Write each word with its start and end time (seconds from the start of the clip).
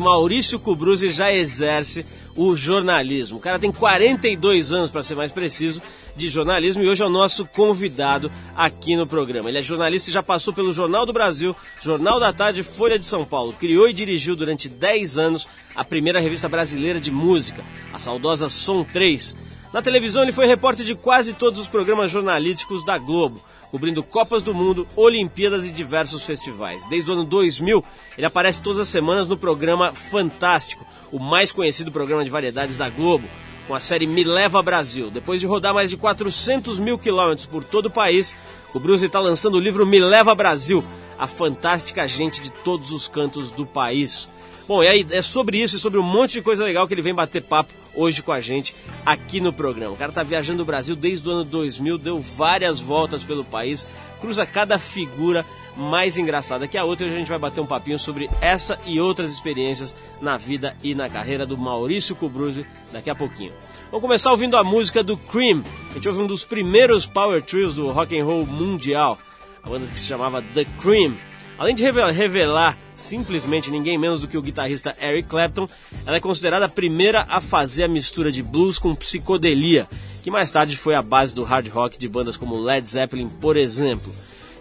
Maurício 0.00 0.58
Cubruzzi 0.58 1.10
já 1.10 1.32
exerce 1.32 2.04
o 2.36 2.56
jornalismo. 2.56 3.38
O 3.38 3.40
cara 3.40 3.58
tem 3.58 3.70
42 3.70 4.72
anos, 4.72 4.90
para 4.90 5.02
ser 5.02 5.14
mais 5.14 5.30
preciso, 5.30 5.82
de 6.16 6.28
jornalismo 6.28 6.82
e 6.82 6.88
hoje 6.88 7.02
é 7.02 7.06
o 7.06 7.10
nosso 7.10 7.44
convidado 7.46 8.30
aqui 8.56 8.96
no 8.96 9.06
programa. 9.06 9.48
Ele 9.48 9.58
é 9.58 9.62
jornalista 9.62 10.10
e 10.10 10.12
já 10.12 10.22
passou 10.22 10.52
pelo 10.52 10.72
Jornal 10.72 11.06
do 11.06 11.12
Brasil, 11.12 11.54
Jornal 11.80 12.18
da 12.18 12.32
Tarde 12.32 12.62
Folha 12.62 12.98
de 12.98 13.04
São 13.04 13.24
Paulo. 13.24 13.52
Criou 13.52 13.88
e 13.88 13.92
dirigiu 13.92 14.34
durante 14.34 14.68
10 14.68 15.18
anos 15.18 15.48
a 15.74 15.84
primeira 15.84 16.20
revista 16.20 16.48
brasileira 16.48 17.00
de 17.00 17.10
música, 17.10 17.64
a 17.92 17.98
saudosa 17.98 18.48
Som 18.48 18.84
3. 18.84 19.36
Na 19.72 19.80
televisão 19.80 20.22
ele 20.22 20.32
foi 20.32 20.46
repórter 20.46 20.84
de 20.84 20.94
quase 20.94 21.32
todos 21.32 21.60
os 21.60 21.68
programas 21.68 22.10
jornalísticos 22.10 22.84
da 22.84 22.98
Globo 22.98 23.40
cobrindo 23.70 24.02
Copas 24.02 24.42
do 24.42 24.52
Mundo, 24.52 24.86
Olimpíadas 24.96 25.64
e 25.64 25.70
diversos 25.70 26.24
festivais. 26.24 26.84
Desde 26.86 27.10
o 27.10 27.14
ano 27.14 27.24
2000, 27.24 27.84
ele 28.16 28.26
aparece 28.26 28.62
todas 28.62 28.80
as 28.80 28.88
semanas 28.88 29.28
no 29.28 29.36
programa 29.36 29.94
Fantástico, 29.94 30.86
o 31.12 31.18
mais 31.18 31.52
conhecido 31.52 31.92
programa 31.92 32.24
de 32.24 32.30
variedades 32.30 32.76
da 32.76 32.88
Globo, 32.88 33.28
com 33.66 33.74
a 33.74 33.80
série 33.80 34.06
Me 34.06 34.24
Leva 34.24 34.60
Brasil. 34.60 35.10
Depois 35.10 35.40
de 35.40 35.46
rodar 35.46 35.72
mais 35.72 35.90
de 35.90 35.96
400 35.96 36.78
mil 36.78 36.98
quilômetros 36.98 37.46
por 37.46 37.62
todo 37.62 37.86
o 37.86 37.90
país, 37.90 38.34
o 38.74 38.80
Bruce 38.80 39.04
está 39.04 39.20
lançando 39.20 39.54
o 39.54 39.60
livro 39.60 39.86
Me 39.86 40.00
Leva 40.00 40.34
Brasil, 40.34 40.84
a 41.18 41.26
fantástica 41.26 42.08
gente 42.08 42.40
de 42.40 42.50
todos 42.50 42.90
os 42.90 43.06
cantos 43.06 43.52
do 43.52 43.64
país. 43.64 44.28
Bom, 44.70 44.82
aí 44.82 45.04
é 45.10 45.20
sobre 45.20 45.60
isso 45.60 45.74
e 45.74 45.80
sobre 45.80 45.98
um 45.98 46.02
monte 46.04 46.34
de 46.34 46.42
coisa 46.42 46.62
legal 46.64 46.86
que 46.86 46.94
ele 46.94 47.02
vem 47.02 47.12
bater 47.12 47.42
papo 47.42 47.74
hoje 47.92 48.22
com 48.22 48.30
a 48.30 48.40
gente 48.40 48.72
aqui 49.04 49.40
no 49.40 49.52
programa. 49.52 49.94
O 49.94 49.96
cara 49.96 50.12
tá 50.12 50.22
viajando 50.22 50.62
o 50.62 50.64
Brasil 50.64 50.94
desde 50.94 51.28
o 51.28 51.32
ano 51.32 51.42
2000, 51.42 51.98
deu 51.98 52.20
várias 52.20 52.78
voltas 52.78 53.24
pelo 53.24 53.44
país, 53.44 53.84
cruza 54.20 54.46
cada 54.46 54.78
figura 54.78 55.44
mais 55.76 56.16
engraçada 56.16 56.68
que 56.68 56.78
a 56.78 56.84
outra 56.84 57.04
e 57.04 57.12
a 57.12 57.16
gente 57.16 57.28
vai 57.28 57.36
bater 57.36 57.60
um 57.60 57.66
papinho 57.66 57.98
sobre 57.98 58.30
essa 58.40 58.78
e 58.86 59.00
outras 59.00 59.32
experiências 59.32 59.92
na 60.20 60.36
vida 60.36 60.76
e 60.84 60.94
na 60.94 61.08
carreira 61.08 61.44
do 61.44 61.58
Maurício 61.58 62.14
Cubruzzi 62.14 62.64
daqui 62.92 63.10
a 63.10 63.14
pouquinho. 63.16 63.52
Vamos 63.86 64.02
começar 64.02 64.30
ouvindo 64.30 64.56
a 64.56 64.62
música 64.62 65.02
do 65.02 65.16
Cream. 65.16 65.64
A 65.90 65.94
gente 65.94 66.08
ouve 66.08 66.22
um 66.22 66.28
dos 66.28 66.44
primeiros 66.44 67.06
power 67.06 67.42
trios 67.42 67.74
do 67.74 67.90
rock 67.90 68.16
and 68.16 68.24
roll 68.24 68.46
mundial, 68.46 69.18
a 69.64 69.68
banda 69.68 69.88
que 69.88 69.98
se 69.98 70.06
chamava 70.06 70.40
The 70.40 70.64
Cream. 70.80 71.16
Além 71.60 71.74
de 71.74 71.82
revelar 71.82 72.74
simplesmente 72.94 73.70
ninguém 73.70 73.98
menos 73.98 74.18
do 74.18 74.26
que 74.26 74.38
o 74.38 74.40
guitarrista 74.40 74.96
Eric 74.98 75.28
Clapton, 75.28 75.66
ela 76.06 76.16
é 76.16 76.20
considerada 76.20 76.64
a 76.64 76.70
primeira 76.70 77.26
a 77.28 77.38
fazer 77.38 77.84
a 77.84 77.88
mistura 77.88 78.32
de 78.32 78.42
blues 78.42 78.78
com 78.78 78.94
psicodelia, 78.94 79.86
que 80.22 80.30
mais 80.30 80.50
tarde 80.50 80.74
foi 80.74 80.94
a 80.94 81.02
base 81.02 81.34
do 81.34 81.44
hard 81.44 81.68
rock 81.68 81.98
de 81.98 82.08
bandas 82.08 82.38
como 82.38 82.58
Led 82.58 82.88
Zeppelin, 82.88 83.28
por 83.28 83.58
exemplo. 83.58 84.10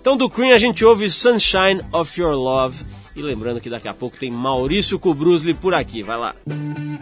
Então 0.02 0.17
do 0.17 0.30
Cream 0.30 0.53
a 0.53 0.58
gente 0.58 0.83
ouve 0.83 1.09
Sunshine 1.09 1.81
of 1.94 2.19
Your 2.19 2.36
Love, 2.36 2.83
e 3.16 3.22
lembrando 3.22 3.61
que 3.61 3.69
daqui 3.69 3.88
a 3.88 3.94
pouco 3.94 4.17
tem 4.17 4.30
Maurício 4.30 5.00
Kubrusli 5.00 5.53
por 5.53 5.73
aqui, 5.73 6.03
vai 6.03 6.17
lá. 6.17 6.36
tired 6.50 7.00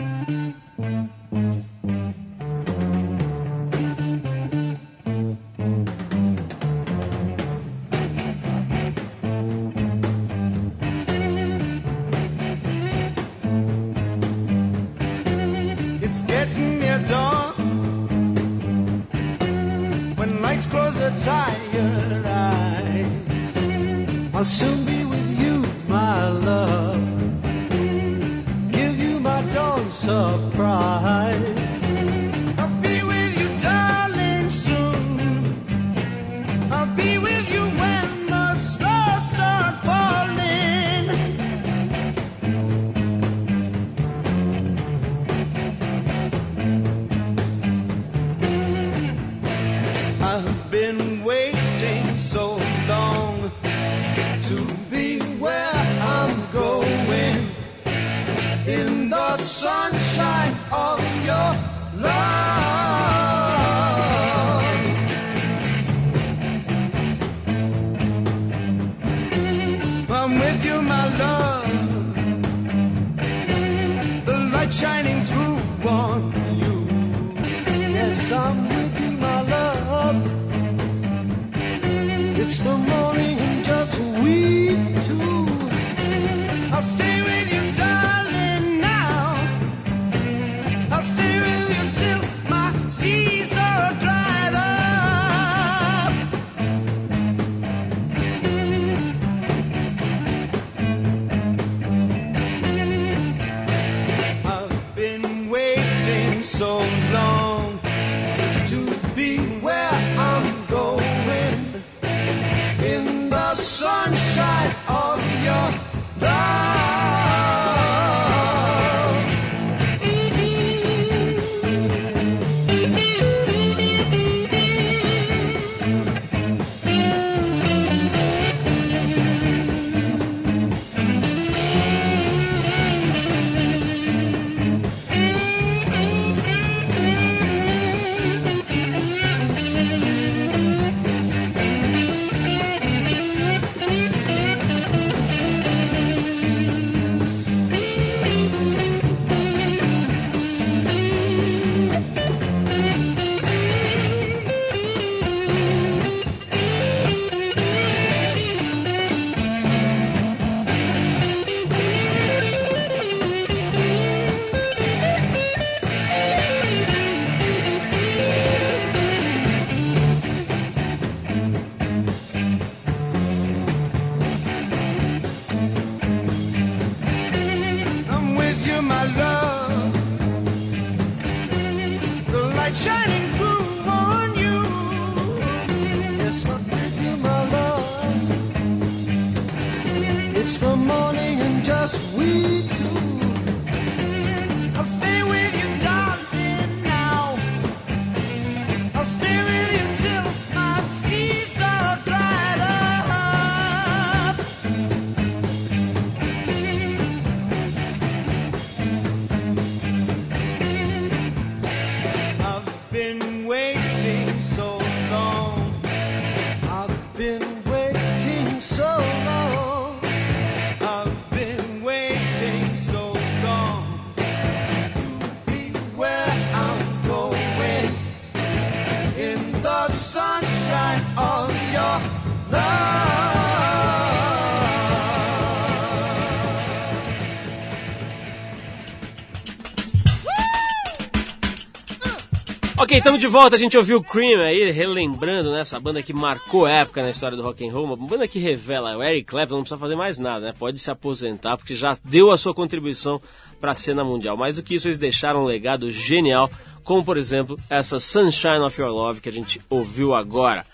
Estamos 242.98 243.20
de 243.20 243.28
volta. 243.28 243.56
A 243.56 243.60
gente 243.60 243.78
ouviu 243.78 244.04
Cream 244.04 244.42
aí, 244.42 244.72
relembrando 244.72 245.52
né, 245.52 245.62
essa 245.62 245.80
banda 245.80 246.02
que 246.02 246.14
marcou 246.14 246.68
época 246.68 247.04
na 247.04 247.12
história 247.12 247.38
do 247.38 247.44
rock 247.44 247.64
and 247.64 247.72
roll. 247.72 247.86
Uma 247.86 247.96
banda 247.96 248.28
que 248.28 248.40
revela 248.40 248.98
o 248.98 249.04
Eric 249.04 249.26
Clapton 249.26 249.54
não 249.54 249.62
precisa 249.62 249.80
fazer 249.80 249.96
mais 249.96 250.18
nada, 250.18 250.48
né? 250.48 250.54
Pode 250.58 250.80
se 250.80 250.90
aposentar 250.90 251.58
porque 251.58 251.76
já 251.76 251.96
deu 252.04 252.32
a 252.32 252.38
sua 252.40 252.56
contribuição 252.56 253.22
para 253.60 253.74
a 253.74 253.76
cena 253.76 254.04
mundial. 254.04 254.36
Mais 254.36 254.56
do 254.56 254.64
que 254.64 254.74
isso, 254.74 254.88
eles 254.88 254.98
deixaram 254.98 255.44
um 255.44 255.46
legado 255.46 255.92
genial, 255.92 256.50
como 256.84 257.06
por 257.06 257.18
exemplo 257.18 257.56
essa 257.70 258.00
Sunshine 258.00 258.62
of 258.62 258.82
Your 258.82 258.90
Love 258.90 259.22
que 259.22 259.30
a 259.30 259.32
gente 259.32 259.62
ouviu 259.70 260.16
agora. 260.16 260.66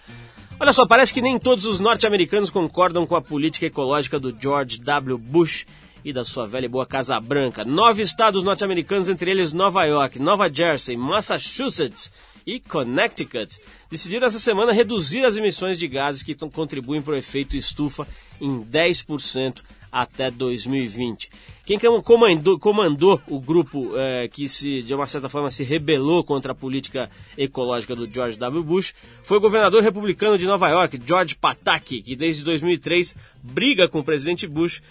Olha 0.57 0.71
só, 0.71 0.85
parece 0.85 1.13
que 1.13 1.21
nem 1.21 1.37
todos 1.37 1.65
os 1.65 1.81
norte-americanos 1.81 2.49
concordam 2.49 3.05
com 3.05 3.17
a 3.17 3.21
política 3.21 3.65
ecológica 3.65 4.17
do 4.17 4.33
George 4.39 4.79
W. 4.79 5.17
Bush 5.17 5.65
e 6.03 6.11
da 6.11 6.23
sua 6.23 6.45
velha 6.45 6.65
e 6.65 6.69
boa 6.69 6.85
Casa 6.85 7.19
Branca. 7.19 7.63
Nove 7.63 8.01
estados 8.01 8.43
norte-americanos, 8.43 9.07
entre 9.07 9.31
eles 9.31 9.53
Nova 9.53 9.85
York, 9.85 10.19
Nova 10.19 10.53
Jersey, 10.53 10.97
Massachusetts 10.97 12.11
e 12.45 12.59
Connecticut, 12.59 13.57
decidiram 13.89 14.27
essa 14.27 14.39
semana 14.39 14.73
reduzir 14.73 15.25
as 15.25 15.37
emissões 15.37 15.79
de 15.79 15.87
gases 15.87 16.23
que 16.23 16.35
contribuem 16.35 17.01
para 17.01 17.13
o 17.13 17.17
efeito 17.17 17.55
estufa 17.55 18.07
em 18.41 18.61
10% 18.61 19.61
até 19.93 20.31
2020. 20.31 21.29
Quem 21.65 21.79
comandou, 22.03 22.59
comandou 22.59 23.21
o 23.29 23.39
grupo 23.39 23.91
é, 23.95 24.27
que 24.27 24.49
se, 24.49 24.81
de 24.81 24.93
uma 24.93 25.07
certa 25.07 25.29
forma 25.29 25.51
se 25.51 25.63
rebelou 25.63 26.23
contra 26.23 26.51
a 26.51 26.55
política 26.55 27.09
ecológica 27.37 27.95
do 27.95 28.11
George 28.11 28.35
W. 28.37 28.63
Bush 28.63 28.93
foi 29.23 29.37
o 29.37 29.41
governador 29.41 29.83
republicano 29.83 30.37
de 30.37 30.47
Nova 30.47 30.67
York, 30.67 30.99
George 31.05 31.35
Pataki, 31.35 32.01
que 32.01 32.15
desde 32.15 32.43
2003 32.43 33.15
briga 33.43 33.87
com 33.87 33.99
o 33.99 34.03
presidente 34.03 34.47
Bush 34.47 34.81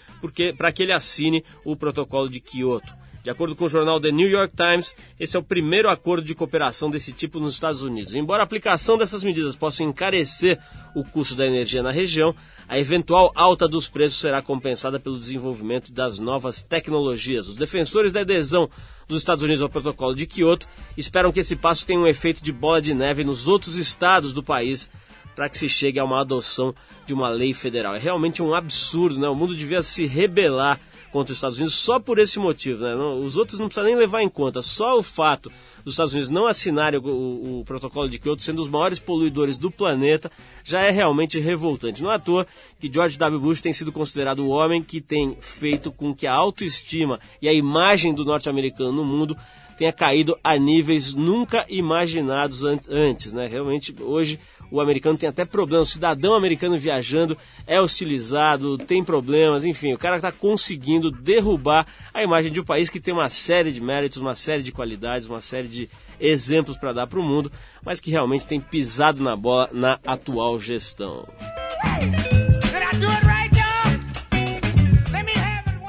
para 0.56 0.72
que 0.72 0.82
ele 0.84 0.92
assine 0.92 1.44
o 1.64 1.76
protocolo 1.76 2.28
de 2.28 2.40
Kyoto. 2.40 3.01
De 3.22 3.30
acordo 3.30 3.54
com 3.54 3.66
o 3.66 3.68
jornal 3.68 4.00
The 4.00 4.10
New 4.10 4.28
York 4.28 4.52
Times, 4.56 4.96
esse 5.18 5.36
é 5.36 5.38
o 5.38 5.44
primeiro 5.44 5.88
acordo 5.88 6.26
de 6.26 6.34
cooperação 6.34 6.90
desse 6.90 7.12
tipo 7.12 7.38
nos 7.38 7.54
Estados 7.54 7.82
Unidos. 7.82 8.14
Embora 8.14 8.42
a 8.42 8.44
aplicação 8.44 8.98
dessas 8.98 9.22
medidas 9.22 9.54
possa 9.54 9.84
encarecer 9.84 10.58
o 10.92 11.04
custo 11.04 11.36
da 11.36 11.46
energia 11.46 11.84
na 11.84 11.92
região, 11.92 12.34
a 12.68 12.80
eventual 12.80 13.30
alta 13.36 13.68
dos 13.68 13.88
preços 13.88 14.18
será 14.18 14.42
compensada 14.42 14.98
pelo 14.98 15.20
desenvolvimento 15.20 15.92
das 15.92 16.18
novas 16.18 16.64
tecnologias. 16.64 17.46
Os 17.46 17.54
defensores 17.54 18.12
da 18.12 18.22
adesão 18.22 18.68
dos 19.06 19.20
Estados 19.20 19.44
Unidos 19.44 19.62
ao 19.62 19.68
protocolo 19.68 20.16
de 20.16 20.26
Kyoto 20.26 20.66
esperam 20.96 21.30
que 21.30 21.40
esse 21.40 21.54
passo 21.54 21.86
tenha 21.86 22.00
um 22.00 22.06
efeito 22.08 22.42
de 22.42 22.50
bola 22.50 22.82
de 22.82 22.92
neve 22.92 23.22
nos 23.22 23.46
outros 23.46 23.76
estados 23.76 24.32
do 24.32 24.42
país 24.42 24.90
para 25.36 25.48
que 25.48 25.56
se 25.56 25.68
chegue 25.68 25.98
a 25.98 26.04
uma 26.04 26.20
adoção 26.20 26.74
de 27.06 27.14
uma 27.14 27.28
lei 27.28 27.54
federal. 27.54 27.94
É 27.94 27.98
realmente 27.98 28.42
um 28.42 28.52
absurdo, 28.52 29.16
né? 29.16 29.28
O 29.28 29.34
mundo 29.34 29.54
devia 29.54 29.82
se 29.82 30.06
rebelar 30.06 30.80
contra 31.12 31.32
os 31.32 31.36
Estados 31.36 31.58
Unidos 31.58 31.74
só 31.74 32.00
por 32.00 32.18
esse 32.18 32.38
motivo. 32.38 32.82
Né? 32.82 32.94
Os 32.94 33.36
outros 33.36 33.58
não 33.58 33.66
precisam 33.66 33.84
nem 33.84 33.94
levar 33.94 34.22
em 34.22 34.28
conta. 34.28 34.62
Só 34.62 34.98
o 34.98 35.02
fato 35.02 35.52
dos 35.84 35.94
Estados 35.94 36.14
Unidos 36.14 36.30
não 36.30 36.46
assinarem 36.46 36.98
o, 36.98 37.06
o, 37.06 37.60
o, 37.60 37.64
protocolo 37.64 38.08
de 38.08 38.18
Kyoto, 38.18 38.42
sendo 38.42 38.62
os 38.62 38.68
maiores 38.68 38.98
poluidores 38.98 39.58
do 39.58 39.70
planeta, 39.70 40.32
já 40.64 40.80
é 40.80 40.90
realmente 40.90 41.38
revoltante. 41.38 42.02
Não 42.02 42.10
é 42.10 42.14
à 42.14 42.18
toa 42.18 42.46
que 42.80 42.90
George 42.92 43.18
W. 43.18 43.40
Bush 43.40 43.60
tem 43.60 43.72
sido 43.72 43.92
considerado 43.92 44.40
o 44.40 44.48
homem 44.48 44.82
que 44.82 45.00
tem 45.00 45.36
feito 45.40 45.92
com 45.92 46.14
que 46.14 46.26
a 46.26 46.32
autoestima 46.32 47.20
e 47.40 47.48
a 47.48 47.52
imagem 47.52 48.14
do 48.14 48.24
norte-americano 48.24 48.92
no 48.92 49.04
mundo 49.04 49.36
tenha 49.76 49.92
caído 49.92 50.38
a 50.42 50.56
níveis 50.56 51.12
nunca 51.12 51.66
imaginados 51.68 52.62
antes, 52.62 53.32
né? 53.32 53.46
Realmente 53.46 53.94
hoje 54.00 54.38
o 54.72 54.80
americano 54.80 55.18
tem 55.18 55.28
até 55.28 55.44
problemas, 55.44 55.88
o 55.88 55.92
cidadão 55.92 56.34
americano 56.34 56.78
viajando 56.78 57.36
é 57.66 57.78
hostilizado, 57.78 58.78
tem 58.78 59.04
problemas, 59.04 59.66
enfim, 59.66 59.92
o 59.92 59.98
cara 59.98 60.16
está 60.16 60.32
conseguindo 60.32 61.10
derrubar 61.10 61.86
a 62.14 62.22
imagem 62.22 62.50
de 62.50 62.58
um 62.58 62.64
país 62.64 62.88
que 62.88 62.98
tem 62.98 63.12
uma 63.12 63.28
série 63.28 63.70
de 63.70 63.82
méritos, 63.82 64.16
uma 64.16 64.34
série 64.34 64.62
de 64.62 64.72
qualidades, 64.72 65.26
uma 65.26 65.42
série 65.42 65.68
de 65.68 65.90
exemplos 66.18 66.78
para 66.78 66.94
dar 66.94 67.06
para 67.06 67.20
o 67.20 67.22
mundo, 67.22 67.52
mas 67.84 68.00
que 68.00 68.10
realmente 68.10 68.46
tem 68.46 68.58
pisado 68.58 69.22
na 69.22 69.36
bola 69.36 69.68
na 69.72 69.98
atual 70.06 70.58
gestão. 70.58 71.28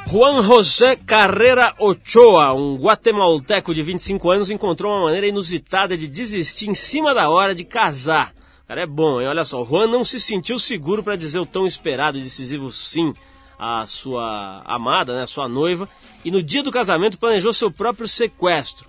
Juan 0.06 0.44
José 0.44 0.96
Carrera 0.96 1.74
Ochoa, 1.80 2.54
um 2.54 2.76
guatemalteco 2.76 3.74
de 3.74 3.82
25 3.82 4.30
anos, 4.30 4.52
encontrou 4.52 4.92
uma 4.92 5.06
maneira 5.06 5.26
inusitada 5.26 5.98
de 5.98 6.08
desistir 6.08 6.70
em 6.70 6.76
cima 6.76 7.16
da 7.16 7.30
hora 7.30 7.56
de 7.56 7.64
casar 7.64 8.32
cara 8.68 8.82
é 8.82 8.86
bom, 8.86 9.22
hein? 9.22 9.28
Olha 9.28 9.46
só, 9.46 9.62
o 9.62 9.66
Juan 9.66 9.88
não 9.88 10.04
se 10.04 10.20
sentiu 10.20 10.58
seguro 10.58 11.04
para 11.04 11.16
dizer 11.16 11.40
o 11.40 11.46
tão 11.46 11.66
esperado 11.66 12.18
e 12.18 12.22
decisivo 12.22 12.72
sim 12.72 13.14
à 13.58 13.86
sua 13.86 14.62
amada, 14.66 15.16
né, 15.16 15.24
à 15.24 15.28
sua 15.28 15.48
noiva, 15.48 15.88
e 16.26 16.32
no 16.32 16.42
dia 16.42 16.64
do 16.64 16.72
casamento 16.72 17.20
planejou 17.20 17.54
seu 17.54 17.72
próprio 17.72 18.08
sequestro. 18.08 18.88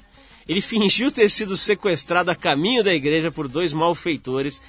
Ele 0.49 0.61
fingiu 0.63 1.11
ter 1.11 1.29
sido 1.29 1.57
sequestrado 1.57 2.31
a 2.31 2.35
caminho 2.35 2.83
da 2.83 2.95
igreja 2.95 3.31
por 3.31 3.49
dois 3.49 3.73
malfeitores 3.73 4.61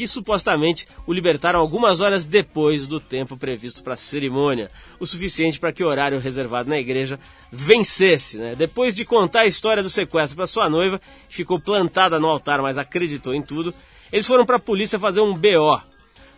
que 0.00 0.06
supostamente 0.06 0.88
o 1.06 1.12
libertaram 1.12 1.60
algumas 1.60 2.00
horas 2.00 2.24
depois 2.24 2.86
do 2.86 2.98
tempo 2.98 3.36
previsto 3.36 3.82
para 3.82 3.92
a 3.92 3.98
cerimônia, 3.98 4.70
o 4.98 5.06
suficiente 5.06 5.58
para 5.58 5.72
que 5.72 5.84
o 5.84 5.86
horário 5.86 6.18
reservado 6.18 6.70
na 6.70 6.78
igreja 6.78 7.20
vencesse. 7.52 8.38
Né? 8.38 8.54
Depois 8.54 8.94
de 8.94 9.04
contar 9.04 9.40
a 9.40 9.46
história 9.46 9.82
do 9.82 9.90
sequestro 9.90 10.36
para 10.36 10.46
sua 10.46 10.70
noiva, 10.70 10.98
ficou 11.28 11.60
plantada 11.60 12.18
no 12.18 12.28
altar, 12.28 12.62
mas 12.62 12.78
acreditou 12.78 13.34
em 13.34 13.42
tudo, 13.42 13.74
eles 14.12 14.26
foram 14.26 14.44
para 14.44 14.56
a 14.56 14.60
polícia 14.60 14.98
fazer 14.98 15.20
um 15.20 15.34
BO. 15.34 15.80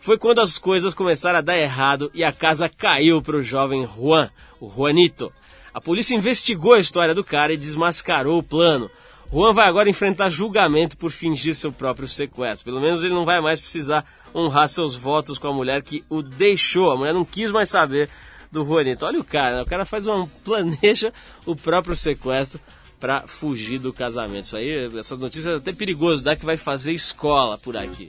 Foi 0.00 0.18
quando 0.18 0.40
as 0.40 0.58
coisas 0.58 0.94
começaram 0.94 1.38
a 1.38 1.42
dar 1.42 1.56
errado 1.56 2.10
e 2.12 2.24
a 2.24 2.32
casa 2.32 2.68
caiu 2.68 3.22
para 3.22 3.36
o 3.36 3.42
jovem 3.42 3.86
Juan, 3.86 4.28
o 4.60 4.68
Juanito. 4.68 5.32
A 5.72 5.80
polícia 5.80 6.14
investigou 6.14 6.74
a 6.74 6.80
história 6.80 7.14
do 7.14 7.24
cara 7.24 7.52
e 7.52 7.56
desmascarou 7.56 8.38
o 8.38 8.42
plano. 8.42 8.90
Juan 9.32 9.54
vai 9.54 9.66
agora 9.66 9.88
enfrentar 9.88 10.28
julgamento 10.28 10.98
por 10.98 11.10
fingir 11.10 11.54
seu 11.56 11.72
próprio 11.72 12.06
sequestro. 12.06 12.66
Pelo 12.66 12.80
menos 12.80 13.02
ele 13.02 13.14
não 13.14 13.24
vai 13.24 13.40
mais 13.40 13.60
precisar 13.60 14.04
honrar 14.34 14.68
seus 14.68 14.94
votos 14.94 15.38
com 15.38 15.48
a 15.48 15.52
mulher 15.54 15.82
que 15.82 16.04
o 16.10 16.22
deixou. 16.22 16.92
A 16.92 16.96
mulher 16.96 17.14
não 17.14 17.24
quis 17.24 17.50
mais 17.50 17.70
saber 17.70 18.10
do 18.50 18.66
Juanito. 18.66 19.06
Olha 19.06 19.20
o 19.20 19.24
cara, 19.24 19.56
né? 19.56 19.62
o 19.62 19.66
cara 19.66 19.86
faz 19.86 20.06
uma 20.06 20.28
planeja 20.44 21.12
o 21.46 21.56
próprio 21.56 21.96
sequestro 21.96 22.60
para 23.02 23.26
fugir 23.26 23.80
do 23.80 23.92
casamento. 23.92 24.44
Isso 24.44 24.56
aí, 24.56 24.96
essas 24.96 25.18
notícias 25.18 25.54
é 25.54 25.56
até 25.56 25.72
perigoso, 25.72 26.22
dá 26.22 26.36
que 26.36 26.46
vai 26.46 26.56
fazer 26.56 26.92
escola 26.92 27.58
por 27.58 27.76
aqui. 27.76 28.06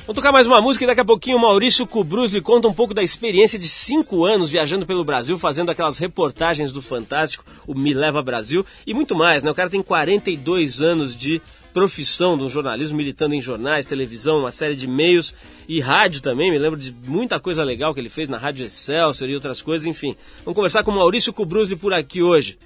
Vamos 0.00 0.16
tocar 0.16 0.32
mais 0.32 0.46
uma 0.46 0.60
música 0.60 0.84
e 0.84 0.86
daqui 0.86 1.00
a 1.00 1.04
pouquinho 1.04 1.38
o 1.38 1.40
Maurício 1.40 1.86
Cubruzzi 1.86 2.42
conta 2.42 2.68
um 2.68 2.74
pouco 2.74 2.92
da 2.92 3.02
experiência 3.02 3.58
de 3.58 3.68
cinco 3.68 4.26
anos 4.26 4.50
viajando 4.50 4.84
pelo 4.84 5.02
Brasil, 5.02 5.38
fazendo 5.38 5.70
aquelas 5.70 5.96
reportagens 5.96 6.72
do 6.72 6.82
Fantástico, 6.82 7.42
o 7.66 7.74
Me 7.74 7.94
Leva 7.94 8.20
Brasil 8.20 8.66
e 8.86 8.92
muito 8.92 9.16
mais, 9.16 9.42
né? 9.42 9.50
O 9.50 9.54
cara 9.54 9.70
tem 9.70 9.82
42 9.82 10.82
anos 10.82 11.16
de 11.16 11.40
profissão 11.72 12.36
do 12.36 12.48
jornalismo, 12.48 12.96
militando 12.96 13.34
em 13.34 13.40
jornais, 13.40 13.86
televisão, 13.86 14.40
uma 14.40 14.50
série 14.50 14.74
de 14.74 14.86
meios 14.86 15.34
e 15.68 15.80
rádio 15.80 16.20
também. 16.20 16.50
Me 16.50 16.58
lembro 16.58 16.78
de 16.78 16.92
muita 17.06 17.38
coisa 17.38 17.62
legal 17.62 17.94
que 17.94 18.00
ele 18.00 18.08
fez 18.08 18.28
na 18.28 18.38
Rádio 18.38 18.66
Excelsior 18.66 19.28
e 19.30 19.34
outras 19.34 19.62
coisas, 19.62 19.86
enfim. 19.86 20.16
Vamos 20.44 20.56
conversar 20.56 20.82
com 20.82 20.90
Maurício 20.90 21.32
Cubruzzi 21.32 21.76
por 21.76 21.92
aqui 21.92 22.22
hoje. 22.22 22.58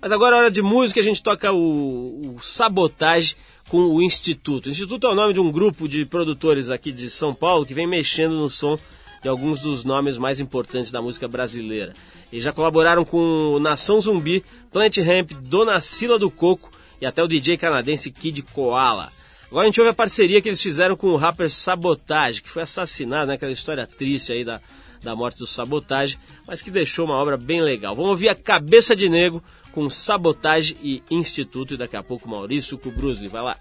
Mas 0.00 0.12
agora 0.12 0.36
é 0.36 0.38
hora 0.38 0.50
de 0.50 0.62
música, 0.62 1.00
a 1.00 1.02
gente 1.02 1.22
toca 1.22 1.52
o, 1.52 2.36
o 2.36 2.42
Sabotage 2.42 3.36
com 3.68 3.82
o 3.82 4.02
Instituto. 4.02 4.66
O 4.66 4.70
Instituto 4.70 5.06
é 5.06 5.10
o 5.10 5.14
nome 5.14 5.32
de 5.34 5.40
um 5.40 5.50
grupo 5.50 5.88
de 5.88 6.04
produtores 6.06 6.70
aqui 6.70 6.90
de 6.90 7.10
São 7.10 7.34
Paulo 7.34 7.66
que 7.66 7.74
vem 7.74 7.86
mexendo 7.86 8.34
no 8.34 8.48
som 8.48 8.78
de 9.22 9.28
alguns 9.28 9.60
dos 9.60 9.84
nomes 9.84 10.16
mais 10.16 10.40
importantes 10.40 10.90
da 10.90 11.02
música 11.02 11.28
brasileira. 11.28 11.92
Eles 12.32 12.44
já 12.44 12.52
colaboraram 12.52 13.04
com 13.04 13.58
Nação 13.60 14.00
Zumbi, 14.00 14.44
Plant 14.72 14.96
Ramp, 14.98 15.32
Dona 15.42 15.80
Sila 15.80 16.18
do 16.18 16.30
Coco 16.30 16.70
e 17.00 17.06
até 17.06 17.22
o 17.22 17.28
DJ 17.28 17.56
canadense 17.56 18.10
Kid 18.10 18.42
Koala. 18.42 19.10
Agora 19.50 19.64
a 19.64 19.66
gente 19.66 19.80
ouve 19.80 19.90
a 19.90 19.94
parceria 19.94 20.40
que 20.40 20.48
eles 20.48 20.62
fizeram 20.62 20.96
com 20.96 21.08
o 21.08 21.16
rapper 21.16 21.50
Sabotage, 21.50 22.40
que 22.40 22.48
foi 22.48 22.62
assassinado, 22.62 23.26
né? 23.26 23.34
Aquela 23.34 23.50
história 23.50 23.84
triste 23.84 24.32
aí 24.32 24.44
da, 24.44 24.60
da 25.02 25.16
morte 25.16 25.38
do 25.38 25.46
Sabotage, 25.46 26.18
mas 26.46 26.62
que 26.62 26.70
deixou 26.70 27.04
uma 27.06 27.16
obra 27.16 27.36
bem 27.36 27.60
legal. 27.60 27.96
Vamos 27.96 28.10
ouvir 28.10 28.28
a 28.28 28.34
Cabeça 28.34 28.94
de 28.94 29.08
Negro 29.08 29.42
com 29.72 29.90
Sabotage 29.90 30.76
e 30.82 31.02
Instituto 31.10 31.74
e 31.74 31.76
daqui 31.76 31.96
a 31.96 32.02
pouco 32.02 32.28
Maurício 32.28 32.78
Kubrusli. 32.78 33.26
Vai 33.28 33.42
lá. 33.42 33.56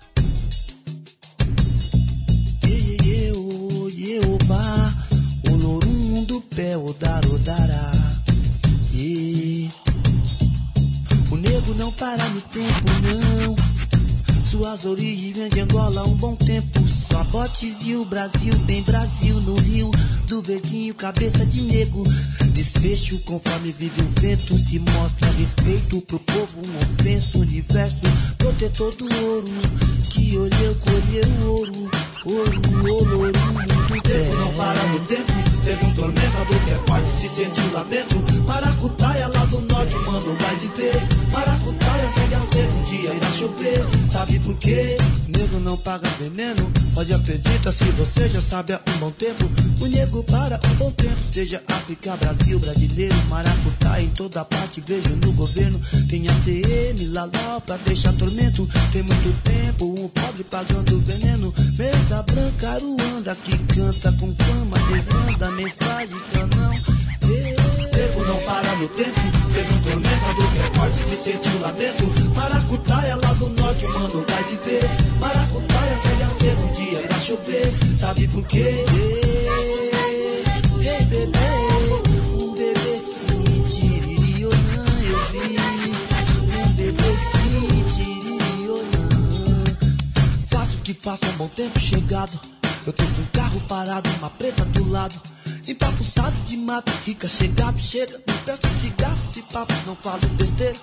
O 11.31 11.35
nego 11.35 11.73
não 11.73 11.91
para 11.91 12.27
no 12.29 12.41
tempo, 12.41 12.85
não. 13.01 13.28
Suas 14.59 14.83
origens 14.83 15.49
de 15.51 15.61
Angola 15.61 16.03
um 16.05 16.15
bom 16.15 16.35
tempo. 16.35 16.81
Só 17.09 17.23
botes 17.23 17.77
e 17.85 17.95
o 17.95 18.03
Brasil, 18.03 18.53
bem 18.65 18.83
Brasil 18.83 19.39
no 19.39 19.55
Rio. 19.55 19.89
Do 20.27 20.41
verdinho, 20.41 20.93
cabeça 20.93 21.45
de 21.45 21.61
nego. 21.61 22.03
Desfecho 22.51 23.17
conforme 23.19 23.71
vive 23.71 24.01
o 24.01 24.19
vento. 24.19 24.59
Se 24.59 24.77
mostra 24.79 25.29
respeito 25.31 26.01
pro 26.01 26.19
povo, 26.19 26.57
um 26.57 26.77
ofenso. 26.77 27.39
Universo, 27.39 28.01
protetor 28.37 28.93
do 28.95 29.05
ouro. 29.27 29.47
Que 30.09 30.37
olheu, 30.37 30.75
colheu 30.75 31.49
ouro. 31.49 31.89
Ouro, 32.25 32.61
ouro, 32.91 33.17
ouro. 33.17 33.39
O 33.97 34.01
tempo 34.01 34.35
não 34.35 34.53
para 34.55 34.83
no 34.89 34.99
tempo. 35.05 35.31
Teve 35.63 35.85
um 35.85 35.93
tormentador 35.93 36.59
que 36.65 36.71
é 36.71 36.79
forte, 36.85 37.09
se 37.21 37.29
sentiu 37.29 37.71
lamento. 37.71 38.15
Maracutaia 38.45 39.27
lá 39.29 39.45
do 39.45 39.61
norte, 39.61 39.95
mano, 39.99 40.35
vai 40.35 40.55
de 40.57 40.67
ver. 40.67 40.95
Maracutaia 41.31 42.11
segue 42.13 42.35
a 42.35 42.39
chover. 43.39 43.79
Sabe 44.11 44.39
por 44.39 44.55
quê? 44.57 44.97
Nego 45.27 45.59
não 45.59 45.77
paga 45.77 46.07
veneno. 46.19 46.69
Pode 46.93 47.13
acreditar 47.13 47.71
se 47.71 47.85
você 47.85 48.27
já 48.27 48.41
sabe 48.41 48.73
há 48.73 48.81
um 48.87 48.97
bom 48.97 49.11
tempo. 49.11 49.49
O 49.79 49.85
nego 49.85 50.23
para 50.23 50.59
um 50.71 50.75
bom 50.75 50.91
tempo. 50.91 51.15
Seja 51.33 51.61
África, 51.67 52.17
Brasil, 52.17 52.59
brasileiro, 52.59 53.15
maracutá 53.29 54.01
em 54.01 54.09
toda 54.09 54.43
parte. 54.43 54.83
Vejo 54.85 55.09
no 55.23 55.31
governo. 55.33 55.79
Tem 56.09 56.27
ACM, 56.27 57.07
Lalau 57.13 57.61
pra 57.61 57.77
deixar 57.77 58.13
tormento. 58.13 58.67
Tem 58.91 59.03
muito 59.03 59.43
tempo, 59.43 59.85
um 59.85 60.07
pobre 60.09 60.43
pagando 60.43 60.99
veneno. 61.01 61.53
Mesa 61.77 62.23
branca, 62.23 62.69
Aruanda 62.69 63.35
que 63.35 63.57
canta 63.73 64.11
com 64.13 64.33
fama. 64.35 64.77
Demanda 64.89 65.51
mensagem, 65.51 66.17
canão. 66.33 66.73
Nego 67.93 68.25
não 68.25 68.37
para 68.43 68.75
no 68.75 68.87
tempo. 68.89 69.19
Teve 69.53 69.73
um 69.73 69.99
é 70.01 70.19
forte, 70.19 70.41
se 70.41 70.68
sentiu 71.19 71.59
lá 71.59 71.71
dentro. 71.71 72.07
Maracutaia 72.35 73.15
lá 73.15 73.33
do 73.33 73.49
norte, 73.49 73.85
mano, 73.87 74.25
vai 74.27 74.43
viver. 74.43 74.83
Maracutaia, 75.19 75.97
velha 75.97 76.29
cedo, 76.39 76.61
um 76.61 76.71
dia 76.71 77.01
irá 77.01 77.19
chover. 77.19 77.73
Sabe 77.99 78.27
por 78.29 78.45
quê? 78.47 78.85
Ei, 80.81 81.05
bebê, 81.05 81.39
um 82.33 82.53
bebezinho, 82.53 83.67
tiririolã, 83.67 84.55
eu 85.09 85.19
vi. 85.31 85.57
Um 86.55 86.73
bebezinho, 86.73 87.85
tiririolã. 87.93 89.09
Faço 90.49 90.77
o 90.77 90.81
que 90.81 90.93
faço 90.93 91.25
há 91.25 91.29
um 91.29 91.37
bom 91.37 91.47
tempo 91.49 91.79
chegado. 91.79 92.39
Eu 92.87 92.93
tô 92.93 93.03
com 93.03 93.21
um 93.21 93.25
carro 93.33 93.59
parado, 93.67 94.09
uma 94.19 94.29
preta 94.29 94.63
do 94.65 94.89
lado. 94.89 95.19
Empapuçado 95.67 96.35
de 96.47 96.57
mato, 96.57 96.91
rica, 97.05 97.27
chegado, 97.27 97.79
chega. 97.79 98.17
Me 98.25 98.33
presta 98.45 98.67
um 98.67 98.79
cigarro, 98.79 99.19
se 99.33 99.41
papo, 99.43 99.73
não 99.85 99.95
falo 99.95 100.25
besteira. 100.29 100.75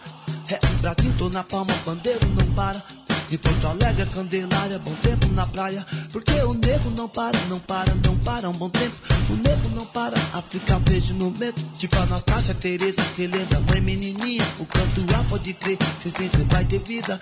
É, 0.48 0.60
Brasil, 0.80 1.12
tô 1.18 1.28
na 1.28 1.42
palma, 1.42 1.74
bandeiro 1.84 2.26
não 2.28 2.46
para. 2.54 2.82
De 3.28 3.36
Porto 3.38 3.66
Alegre 3.66 4.06
Candelária, 4.06 4.78
bom 4.78 4.94
tempo 5.02 5.26
na 5.32 5.44
praia. 5.46 5.84
Porque 6.12 6.30
o 6.30 6.54
nego 6.54 6.90
não 6.90 7.08
para, 7.08 7.36
não 7.48 7.58
para, 7.58 7.92
não 7.96 8.16
para, 8.18 8.48
um 8.48 8.52
bom 8.52 8.70
tempo. 8.70 8.94
O 9.28 9.34
nego 9.34 9.68
não 9.74 9.84
para, 9.86 10.16
África, 10.32 10.78
beijo 10.78 11.12
no 11.14 11.32
medo. 11.32 11.60
Tipo 11.76 11.96
a 11.98 12.06
Nastácia, 12.06 12.54
Tereza, 12.54 13.02
relembra, 13.16 13.58
mãe 13.68 13.80
menininha. 13.80 14.44
O 14.60 14.66
canto 14.66 15.04
A 15.18 15.24
pode 15.24 15.52
crer, 15.54 15.78
cê 16.00 16.10
sempre 16.10 16.44
vai 16.44 16.64
ter 16.64 16.78
vida. 16.78 17.18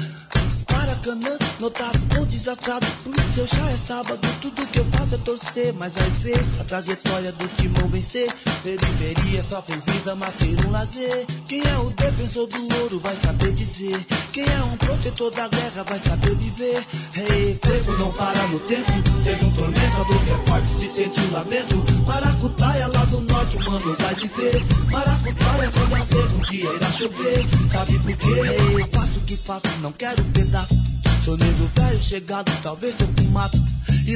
Maracanã, 1.05 1.37
notado 1.61 2.19
ou 2.19 2.25
desastrado. 2.25 2.87
Por 3.05 3.15
isso 3.15 3.41
eu 3.41 3.47
já 3.47 3.71
é 3.71 3.77
sábado, 3.77 4.21
tudo 4.41 4.67
que 4.67 4.79
eu 4.79 4.85
faço 4.87 5.15
é 5.15 5.19
torcer. 5.19 5.75
Mas 5.75 5.93
vai 5.93 6.09
ver 6.23 6.43
a 6.59 6.65
trajetória 6.65 7.31
do 7.33 7.47
timão 7.57 7.89
vencer. 7.89 8.33
Periferia 8.63 9.43
sofre 9.43 9.77
vida, 9.87 10.15
mas 10.15 10.35
ter 10.35 10.67
um 10.67 10.71
lazer. 10.71 11.27
Quem 11.47 11.61
é 11.61 11.77
o 11.77 11.91
defensor 11.91 12.47
do 12.47 12.81
ouro 12.81 13.01
vai 13.01 13.15
saber 13.17 13.53
dizer. 13.53 14.07
Quem 14.33 14.45
é 14.45 14.63
um 14.65 14.77
protetor 14.79 15.31
da 15.33 15.47
guerra 15.49 15.85
vai 15.85 15.99
saber 15.99 16.35
viver. 16.37 16.83
Hey, 17.15 17.59
fogo 17.63 17.99
não 17.99 18.13
para 18.13 18.47
no 18.49 18.59
tempo. 18.61 18.93
Teve 19.23 19.45
um 19.45 19.51
tormentador 19.53 20.25
que 20.25 20.31
é 20.31 20.37
forte, 20.47 20.69
se 20.69 20.89
sentiu 20.89 21.31
lá 21.33 21.43
dentro. 21.43 21.85
Maracutaia 22.07 22.87
lá 22.87 23.05
do 23.05 23.21
norte, 23.21 23.57
o 23.59 23.71
mano 23.71 23.95
vai 23.99 24.15
viver. 24.15 24.65
Maracutaia 24.91 25.71
foi 25.71 25.89
nascer, 25.89 26.27
um 26.33 26.41
dia 26.41 26.73
irá 26.73 26.91
chover. 26.91 27.45
Sabe 27.71 27.99
por 27.99 28.17
quê? 28.17 28.41
Hey, 28.41 28.87
faço 28.91 29.19
o 29.19 29.23
que 29.23 29.37
faço, 29.37 29.69
não 29.83 29.93
quero 29.93 30.25
pedaço. 30.25 30.94
Sou 31.25 31.38
nego 31.38 31.71
velho 31.75 32.02
chegado, 32.02 32.52
talvez 32.62 32.95
tô 32.97 33.07
mato. 33.31 33.59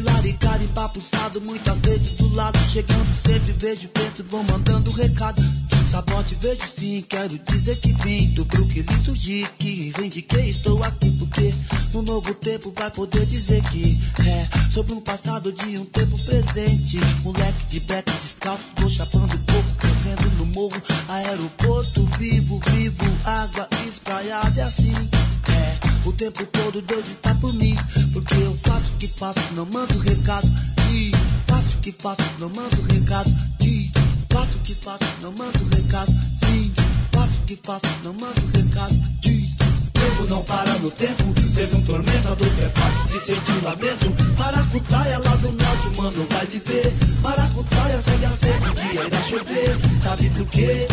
Laricar 0.03 0.63
empapuçado, 0.63 1.41
muita 1.41 1.75
sede 1.77 2.11
do 2.17 2.35
lado. 2.35 2.59
Chegando 2.69 3.09
sempre, 3.27 3.53
vejo 3.53 3.89
preto, 3.89 4.23
vou 4.25 4.43
mandando 4.45 4.91
recado. 4.91 5.43
Sabote, 5.91 6.35
vejo 6.35 6.61
sim, 6.79 7.03
quero 7.09 7.39
dizer 7.39 7.77
que 7.77 7.95
vim 7.95 8.29
do 8.35 8.45
Brooklyn 8.45 8.85
surgir. 9.03 9.49
Que 9.59 9.91
reivindiquei, 9.91 10.51
estou 10.51 10.85
aqui 10.85 11.11
porque 11.13 11.55
no 11.95 12.03
novo 12.03 12.35
tempo 12.35 12.73
vai 12.77 12.91
poder 12.91 13.25
dizer 13.25 13.63
que 13.71 13.99
é 14.27 14.71
sobre 14.71 14.93
um 14.93 15.01
passado 15.01 15.51
de 15.51 15.79
um 15.79 15.87
tempo 15.87 16.19
presente. 16.19 16.99
Moleque 17.23 17.67
de 17.69 17.81
beca 17.81 18.13
descalço, 18.13 18.65
vou 18.77 18.91
chapando 18.91 19.39
pouco, 19.47 19.69
correndo 19.81 20.37
no 20.37 20.47
morro. 20.47 20.83
Aeroporto 21.09 22.05
vivo, 22.19 22.61
vivo, 22.71 23.05
água 23.25 23.67
espraiada, 23.89 24.61
é 24.61 24.65
assim. 24.65 25.09
O 26.09 26.13
tempo 26.13 26.43
todo 26.47 26.81
Deus 26.81 27.07
está 27.11 27.35
por 27.35 27.53
mim. 27.53 27.77
Porque 28.15 28.33
eu 28.33 28.57
faço 28.65 28.95
o 28.95 28.97
que 28.99 29.07
faço, 29.09 29.41
não 29.53 29.67
mando 29.67 29.99
recado. 29.99 30.49
E 30.91 31.13
faço 31.47 31.77
o 31.77 31.81
que 31.83 31.93
faço, 31.93 32.23
não 32.39 32.49
mando 32.49 32.81
recado. 32.91 33.31
E 33.61 33.91
faço 34.33 34.57
o 34.57 34.61
que 34.61 34.75
faço, 34.75 35.05
não 35.21 35.33
mando 35.33 35.59
recado. 35.77 36.11
Sim, 36.47 36.73
faço 37.13 37.33
o 37.43 37.45
que 37.45 37.57
faço, 37.63 37.85
não 38.03 38.15
mando 38.15 38.41
recado. 38.57 38.95
Diz. 39.21 39.55
Tempo 39.93 40.25
não 40.31 40.43
para 40.45 40.79
no 40.79 40.91
tempo, 40.93 41.25
teve 41.55 41.77
um 41.77 41.83
tormentador 41.83 42.49
que 42.55 42.63
é 42.63 42.69
forte, 42.71 43.13
se 43.13 43.27
sentiu 43.27 43.63
lamento. 43.63 44.39
Maracutaia 44.39 45.19
lá 45.19 45.37
do 45.37 45.53
norte, 45.53 45.89
mano, 45.95 46.27
vai 46.31 46.47
viver. 46.47 46.95
Maracutaia 47.21 48.03
segue 48.03 48.25
a 48.25 48.31
ser, 48.31 48.57
um 48.57 48.75
dia 48.75 49.07
irá 49.07 49.23
chover. 49.25 49.77
Sabe 50.03 50.31
por 50.31 50.47
quê? 50.47 50.89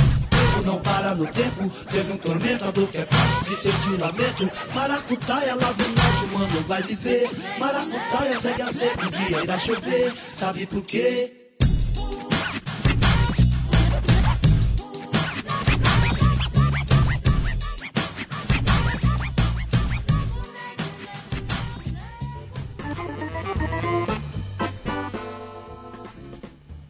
Não 0.66 0.80
para 0.80 1.14
no 1.14 1.28
tempo, 1.28 1.70
teve 1.92 2.14
um 2.14 2.18
tormentador 2.18 2.88
que 2.88 2.98
é 2.98 3.06
forte, 3.06 3.50
se 3.50 3.72
sentiu 3.72 4.00
lamento. 4.00 4.50
Maracutaia 4.74 5.56
lá 5.56 5.72
do 5.72 5.84
norte, 5.84 6.26
mano, 6.34 6.68
vai 6.68 6.82
viver. 6.82 7.30
Maracutaia 7.60 8.42
segue 8.42 8.62
a 8.62 8.74
ser, 8.74 8.92
um 9.00 9.10
dia 9.10 9.44
irá 9.44 9.60
chover. 9.60 10.14
Sabe 10.38 10.66
por 10.66 10.84
quê? 10.84 11.45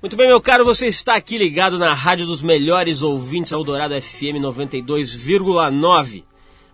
Muito 0.05 0.15
bem, 0.15 0.27
meu 0.27 0.39
caro, 0.39 0.63
você 0.63 0.85
está 0.85 1.15
aqui 1.15 1.35
ligado 1.35 1.79
na 1.79 1.91
Rádio 1.91 2.27
dos 2.27 2.43
Melhores 2.43 3.01
Ouvintes, 3.01 3.51
Eldorado 3.51 3.99
FM 3.99 4.37
92,9. 4.39 6.23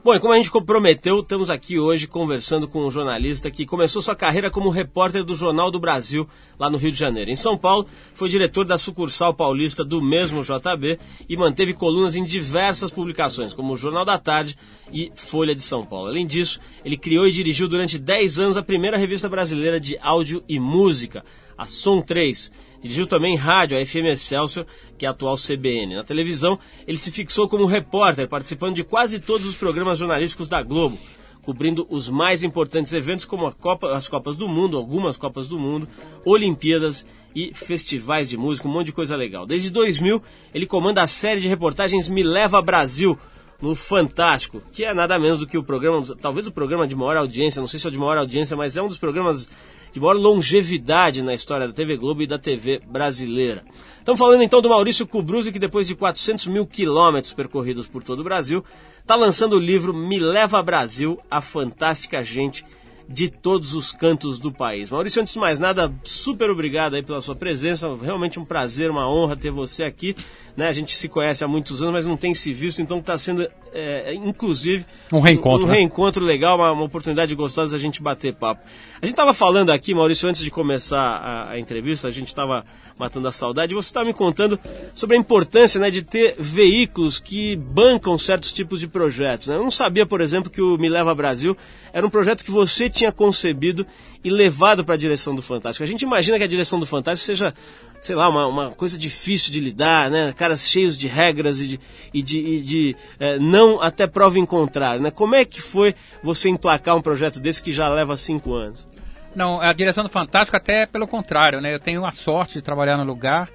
Bom, 0.04 0.14
e 0.14 0.20
como 0.20 0.34
a 0.34 0.36
gente 0.36 0.52
comprometeu, 0.52 1.22
estamos 1.22 1.50
aqui 1.50 1.80
hoje 1.80 2.08
conversando 2.08 2.68
com 2.68 2.86
um 2.86 2.92
jornalista 2.92 3.50
que 3.50 3.66
começou 3.66 4.02
sua 4.02 4.18
carreira 4.18 4.52
como 4.52 4.70
repórter 4.70 5.24
do 5.24 5.34
Jornal 5.34 5.72
do 5.72 5.80
Brasil, 5.80 6.28
lá 6.60 6.70
no 6.70 6.78
Rio 6.78 6.92
de 6.92 7.00
Janeiro. 7.00 7.32
Em 7.32 7.36
São 7.38 7.58
Paulo, 7.58 7.88
foi 8.14 8.28
diretor 8.28 8.66
da 8.66 8.78
sucursal 8.78 9.34
paulista 9.34 9.86
do 9.86 10.02
mesmo 10.02 10.42
JB 10.42 11.00
e 11.30 11.38
manteve 11.38 11.74
colunas 11.74 12.18
em 12.18 12.26
diversas 12.26 12.92
publicações, 12.92 13.54
como 13.54 13.72
o 13.72 13.78
Jornal 13.78 14.04
da 14.04 14.18
Tarde 14.18 14.58
e 14.92 15.10
Folha 15.16 15.56
de 15.56 15.64
São 15.64 15.86
Paulo. 15.86 16.10
Além 16.10 16.28
disso, 16.28 16.60
ele 16.84 16.98
criou 16.98 17.26
e 17.26 17.32
dirigiu 17.32 17.70
durante 17.70 17.98
10 17.98 18.40
anos 18.40 18.58
a 18.58 18.62
primeira 18.62 18.98
revista 18.98 19.30
brasileira 19.30 19.80
de 19.80 19.98
áudio 20.02 20.44
e 20.50 20.60
música, 20.60 21.24
a 21.58 21.66
Som 21.66 22.02
3 22.02 22.52
Dirigiu 22.82 23.06
também 23.06 23.36
rádio, 23.36 23.78
a 23.78 23.86
FM 23.86 24.08
Excelsior, 24.12 24.66
que 24.98 25.06
é 25.06 25.08
a 25.08 25.12
atual 25.12 25.36
CBN. 25.36 25.96
Na 25.96 26.04
televisão, 26.04 26.58
ele 26.88 26.98
se 26.98 27.12
fixou 27.12 27.48
como 27.48 27.66
repórter, 27.66 28.28
participando 28.28 28.76
de 28.76 28.84
quase 28.84 29.20
todos 29.20 29.46
os 29.46 29.54
programas 29.54 30.00
jornalísticos 30.00 30.50
da 30.50 30.64
Globo, 30.64 30.98
cobrindo 31.44 31.86
os 31.90 32.10
mais 32.10 32.44
importantes 32.44 32.92
eventos 32.92 33.24
como 33.26 33.52
Copa, 33.52 33.96
as 33.96 34.08
Copas 34.08 34.36
do 34.36 34.50
Mundo, 34.50 34.78
algumas 34.78 35.16
Copas 35.16 35.48
do 35.48 35.60
Mundo, 35.60 35.88
Olimpíadas 36.26 37.06
e 37.36 37.54
festivais 37.54 38.28
de 38.28 38.36
música, 38.36 38.68
um 38.68 38.72
monte 38.72 38.88
de 38.88 38.94
coisa 38.94 39.16
legal. 39.16 39.46
Desde 39.46 39.70
2000, 39.70 40.22
ele 40.52 40.66
comanda 40.66 41.04
a 41.04 41.08
série 41.08 41.40
de 41.40 41.48
reportagens 41.48 42.10
Me 42.10 42.24
Leva 42.24 42.62
Brasil, 42.64 43.18
no 43.62 43.75
Fantástico, 43.75 44.62
que 44.72 44.84
é 44.84 44.94
nada 44.94 45.20
menos 45.20 45.39
do 45.39 45.48
que 45.48 45.58
o 45.58 45.63
programa, 45.63 46.03
talvez 46.20 46.48
o 46.48 46.51
programa 46.51 46.88
de 46.88 46.96
maior 46.96 47.18
audiência, 47.18 47.60
não 47.60 47.68
sei 47.68 47.80
se 47.80 47.88
é 47.88 47.91
de 47.91 47.98
maior 47.98 48.18
audiência, 48.18 48.58
mas 48.58 48.75
é 48.75 48.82
um 48.82 48.88
dos 48.88 48.98
programas 48.98 49.48
de 49.91 50.00
maior 50.00 50.15
longevidade 50.15 51.22
na 51.22 51.34
história 51.34 51.68
da 51.68 51.74
TV 51.74 51.98
Globo 51.98 52.24
e 52.24 52.27
da 52.27 52.39
TV 52.39 52.82
brasileira. 52.88 53.63
Estamos 54.00 54.18
falando 54.18 54.41
então 54.41 54.62
do 54.62 54.70
Maurício 54.70 55.06
Cubruzzi, 55.06 55.51
que 55.51 55.60
depois 55.60 55.88
de 55.88 55.96
400 55.96 56.48
mil 56.48 56.65
quilômetros 56.65 57.34
percorridos 57.34 57.88
por 57.88 58.01
todo 58.01 58.20
o 58.20 58.24
Brasil, 58.24 58.63
está 59.00 59.15
lançando 59.15 59.58
o 59.58 59.60
livro 59.60 59.94
Me 59.94 60.20
Leva 60.20 60.63
Brasil, 60.63 61.20
a 61.30 61.39
fantástica 61.39 62.24
gente 62.24 62.65
de 63.12 63.30
todos 63.30 63.74
os 63.74 63.91
cantos 63.91 64.39
do 64.39 64.51
país. 64.51 64.89
Maurício, 64.89 65.22
antes 65.22 65.34
de 65.34 65.39
mais 65.39 65.60
nada, 65.60 65.94
super 66.03 66.50
obrigado 66.50 66.96
aí 66.96 67.03
pela 67.03 67.22
sua 67.22 67.36
presença. 67.36 67.94
Realmente 68.01 68.39
um 68.39 68.46
prazer, 68.46 68.89
uma 68.89 69.10
honra 69.10 69.36
ter 69.36 69.51
você 69.51 69.84
aqui. 69.84 70.15
Né? 70.56 70.68
A 70.68 70.72
gente 70.72 70.96
se 70.96 71.08
conhece 71.08 71.44
há 71.44 71.48
muitos 71.48 71.82
anos, 71.82 71.94
mas 71.94 72.06
não 72.06 72.18
tem 72.18 72.34
se 72.34 72.53
visto, 72.53 72.82
então 72.82 73.00
está 73.00 73.18
sendo, 73.18 73.48
é, 73.74 74.13
inclusive, 74.13 74.86
um 75.12 75.20
reencontro, 75.20 75.66
um, 75.66 75.70
um 75.70 75.72
né? 75.72 75.78
reencontro 75.78 76.24
legal, 76.24 76.58
uma, 76.58 76.72
uma, 76.72 76.84
oportunidade 76.84 77.34
gostosa 77.36 77.72
da 77.72 77.78
gente 77.78 78.01
bater 78.01 78.34
papo. 78.34 78.62
A 79.01 79.06
gente 79.06 79.13
estava 79.13 79.34
falando 79.34 79.70
aqui, 79.70 79.94
Maurício, 79.94 80.28
antes 80.28 80.42
de 80.42 80.51
começar 80.51 81.00
a, 81.00 81.51
a 81.51 81.60
entrevista, 81.60 82.08
a 82.08 82.12
gente 82.12 82.28
estava 82.28 82.66
matando 82.98 83.28
a 83.28 83.32
saudade. 83.32 83.74
Você 83.74 83.90
estava 83.90 84.06
me 84.06 84.13
contando 84.13 84.60
sobre 84.94 85.16
a 85.16 85.20
importância 85.20 85.80
né, 85.80 85.90
de 85.90 86.04
ter 86.04 86.36
veículos 86.38 87.20
que 87.20 87.56
bancam 87.56 88.18
certos 88.18 88.54
tipos 88.54 88.80
de 88.80 88.88
projetos. 88.88 89.48
Né? 89.48 89.56
Eu 89.56 89.63
não 89.63 89.72
sabia, 89.72 90.06
por 90.06 90.22
exemplo, 90.22 90.51
que 90.51 90.62
o 90.62 90.78
Me 90.78 90.88
Leva 90.88 91.16
Brasil 91.16 91.58
era 91.92 92.06
um 92.06 92.10
projeto 92.10 92.44
que 92.44 92.51
você 92.51 92.90
tinha 92.90 93.12
concebido 93.12 93.86
e 94.24 94.30
levado 94.30 94.84
para 94.84 94.96
a 94.96 94.98
direção 94.98 95.34
do 95.34 95.42
Fantástico? 95.42 95.84
A 95.84 95.88
gente 95.88 96.04
imagina 96.04 96.38
que 96.38 96.44
a 96.44 96.48
direção 96.48 96.80
do 96.80 96.86
Fantástico 96.86 97.25
seja, 97.25 97.54
sei 98.00 98.16
lá, 98.16 98.30
uma, 98.30 98.48
uma 98.48 98.72
coisa 98.72 98.98
difícil 98.98 99.51
de 99.51 99.60
lidar, 99.60 100.10
né? 100.10 100.34
Caras 100.34 100.68
cheios 100.68 100.98
de 100.98 101.08
regras 101.08 101.60
e 101.60 101.68
de, 101.68 101.80
e 102.13 102.22
de, 102.22 102.40
e 102.40 102.62
de 102.62 102.96
é, 103.20 103.40
não 103.40 103.82
até 103.82 104.08
prova 104.08 104.40
em 104.40 104.46
contrário, 104.46 105.01
né? 105.01 105.12
Como 105.12 105.36
é 105.36 105.46
que 105.46 105.62
foi 105.62 105.96
você 106.24 106.50
emplacar 106.50 106.96
um 106.96 107.01
projeto 107.01 107.40
desse 107.40 107.63
que 107.63 107.72
já 107.72 107.88
leva 107.90 108.16
cinco 108.18 108.54
anos? 108.54 108.88
Não, 109.36 109.62
a 109.62 109.72
direção 109.72 110.04
do 110.04 110.10
Fantástico 110.10 110.58
até 110.58 110.86
pelo 110.86 111.08
contrário, 111.08 111.62
né? 111.62 111.74
Eu 111.74 111.80
tenho 111.80 112.06
a 112.06 112.12
sorte 112.12 112.56
de 112.56 112.62
trabalhar 112.62 112.98
no 112.98 113.04
lugar 113.04 113.50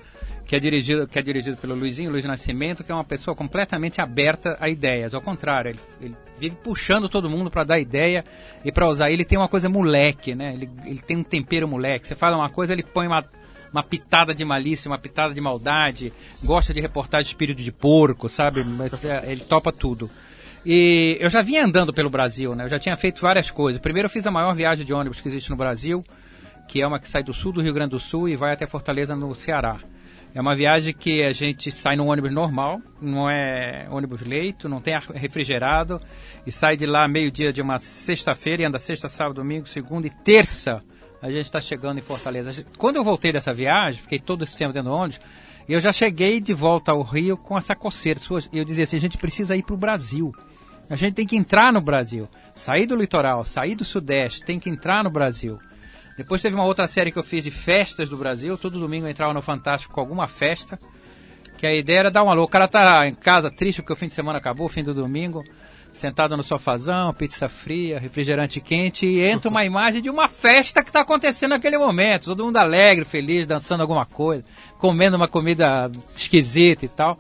que 0.47 0.55
é 0.55 0.61
dirigido, 0.61 1.09
que 1.09 1.19
é 1.19 1.23
dirigido 1.23 1.57
pelo 1.57 1.75
Luizinho, 1.75 2.11
Luiz 2.11 2.25
Nascimento, 2.25 2.85
que 2.85 2.93
é 2.93 2.95
uma 2.95 3.05
pessoa 3.05 3.35
completamente 3.35 4.01
aberta 4.01 4.57
a 4.61 4.69
ideias. 4.69 5.13
Ao 5.13 5.21
contrário, 5.21 5.71
ele, 5.71 5.81
ele 6.01 6.17
vive 6.39 6.57
puxando 6.63 7.09
todo 7.09 7.29
mundo 7.29 7.51
para 7.51 7.65
dar 7.65 7.81
ideia 7.81 8.25
e 8.65 8.71
para 8.71 8.89
usar. 8.89 9.11
Ele 9.11 9.25
tem 9.25 9.37
uma 9.37 9.49
coisa 9.49 9.69
moleque, 9.69 10.37
né? 10.37 10.55
Ele, 10.55 10.71
ele 10.85 11.01
tem 11.01 11.17
um 11.17 11.25
tempero 11.25 11.67
moleque. 11.67 12.07
Você 12.07 12.15
fala 12.15 12.37
uma 12.37 12.49
coisa, 12.49 12.73
ele 12.73 12.85
põe 12.85 13.09
uma, 13.09 13.25
uma 13.73 13.83
pitada 13.83 14.33
de 14.33 14.45
malícia, 14.45 14.89
uma 14.89 14.99
pitada 14.99 15.35
de 15.35 15.41
maldade. 15.41 16.13
Gosta 16.45 16.73
de 16.73 16.81
reportar 16.81 17.23
de 17.23 17.27
espírito 17.27 17.61
de 17.61 17.73
porco, 17.73 18.29
sabe? 18.29 18.63
Mas 18.63 19.05
é, 19.05 19.25
ele 19.27 19.41
topa 19.41 19.73
tudo. 19.73 20.09
E 20.65 21.17
eu 21.21 21.29
já 21.29 21.43
vinha 21.43 21.65
andando 21.65 21.93
pelo 21.93 22.09
Brasil, 22.09 22.55
né? 22.55 22.65
Eu 22.65 22.69
já 22.69 22.79
tinha 22.79 22.97
feito 22.97 23.21
várias 23.21 23.51
coisas. 23.51 23.83
Primeiro 23.83 24.07
eu 24.07 24.11
fiz 24.11 24.25
a 24.29 24.31
maior 24.31 24.55
viagem 24.55 24.87
de 24.87 24.95
ônibus 24.95 25.21
que 25.21 25.27
existe 25.27 25.51
no 25.51 25.57
Brasil, 25.57 26.05
que 26.69 26.81
é 26.81 26.87
uma 26.87 27.01
que 27.01 27.09
sai 27.09 27.25
do 27.25 27.35
sul 27.35 27.51
do 27.51 27.61
Rio 27.61 27.75
Grande 27.75 27.91
do 27.91 27.99
Sul 27.99 28.29
e 28.29 28.37
vai 28.37 28.53
até 28.53 28.65
Fortaleza, 28.65 29.17
no 29.17 29.35
Ceará. 29.35 29.81
É 30.37 30.41
uma 30.43 30.55
viagem 30.55 30.93
que 30.93 31.23
a 31.23 31.33
gente 31.33 31.73
sai 31.73 31.97
num 31.97 32.09
ônibus 32.09 32.31
normal, 32.31 32.83
não 33.01 33.27
é 33.27 33.89
ônibus 33.91 34.21
leito, 34.21 34.69
não 34.69 34.83
tem 34.83 34.93
refrigerado, 35.15 35.99
e 36.47 36.53
sai 36.53 36.77
de 36.77 36.85
lá 36.85 37.09
meio-dia 37.09 37.51
de 37.51 37.63
uma 37.63 37.79
sexta-feira 37.79 38.61
e 38.61 38.67
anda 38.67 38.79
sexta, 38.79 39.09
sábado, 39.09 39.37
domingo, 39.37 39.67
segunda 39.67 40.07
e 40.07 40.11
terça. 40.11 40.85
A 41.23 41.31
gente 41.31 41.47
está 41.47 41.59
chegando 41.59 42.01
em 42.01 42.03
Fortaleza. 42.03 42.67
Quando 42.77 42.97
eu 42.97 43.03
voltei 43.03 43.33
dessa 43.33 43.55
viagem, 43.55 44.03
fiquei 44.03 44.19
todo 44.19 44.45
esse 44.45 44.55
tempo 44.55 44.75
dentro 44.75 44.91
do 44.91 44.95
ônibus, 44.95 45.23
eu 45.67 45.81
já 45.81 45.91
cheguei 45.91 46.39
de 46.39 46.53
volta 46.53 46.93
ao 46.93 47.01
Rio 47.01 47.39
com 47.39 47.57
essa 47.57 47.75
coceira. 47.75 48.21
Eu 48.53 48.63
dizia 48.63 48.85
assim: 48.85 48.99
a 48.99 49.01
gente 49.01 49.17
precisa 49.17 49.57
ir 49.57 49.63
para 49.63 49.75
o 49.75 49.79
Brasil. 49.79 50.35
A 50.91 50.97
gente 50.97 51.15
tem 51.15 51.27
que 51.27 51.37
entrar 51.37 51.73
no 51.73 51.81
Brasil. 51.81 52.29
Sair 52.55 52.85
do 52.85 52.95
litoral, 52.95 53.43
sair 53.43 53.75
do 53.75 53.87
Sudeste, 53.87 54.45
tem 54.45 54.61
que 54.61 54.69
entrar 54.69 55.03
no 55.03 55.09
Brasil. 55.09 55.59
Depois 56.17 56.41
teve 56.41 56.55
uma 56.55 56.65
outra 56.65 56.89
série 56.89 57.13
que 57.13 57.19
eu 57.19 57.23
fiz 57.23 57.45
de 57.45 57.51
festas 57.51 58.09
do 58.09 58.17
Brasil. 58.17 58.57
Todo 58.57 58.81
domingo 58.81 59.07
eu 59.07 59.11
entrava 59.11 59.35
no 59.35 59.43
Fantástico 59.43 59.93
com 59.93 60.01
alguma 60.01 60.27
festa. 60.27 60.79
Que 61.59 61.67
a 61.67 61.75
ideia 61.75 61.99
era 62.01 62.11
dar 62.11 62.23
uma 62.23 62.33
louca. 62.33 62.49
O 62.49 62.53
cara 62.53 62.69
tá 62.69 63.07
em 63.07 63.15
casa 63.15 63.51
triste 63.51 63.83
porque 63.83 63.93
o 63.93 63.97
fim 63.97 64.09
de 64.09 64.15
semana 64.15 64.39
acabou, 64.39 64.69
fim 64.69 64.83
do 64.83 64.95
domingo. 64.95 65.45
Sentado 65.93 66.37
no 66.37 66.43
sofazão, 66.43 67.13
pizza 67.13 67.49
fria, 67.49 67.99
refrigerante 67.99 68.61
quente. 68.61 69.07
E 69.07 69.23
entra 69.23 69.51
uma 69.51 69.65
imagem 69.65 70.01
de 70.01 70.09
uma 70.09 70.27
festa 70.27 70.83
que 70.83 70.89
está 70.89 71.03
acontecendo 71.03 71.51
naquele 71.51 71.77
momento. 71.77 72.27
Todo 72.27 72.45
mundo 72.47 72.57
alegre, 72.57 73.05
feliz, 73.05 73.47
dançando 73.47 73.83
alguma 73.83 74.07
coisa. 74.07 74.43
Comendo 74.79 75.17
uma 75.17 75.29
comida 75.29 75.91
esquisita 76.17 76.87
e 76.87 76.89
tal. 76.89 77.19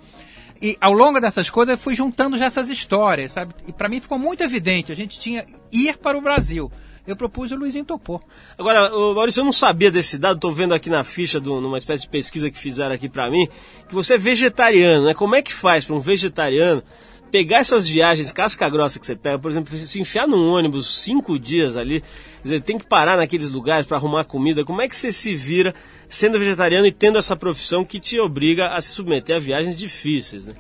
E 0.61 0.75
ao 0.81 0.93
longo 0.93 1.21
dessas 1.21 1.51
coisas 1.51 1.75
eu 1.75 1.79
fui 1.79 1.95
juntando 1.95 2.39
já 2.39 2.47
essas 2.47 2.71
histórias, 2.71 3.33
sabe? 3.33 3.55
E 3.67 3.73
para 3.73 3.91
mim 3.91 4.01
ficou 4.01 4.19
muito 4.19 4.43
evidente. 4.43 4.91
A 4.91 4.97
gente 4.97 5.19
tinha 5.19 5.45
ir 5.71 5.99
para 5.99 6.17
o 6.17 6.23
Brasil 6.23 6.71
eu 7.07 7.17
propus 7.17 7.51
e 7.51 7.55
o 7.55 7.59
Luizinho 7.59 7.85
topou. 7.85 8.21
Agora, 8.59 8.91
Maurício, 9.15 9.41
eu 9.41 9.45
não 9.45 9.53
sabia 9.53 9.91
desse 9.91 10.19
dado, 10.19 10.37
estou 10.37 10.51
vendo 10.51 10.75
aqui 10.75 10.91
na 10.91 11.05
ficha, 11.05 11.39
numa 11.41 11.79
espécie 11.79 12.03
de 12.03 12.09
pesquisa 12.09 12.51
que 12.51 12.59
fizeram 12.59 12.95
aqui 12.95 13.09
para 13.09 13.31
mim, 13.31 13.49
que 13.89 13.95
você 13.95 14.15
é 14.15 14.19
vegetariano, 14.19 15.07
né? 15.07 15.15
Como 15.15 15.35
é 15.35 15.43
que 15.43 15.53
faz 15.53 15.85
para 15.85 15.95
um 15.95 16.01
vegetariano 16.01 16.83
pegar 17.31 17.59
essas 17.59 17.87
viagens 17.87 18.33
casca 18.33 18.69
grossa 18.69 18.99
que 18.99 19.07
você 19.07 19.17
pega, 19.17 19.39
por 19.39 19.51
exemplo, 19.51 19.77
se 19.77 20.01
enfiar 20.01 20.27
num 20.27 20.49
ônibus 20.49 21.03
cinco 21.03 21.39
dias 21.39 21.77
ali, 21.77 22.03
dizer, 22.43 22.61
tem 22.63 22.79
que 22.79 22.87
parar 22.87 23.17
naqueles 23.17 23.51
lugares 23.51 23.87
para 23.87 23.97
arrumar 23.97 24.25
comida, 24.25 24.65
como 24.65 24.81
é 24.81 24.89
que 24.89 24.97
você 24.97 25.13
se 25.13 25.35
vira 25.35 25.75
sendo 26.09 26.39
vegetariano 26.39 26.87
e 26.87 26.93
tendo 26.93 27.19
essa 27.19 27.37
profissão 27.37 27.85
que 27.85 28.01
te 28.01 28.19
obriga 28.19 28.69
a 28.69 28.81
se 28.81 28.91
submeter 28.91 29.37
a 29.37 29.41
viagens 29.41 29.77
difíceis, 29.77 30.47
né? 30.47 30.55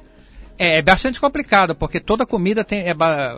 É, 0.59 0.79
é 0.79 0.83
bastante 0.83 1.21
complicado, 1.21 1.75
porque 1.75 2.01
toda 2.01 2.25
comida 2.27 2.65
tem, 2.65 2.89
é, 2.89 2.95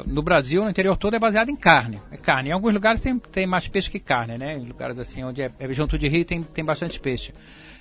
no 0.06 0.22
Brasil, 0.22 0.64
no 0.64 0.70
interior 0.70 0.96
todo, 0.96 1.14
é 1.14 1.18
baseada 1.18 1.50
em 1.50 1.56
carne. 1.56 2.00
É 2.10 2.16
carne. 2.16 2.50
Em 2.50 2.52
alguns 2.52 2.72
lugares 2.72 3.00
tem, 3.00 3.18
tem 3.18 3.46
mais 3.46 3.66
peixe 3.68 3.90
que 3.90 4.00
carne, 4.00 4.38
né? 4.38 4.56
Em 4.56 4.64
lugares 4.64 4.98
assim, 4.98 5.24
onde 5.24 5.42
é, 5.42 5.50
é 5.58 5.72
junto 5.72 5.98
de 5.98 6.08
rio, 6.08 6.24
tem, 6.24 6.42
tem 6.42 6.64
bastante 6.64 7.00
peixe 7.00 7.32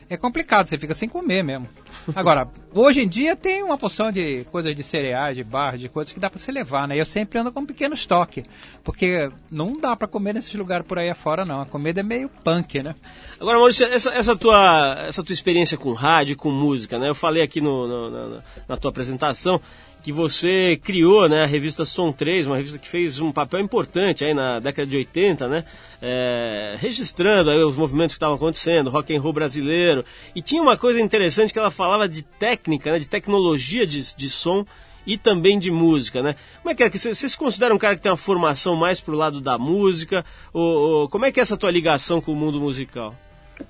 é 0.10 0.16
complicado, 0.16 0.68
você 0.68 0.78
fica 0.78 0.94
sem 0.94 1.10
comer 1.10 1.44
mesmo. 1.44 1.68
Agora, 2.16 2.48
hoje 2.74 3.02
em 3.02 3.08
dia 3.08 3.36
tem 3.36 3.62
uma 3.62 3.78
porção 3.78 4.10
de 4.10 4.46
coisas 4.46 4.74
de 4.74 4.84
cereais, 4.84 5.36
de 5.36 5.44
barras, 5.44 5.80
de 5.80 5.90
coisas 5.90 6.14
que 6.14 6.20
dá 6.20 6.30
para 6.30 6.40
você 6.40 6.52
levar, 6.52 6.88
né? 6.88 6.98
Eu 6.98 7.06
sempre 7.06 7.40
ando 7.40 7.52
com 7.52 7.60
um 7.60 7.66
pequeno 7.66 7.94
estoque, 7.94 8.46
porque 8.84 9.30
não 9.52 9.74
dá 9.74 9.96
para 9.96 10.08
comer 10.08 10.34
nesses 10.34 10.54
lugares 10.54 10.88
por 10.88 10.98
aí 10.98 11.10
afora, 11.10 11.44
não. 11.44 11.62
A 11.62 11.66
comida 11.66 12.00
é 12.00 12.04
meio 12.04 12.30
punk, 12.30 12.82
né? 12.82 12.96
Agora, 13.40 13.58
Maurício, 13.58 13.86
essa, 13.86 14.12
essa, 14.14 14.36
tua, 14.36 15.06
essa 15.08 15.24
tua 15.24 15.34
experiência 15.34 15.78
com 15.78 15.92
rádio 15.92 16.38
com 16.38 16.52
música, 16.52 16.98
né? 16.98 17.10
Eu 17.10 17.16
falei 17.16 17.44
aqui 17.44 17.60
no, 17.60 17.88
no 17.88 18.44
na 18.68 18.78
tua 18.78 18.90
apresentação 18.90 19.60
que 20.08 20.12
você 20.14 20.80
criou, 20.82 21.28
né, 21.28 21.44
a 21.44 21.46
revista 21.46 21.84
Som 21.84 22.14
3, 22.14 22.48
uma 22.48 22.56
revista 22.56 22.80
que 22.80 22.88
fez 22.88 23.20
um 23.20 23.30
papel 23.30 23.60
importante 23.60 24.24
aí 24.24 24.34
na 24.34 24.58
década 24.58 24.88
de 24.88 24.96
80, 24.96 25.50
né, 25.50 25.66
é, 26.02 26.78
registrando 26.80 27.50
aí 27.50 27.62
os 27.62 27.76
movimentos 27.76 28.16
que 28.16 28.18
estavam 28.18 28.38
acontecendo, 28.38 28.90
rock 28.90 29.14
and 29.14 29.20
roll 29.20 29.34
brasileiro, 29.34 30.06
e 30.34 30.42
tinha 30.42 30.62
uma 30.62 30.78
coisa 30.78 31.02
interessante 31.02 31.52
que 31.52 31.60
ela 31.60 31.70
falava 31.70 32.08
de 32.08 32.24
técnica, 32.24 32.94
né, 32.94 33.00
de 33.00 33.08
tecnologia 33.10 33.86
de, 33.86 34.16
de 34.16 34.30
som 34.30 34.66
e 35.06 35.18
também 35.18 35.60
de 35.60 35.70
música, 35.70 36.24
né? 36.24 36.36
Como 36.62 36.72
é 36.72 36.74
que 36.74 36.84
é? 36.84 36.90
Você 36.90 37.14
se 37.14 37.38
considera 37.38 37.76
um 37.76 37.78
cara 37.78 37.98
que 37.98 38.02
tem 38.02 38.10
uma 38.10 38.18
formação 38.18 38.78
mais 38.78 39.02
pro 39.02 39.14
lado 39.14 39.42
da 39.42 39.58
música? 39.58 40.24
Ou, 40.54 40.64
ou 40.64 41.10
como 41.10 41.26
é 41.26 41.34
que 41.34 41.40
é 41.42 41.44
essa 41.44 41.58
tua 41.58 41.70
ligação 41.70 42.22
com 42.22 42.32
o 42.32 42.36
mundo 42.36 42.62
musical? 42.62 43.14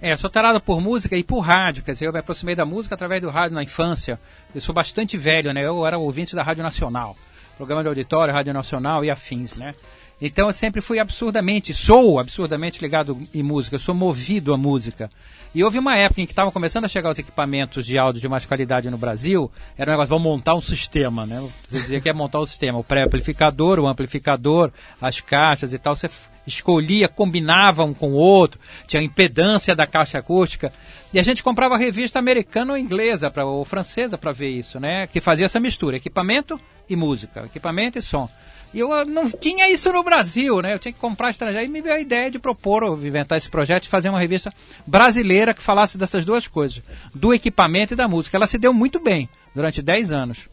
É, 0.01 0.15
sou 0.15 0.29
tarado 0.29 0.59
por 0.59 0.81
música 0.81 1.15
e 1.15 1.23
por 1.23 1.39
rádio, 1.39 1.83
quer 1.83 1.93
dizer, 1.93 2.07
eu 2.07 2.13
me 2.13 2.19
aproximei 2.19 2.55
da 2.55 2.65
música 2.65 2.93
através 2.93 3.21
do 3.21 3.29
rádio 3.29 3.55
na 3.55 3.63
infância. 3.63 4.19
Eu 4.53 4.61
sou 4.61 4.75
bastante 4.75 5.17
velho, 5.17 5.53
né? 5.53 5.65
Eu 5.65 5.85
era 5.85 5.97
ouvinte 5.97 6.35
da 6.35 6.43
Rádio 6.43 6.63
Nacional, 6.63 7.15
programa 7.55 7.81
de 7.81 7.89
auditório, 7.89 8.33
Rádio 8.33 8.53
Nacional 8.53 9.03
e 9.03 9.09
afins, 9.09 9.55
né? 9.55 9.73
Então 10.19 10.47
eu 10.47 10.53
sempre 10.53 10.81
fui 10.81 10.99
absurdamente, 10.99 11.73
sou 11.75 12.19
absurdamente 12.19 12.81
ligado 12.81 13.21
em 13.33 13.43
música, 13.43 13.75
eu 13.75 13.79
sou 13.79 13.93
movido 13.93 14.51
à 14.53 14.57
música. 14.57 15.11
E 15.53 15.63
houve 15.63 15.77
uma 15.77 15.95
época 15.95 16.21
em 16.21 16.25
que 16.25 16.31
estavam 16.31 16.51
começando 16.51 16.85
a 16.85 16.87
chegar 16.87 17.11
os 17.11 17.19
equipamentos 17.19 17.85
de 17.85 17.97
áudio 17.99 18.19
de 18.19 18.27
mais 18.27 18.45
qualidade 18.45 18.89
no 18.89 18.97
Brasil, 18.97 19.51
era 19.77 19.91
um 19.91 19.93
negócio, 19.93 20.09
vamos 20.09 20.23
montar 20.23 20.55
um 20.55 20.61
sistema, 20.61 21.25
né? 21.25 21.39
Você 21.69 21.77
dizia 21.77 22.01
que 22.01 22.09
é 22.09 22.13
montar 22.13 22.41
um 22.41 22.45
sistema, 22.45 22.79
o 22.79 22.83
pré-amplificador, 22.83 23.79
o 23.79 23.87
amplificador, 23.87 24.71
as 24.99 25.21
caixas 25.21 25.71
e 25.71 25.77
tal, 25.77 25.95
você 25.95 26.09
escolhia, 26.47 27.07
combinava 27.07 27.83
um 27.83 27.93
com 27.93 28.11
o 28.11 28.15
outro, 28.15 28.59
tinha 28.87 29.01
a 29.01 29.03
impedância 29.03 29.75
da 29.75 29.85
caixa 29.85 30.17
acústica. 30.17 30.71
E 31.13 31.19
a 31.19 31.23
gente 31.23 31.43
comprava 31.43 31.77
revista 31.77 32.17
americana 32.19 32.73
ou 32.73 32.77
inglesa 32.77 33.29
pra, 33.29 33.45
ou 33.45 33.63
francesa 33.63 34.17
para 34.17 34.31
ver 34.31 34.49
isso, 34.49 34.79
né? 34.79 35.07
Que 35.07 35.21
fazia 35.21 35.45
essa 35.45 35.59
mistura, 35.59 35.97
equipamento 35.97 36.59
e 36.89 36.95
música, 36.95 37.45
equipamento 37.45 37.99
e 37.99 38.01
som. 38.01 38.29
E 38.73 38.79
eu 38.79 39.05
não 39.05 39.29
tinha 39.29 39.69
isso 39.69 39.91
no 39.91 40.03
Brasil, 40.03 40.61
né? 40.61 40.73
Eu 40.73 40.79
tinha 40.79 40.91
que 40.91 40.99
comprar 40.99 41.29
estrangeiro. 41.29 41.65
E 41.65 41.69
me 41.69 41.81
veio 41.81 41.95
a 41.95 41.99
ideia 41.99 42.29
de 42.29 42.37
propor, 42.37 42.83
inventar 43.03 43.37
esse 43.37 43.49
projeto 43.49 43.85
e 43.85 43.89
fazer 43.89 44.09
uma 44.09 44.19
revista 44.19 44.53
brasileira 44.85 45.53
que 45.53 45.61
falasse 45.61 45.97
dessas 45.97 46.25
duas 46.25 46.47
coisas, 46.47 46.81
do 47.15 47.33
equipamento 47.33 47.93
e 47.93 47.95
da 47.95 48.07
música. 48.07 48.37
Ela 48.37 48.47
se 48.47 48.57
deu 48.57 48.73
muito 48.73 48.99
bem 48.99 49.29
durante 49.55 49.81
10 49.81 50.11
anos. 50.11 50.49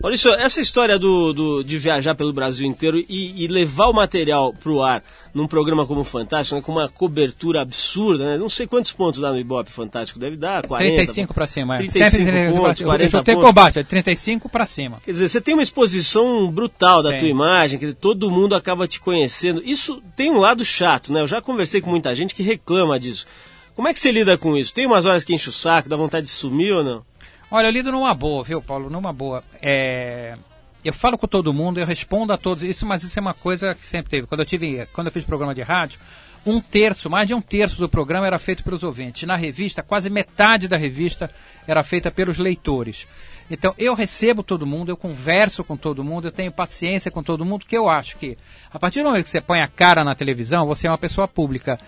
Maurício, 0.00 0.32
essa 0.34 0.60
história 0.60 0.96
do, 0.96 1.32
do, 1.32 1.64
de 1.64 1.76
viajar 1.76 2.14
pelo 2.14 2.32
Brasil 2.32 2.64
inteiro 2.64 2.98
e, 3.08 3.44
e 3.44 3.48
levar 3.48 3.86
o 3.86 3.92
material 3.92 4.54
para 4.54 4.70
o 4.70 4.80
ar 4.80 5.02
num 5.34 5.48
programa 5.48 5.84
como 5.86 6.02
o 6.02 6.04
Fantástico, 6.04 6.54
né, 6.54 6.62
com 6.62 6.70
uma 6.70 6.88
cobertura 6.88 7.62
absurda, 7.62 8.24
né? 8.24 8.38
não 8.38 8.48
sei 8.48 8.66
quantos 8.66 8.92
pontos 8.92 9.20
dá 9.20 9.32
no 9.32 9.38
Ibope 9.38 9.72
Fantástico, 9.72 10.20
deve 10.20 10.36
dar 10.36 10.64
40. 10.64 10.94
35 10.94 11.34
para 11.34 11.46
cima, 11.48 11.74
é. 11.74 11.78
35 11.78 12.10
Sempre, 12.10 12.52
pontos, 12.52 12.82
40 12.82 13.30
eu 13.32 13.40
combate, 13.40 13.78
é 13.80 13.82
35 13.82 14.48
para 14.48 14.64
cima. 14.66 15.00
Quer 15.04 15.10
dizer, 15.10 15.28
você 15.28 15.40
tem 15.40 15.54
uma 15.54 15.64
exposição 15.64 16.48
brutal 16.48 17.02
da 17.02 17.10
tem. 17.10 17.18
tua 17.18 17.28
imagem, 17.28 17.78
quer 17.78 17.86
dizer, 17.86 17.98
todo 17.98 18.30
mundo 18.30 18.54
acaba 18.54 18.86
te 18.86 19.00
conhecendo. 19.00 19.60
Isso 19.64 20.00
tem 20.14 20.30
um 20.30 20.38
lado 20.38 20.64
chato, 20.64 21.12
né? 21.12 21.22
Eu 21.22 21.26
já 21.26 21.42
conversei 21.42 21.80
com 21.80 21.90
muita 21.90 22.14
gente 22.14 22.36
que 22.36 22.42
reclama 22.44 23.00
disso. 23.00 23.26
Como 23.74 23.88
é 23.88 23.92
que 23.92 23.98
você 23.98 24.12
lida 24.12 24.38
com 24.38 24.56
isso? 24.56 24.72
Tem 24.72 24.86
umas 24.86 25.06
horas 25.06 25.24
que 25.24 25.34
enche 25.34 25.48
o 25.48 25.52
saco, 25.52 25.88
dá 25.88 25.96
vontade 25.96 26.26
de 26.26 26.32
sumir 26.32 26.72
ou 26.72 26.84
não? 26.84 27.07
Olha, 27.50 27.66
eu 27.66 27.70
lido 27.70 27.90
numa 27.90 28.14
boa, 28.14 28.44
viu, 28.44 28.60
Paulo? 28.60 28.90
Numa 28.90 29.12
boa. 29.12 29.42
É... 29.62 30.36
Eu 30.84 30.92
falo 30.92 31.18
com 31.18 31.26
todo 31.26 31.52
mundo, 31.52 31.80
eu 31.80 31.86
respondo 31.86 32.32
a 32.32 32.38
todos. 32.38 32.62
Isso, 32.62 32.86
mas 32.86 33.02
isso 33.02 33.18
é 33.18 33.22
uma 33.22 33.34
coisa 33.34 33.74
que 33.74 33.84
sempre 33.84 34.10
teve. 34.10 34.26
Quando 34.26 34.40
eu 34.40 34.46
tive, 34.46 34.86
quando 34.92 35.08
eu 35.08 35.12
fiz 35.12 35.24
programa 35.24 35.54
de 35.54 35.62
rádio, 35.62 35.98
um 36.46 36.60
terço, 36.60 37.10
mais 37.10 37.26
de 37.26 37.34
um 37.34 37.40
terço 37.40 37.78
do 37.78 37.88
programa 37.88 38.26
era 38.26 38.38
feito 38.38 38.62
pelos 38.62 38.82
ouvintes. 38.82 39.26
Na 39.26 39.34
revista, 39.34 39.82
quase 39.82 40.08
metade 40.08 40.68
da 40.68 40.76
revista 40.76 41.30
era 41.66 41.82
feita 41.82 42.10
pelos 42.10 42.38
leitores. 42.38 43.08
Então, 43.50 43.74
eu 43.78 43.94
recebo 43.94 44.42
todo 44.42 44.66
mundo, 44.66 44.90
eu 44.90 44.96
converso 44.96 45.64
com 45.64 45.76
todo 45.76 46.04
mundo, 46.04 46.28
eu 46.28 46.32
tenho 46.32 46.52
paciência 46.52 47.10
com 47.10 47.22
todo 47.22 47.44
mundo, 47.44 47.64
que 47.66 47.76
eu 47.76 47.88
acho 47.88 48.18
que, 48.18 48.36
a 48.70 48.78
partir 48.78 49.00
do 49.00 49.08
momento 49.08 49.24
que 49.24 49.30
você 49.30 49.40
põe 49.40 49.60
a 49.60 49.68
cara 49.68 50.04
na 50.04 50.14
televisão, 50.14 50.66
você 50.66 50.86
é 50.86 50.90
uma 50.90 50.98
pessoa 50.98 51.26
pública 51.26 51.80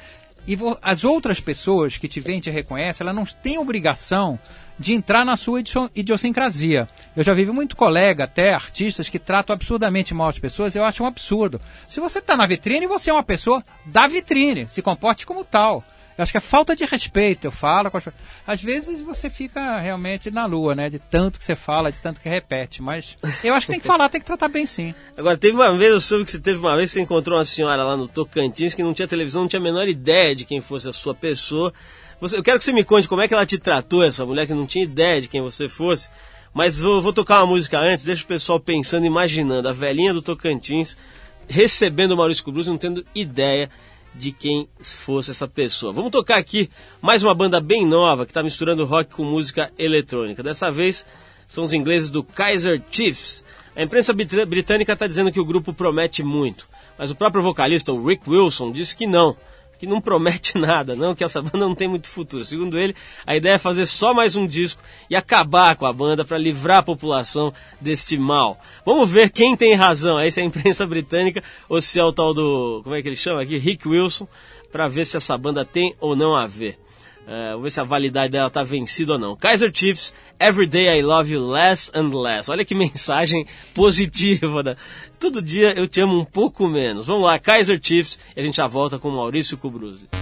E 0.46 0.58
as 0.82 1.04
outras 1.04 1.40
pessoas 1.40 1.96
que 1.96 2.08
te 2.08 2.20
veem 2.20 2.38
e 2.38 2.42
te 2.42 2.50
reconhecem, 2.50 3.04
elas 3.04 3.14
não 3.14 3.24
têm 3.24 3.58
obrigação 3.58 4.38
de 4.78 4.94
entrar 4.94 5.24
na 5.24 5.36
sua 5.36 5.62
idiosincrasia. 5.94 6.88
Eu 7.14 7.22
já 7.22 7.34
vi 7.34 7.44
muito 7.46 7.76
colega, 7.76 8.24
até 8.24 8.54
artistas, 8.54 9.08
que 9.08 9.18
tratam 9.18 9.52
absurdamente 9.52 10.14
mal 10.14 10.28
as 10.28 10.38
pessoas, 10.38 10.74
eu 10.74 10.84
acho 10.84 11.04
um 11.04 11.06
absurdo. 11.06 11.60
Se 11.88 12.00
você 12.00 12.18
está 12.18 12.36
na 12.36 12.46
vitrine, 12.46 12.86
você 12.86 13.10
é 13.10 13.12
uma 13.12 13.22
pessoa 13.22 13.62
da 13.84 14.06
vitrine, 14.06 14.66
se 14.68 14.80
comporte 14.80 15.26
como 15.26 15.44
tal. 15.44 15.84
Eu 16.20 16.24
acho 16.24 16.32
que 16.32 16.38
é 16.38 16.42
falta 16.42 16.76
de 16.76 16.84
respeito, 16.84 17.46
eu 17.46 17.50
falo 17.50 17.90
com 17.90 17.96
as 17.96 18.04
Às 18.46 18.62
vezes 18.62 19.00
você 19.00 19.30
fica 19.30 19.78
realmente 19.78 20.30
na 20.30 20.44
lua, 20.44 20.74
né? 20.74 20.90
De 20.90 20.98
tanto 20.98 21.38
que 21.38 21.44
você 21.46 21.56
fala, 21.56 21.90
de 21.90 21.98
tanto 21.98 22.20
que 22.20 22.28
repete. 22.28 22.82
Mas 22.82 23.16
eu 23.42 23.54
acho 23.54 23.64
que 23.64 23.72
tem 23.72 23.80
que 23.80 23.86
falar, 23.86 24.10
tem 24.10 24.20
que 24.20 24.26
tratar 24.26 24.48
bem 24.48 24.66
sim. 24.66 24.94
Agora, 25.16 25.38
teve 25.38 25.54
uma 25.54 25.74
vez, 25.74 25.90
eu 25.90 25.98
soube 25.98 26.26
que 26.26 26.30
você 26.30 26.38
teve 26.38 26.58
uma 26.58 26.76
vez 26.76 26.90
você 26.90 27.00
encontrou 27.00 27.38
uma 27.38 27.44
senhora 27.46 27.82
lá 27.82 27.96
no 27.96 28.06
Tocantins 28.06 28.74
que 28.74 28.82
não 28.82 28.92
tinha 28.92 29.08
televisão, 29.08 29.40
não 29.40 29.48
tinha 29.48 29.60
a 29.60 29.62
menor 29.62 29.88
ideia 29.88 30.36
de 30.36 30.44
quem 30.44 30.60
fosse 30.60 30.90
a 30.90 30.92
sua 30.92 31.14
pessoa. 31.14 31.72
Você, 32.20 32.36
eu 32.36 32.42
quero 32.42 32.58
que 32.58 32.66
você 32.66 32.72
me 32.74 32.84
conte 32.84 33.08
como 33.08 33.22
é 33.22 33.26
que 33.26 33.32
ela 33.32 33.46
te 33.46 33.56
tratou, 33.56 34.04
essa 34.04 34.26
mulher 34.26 34.46
que 34.46 34.52
não 34.52 34.66
tinha 34.66 34.84
ideia 34.84 35.22
de 35.22 35.28
quem 35.28 35.40
você 35.40 35.70
fosse. 35.70 36.10
Mas 36.52 36.80
vou, 36.80 37.00
vou 37.00 37.14
tocar 37.14 37.40
uma 37.40 37.46
música 37.46 37.78
antes, 37.78 38.04
deixa 38.04 38.24
o 38.24 38.26
pessoal 38.26 38.60
pensando, 38.60 39.06
imaginando 39.06 39.70
a 39.70 39.72
velhinha 39.72 40.12
do 40.12 40.20
Tocantins 40.20 40.98
recebendo 41.48 42.12
o 42.12 42.16
Maurício 42.18 42.44
Cruz, 42.44 42.66
não 42.66 42.76
tendo 42.76 43.06
ideia 43.14 43.70
de 44.20 44.32
quem 44.32 44.68
fosse 44.80 45.30
essa 45.30 45.48
pessoa. 45.48 45.94
Vamos 45.94 46.10
tocar 46.10 46.36
aqui 46.36 46.68
mais 47.00 47.24
uma 47.24 47.34
banda 47.34 47.58
bem 47.58 47.86
nova 47.86 48.26
que 48.26 48.30
está 48.30 48.42
misturando 48.42 48.84
rock 48.84 49.14
com 49.14 49.24
música 49.24 49.72
eletrônica. 49.78 50.42
Dessa 50.42 50.70
vez 50.70 51.06
são 51.48 51.64
os 51.64 51.72
ingleses 51.72 52.10
do 52.10 52.22
Kaiser 52.22 52.82
Chiefs. 52.90 53.42
A 53.74 53.82
imprensa 53.82 54.12
britânica 54.12 54.92
está 54.92 55.06
dizendo 55.06 55.32
que 55.32 55.40
o 55.40 55.44
grupo 55.44 55.72
promete 55.72 56.22
muito, 56.22 56.68
mas 56.98 57.10
o 57.10 57.14
próprio 57.14 57.42
vocalista, 57.42 57.92
o 57.92 58.06
Rick 58.06 58.28
Wilson, 58.28 58.70
disse 58.70 58.94
que 58.94 59.06
não 59.06 59.34
que 59.80 59.86
não 59.86 59.98
promete 59.98 60.56
nada, 60.60 60.94
não, 60.94 61.14
que 61.14 61.24
essa 61.24 61.40
banda 61.40 61.66
não 61.66 61.74
tem 61.74 61.88
muito 61.88 62.06
futuro. 62.06 62.44
Segundo 62.44 62.78
ele, 62.78 62.94
a 63.26 63.34
ideia 63.34 63.54
é 63.54 63.58
fazer 63.58 63.86
só 63.86 64.12
mais 64.12 64.36
um 64.36 64.46
disco 64.46 64.82
e 65.08 65.16
acabar 65.16 65.74
com 65.74 65.86
a 65.86 65.92
banda 65.92 66.22
para 66.22 66.36
livrar 66.36 66.78
a 66.78 66.82
população 66.82 67.52
deste 67.80 68.18
mal. 68.18 68.60
Vamos 68.84 69.08
ver 69.08 69.30
quem 69.30 69.56
tem 69.56 69.74
razão, 69.74 70.18
aí 70.18 70.30
se 70.30 70.38
é 70.38 70.42
a 70.42 70.46
imprensa 70.46 70.86
britânica 70.86 71.42
ou 71.66 71.80
se 71.80 71.98
é 71.98 72.04
o 72.04 72.12
tal 72.12 72.34
do, 72.34 72.82
como 72.84 72.94
é 72.94 73.00
que 73.00 73.08
ele 73.08 73.16
chama 73.16 73.40
aqui, 73.40 73.56
Rick 73.56 73.88
Wilson, 73.88 74.28
para 74.70 74.86
ver 74.86 75.06
se 75.06 75.16
essa 75.16 75.36
banda 75.38 75.64
tem 75.64 75.96
ou 75.98 76.14
não 76.14 76.36
a 76.36 76.46
ver. 76.46 76.78
Uh, 77.30 77.50
vamos 77.52 77.62
ver 77.62 77.70
se 77.70 77.80
a 77.80 77.84
validade 77.84 78.32
dela 78.32 78.48
está 78.48 78.64
vencida 78.64 79.12
ou 79.12 79.18
não. 79.18 79.36
Kaiser 79.36 79.70
Chiefs, 79.72 80.12
Every 80.40 80.66
Day 80.66 80.98
I 80.98 81.00
Love 81.00 81.32
You 81.32 81.48
Less 81.48 81.88
and 81.94 82.10
Less. 82.12 82.50
Olha 82.50 82.64
que 82.64 82.74
mensagem 82.74 83.46
positiva. 83.72 84.64
Né? 84.64 84.76
Todo 85.16 85.40
dia 85.40 85.72
eu 85.78 85.86
te 85.86 86.00
amo 86.00 86.18
um 86.18 86.24
pouco 86.24 86.66
menos. 86.66 87.06
Vamos 87.06 87.22
lá, 87.22 87.38
Kaiser 87.38 87.78
Chiefs, 87.80 88.18
e 88.36 88.40
a 88.40 88.42
gente 88.42 88.56
já 88.56 88.66
volta 88.66 88.98
com 88.98 89.08
Maurício 89.10 89.56
Cubruzzi. 89.56 90.19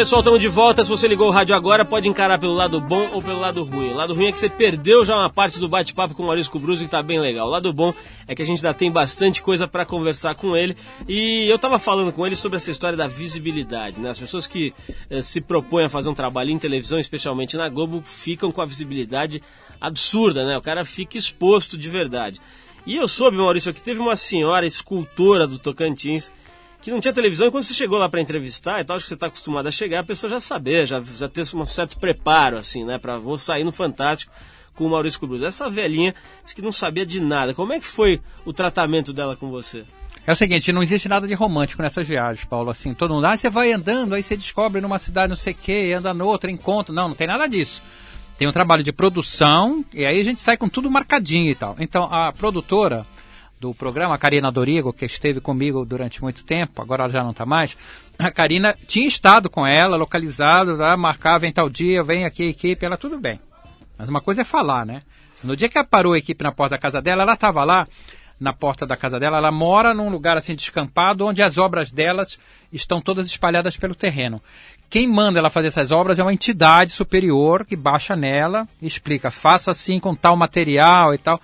Pessoal, 0.00 0.22
estamos 0.22 0.40
de 0.40 0.48
volta. 0.48 0.82
Se 0.82 0.88
você 0.88 1.06
ligou 1.06 1.28
o 1.28 1.30
rádio 1.30 1.54
agora, 1.54 1.84
pode 1.84 2.08
encarar 2.08 2.38
pelo 2.38 2.54
lado 2.54 2.80
bom 2.80 3.10
ou 3.12 3.20
pelo 3.20 3.38
lado 3.38 3.62
ruim. 3.64 3.90
O 3.90 3.96
lado 3.96 4.14
ruim 4.14 4.28
é 4.28 4.32
que 4.32 4.38
você 4.38 4.48
perdeu 4.48 5.04
já 5.04 5.14
uma 5.14 5.28
parte 5.28 5.60
do 5.60 5.68
bate-papo 5.68 6.14
com 6.14 6.22
o 6.22 6.26
Maurício 6.26 6.50
Cubruzzi, 6.50 6.86
que 6.86 6.90
tá 6.90 7.02
bem 7.02 7.20
legal. 7.20 7.46
O 7.46 7.50
lado 7.50 7.70
bom 7.70 7.92
é 8.26 8.34
que 8.34 8.40
a 8.40 8.46
gente 8.46 8.64
ainda 8.64 8.72
tem 8.72 8.90
bastante 8.90 9.42
coisa 9.42 9.68
para 9.68 9.84
conversar 9.84 10.34
com 10.36 10.56
ele. 10.56 10.74
E 11.06 11.46
eu 11.50 11.58
tava 11.58 11.78
falando 11.78 12.12
com 12.12 12.26
ele 12.26 12.34
sobre 12.34 12.56
essa 12.56 12.70
história 12.70 12.96
da 12.96 13.06
visibilidade, 13.06 14.00
né? 14.00 14.08
As 14.08 14.18
pessoas 14.18 14.46
que 14.46 14.72
eh, 15.10 15.20
se 15.20 15.38
propõem 15.42 15.84
a 15.84 15.88
fazer 15.90 16.08
um 16.08 16.14
trabalho 16.14 16.50
em 16.50 16.58
televisão, 16.58 16.98
especialmente 16.98 17.58
na 17.58 17.68
Globo, 17.68 18.00
ficam 18.02 18.50
com 18.50 18.62
a 18.62 18.64
visibilidade 18.66 19.42
absurda, 19.78 20.46
né? 20.46 20.56
O 20.56 20.62
cara 20.62 20.82
fica 20.82 21.18
exposto 21.18 21.76
de 21.76 21.90
verdade. 21.90 22.40
E 22.86 22.96
eu 22.96 23.06
soube, 23.06 23.36
Maurício, 23.36 23.74
que 23.74 23.82
teve 23.82 24.00
uma 24.00 24.16
senhora 24.16 24.64
escultora 24.64 25.46
do 25.46 25.58
Tocantins 25.58 26.32
que 26.80 26.90
não 26.90 27.00
tinha 27.00 27.12
televisão 27.12 27.46
e 27.46 27.50
quando 27.50 27.64
você 27.64 27.74
chegou 27.74 27.98
lá 27.98 28.08
para 28.08 28.20
entrevistar 28.20 28.80
e 28.80 28.84
tal, 28.84 28.96
acho 28.96 29.04
que 29.04 29.08
você 29.08 29.14
está 29.14 29.26
acostumado 29.26 29.66
a 29.66 29.70
chegar, 29.70 30.00
a 30.00 30.04
pessoa 30.04 30.30
já 30.30 30.40
saber, 30.40 30.86
já, 30.86 31.00
já 31.14 31.28
ter 31.28 31.42
um 31.54 31.66
certo 31.66 31.98
preparo, 31.98 32.56
assim, 32.56 32.84
né, 32.84 32.98
para 32.98 33.18
vou 33.18 33.36
sair 33.36 33.64
no 33.64 33.72
Fantástico 33.72 34.32
com 34.74 34.86
o 34.86 34.90
Maurício 34.90 35.20
Cruz. 35.20 35.42
Essa 35.42 35.68
velhinha 35.68 36.14
disse 36.42 36.54
que 36.54 36.62
não 36.62 36.72
sabia 36.72 37.04
de 37.04 37.20
nada. 37.20 37.52
Como 37.52 37.72
é 37.72 37.78
que 37.78 37.86
foi 37.86 38.20
o 38.46 38.52
tratamento 38.52 39.12
dela 39.12 39.36
com 39.36 39.50
você? 39.50 39.84
É 40.26 40.32
o 40.32 40.36
seguinte, 40.36 40.72
não 40.72 40.82
existe 40.82 41.08
nada 41.08 41.26
de 41.26 41.34
romântico 41.34 41.82
nessas 41.82 42.06
viagens, 42.06 42.44
Paulo. 42.44 42.70
Assim, 42.70 42.94
todo 42.94 43.12
mundo, 43.14 43.26
ah, 43.26 43.36
você 43.36 43.50
vai 43.50 43.72
andando, 43.72 44.14
aí 44.14 44.22
você 44.22 44.36
descobre 44.36 44.80
numa 44.80 44.98
cidade 44.98 45.28
não 45.28 45.36
sei 45.36 45.52
o 45.52 45.56
que, 45.56 45.92
anda 45.92 46.14
noutra, 46.14 46.50
encontra. 46.50 46.94
Não, 46.94 47.08
não 47.08 47.14
tem 47.14 47.26
nada 47.26 47.46
disso. 47.46 47.82
Tem 48.38 48.48
um 48.48 48.52
trabalho 48.52 48.82
de 48.82 48.90
produção 48.90 49.84
e 49.92 50.04
aí 50.06 50.18
a 50.18 50.24
gente 50.24 50.42
sai 50.42 50.56
com 50.56 50.68
tudo 50.68 50.90
marcadinho 50.90 51.50
e 51.50 51.54
tal. 51.54 51.74
Então 51.78 52.04
a 52.04 52.32
produtora 52.32 53.06
do 53.60 53.74
programa, 53.74 54.14
a 54.14 54.18
Karina 54.18 54.50
Dorigo, 54.50 54.90
que 54.90 55.04
esteve 55.04 55.38
comigo 55.38 55.84
durante 55.84 56.22
muito 56.22 56.42
tempo, 56.42 56.80
agora 56.80 57.04
ela 57.04 57.12
já 57.12 57.22
não 57.22 57.32
está 57.32 57.44
mais, 57.44 57.76
a 58.18 58.30
Karina 58.30 58.74
tinha 58.88 59.06
estado 59.06 59.50
com 59.50 59.66
ela, 59.66 59.98
localizado, 59.98 60.76
lá, 60.76 60.96
marcava 60.96 61.46
em 61.46 61.52
tal 61.52 61.68
dia, 61.68 62.02
vem 62.02 62.24
aqui 62.24 62.44
a 62.44 62.46
equipe, 62.46 62.86
ela 62.86 62.96
tudo 62.96 63.18
bem. 63.18 63.38
Mas 63.98 64.08
uma 64.08 64.22
coisa 64.22 64.40
é 64.40 64.44
falar, 64.44 64.86
né? 64.86 65.02
No 65.44 65.54
dia 65.54 65.68
que 65.68 65.82
parou 65.84 66.14
a 66.14 66.18
equipe 66.18 66.42
na 66.42 66.52
porta 66.52 66.76
da 66.76 66.78
casa 66.78 67.02
dela, 67.02 67.22
ela 67.22 67.34
estava 67.34 67.62
lá, 67.62 67.86
na 68.38 68.54
porta 68.54 68.86
da 68.86 68.96
casa 68.96 69.20
dela, 69.20 69.36
ela 69.36 69.52
mora 69.52 69.92
num 69.92 70.08
lugar 70.08 70.38
assim 70.38 70.54
descampado, 70.54 71.26
onde 71.26 71.42
as 71.42 71.58
obras 71.58 71.92
delas 71.92 72.38
estão 72.72 72.98
todas 72.98 73.26
espalhadas 73.26 73.76
pelo 73.76 73.94
terreno. 73.94 74.42
Quem 74.88 75.06
manda 75.06 75.38
ela 75.38 75.50
fazer 75.50 75.68
essas 75.68 75.90
obras 75.90 76.18
é 76.18 76.22
uma 76.22 76.32
entidade 76.32 76.92
superior 76.92 77.66
que 77.66 77.76
baixa 77.76 78.16
nela 78.16 78.66
explica, 78.80 79.30
faça 79.30 79.70
assim 79.70 80.00
com 80.00 80.14
tal 80.14 80.34
material 80.34 81.12
e 81.14 81.18
tal 81.18 81.38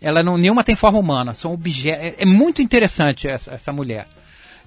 ela 0.00 0.22
não, 0.22 0.38
nenhuma 0.38 0.64
tem 0.64 0.74
forma 0.74 0.98
humana, 0.98 1.34
são 1.34 1.52
objetos. 1.52 2.04
É, 2.04 2.22
é, 2.22 2.26
muito 2.26 2.62
interessante 2.62 3.28
essa, 3.28 3.52
essa 3.52 3.72
mulher. 3.72 4.08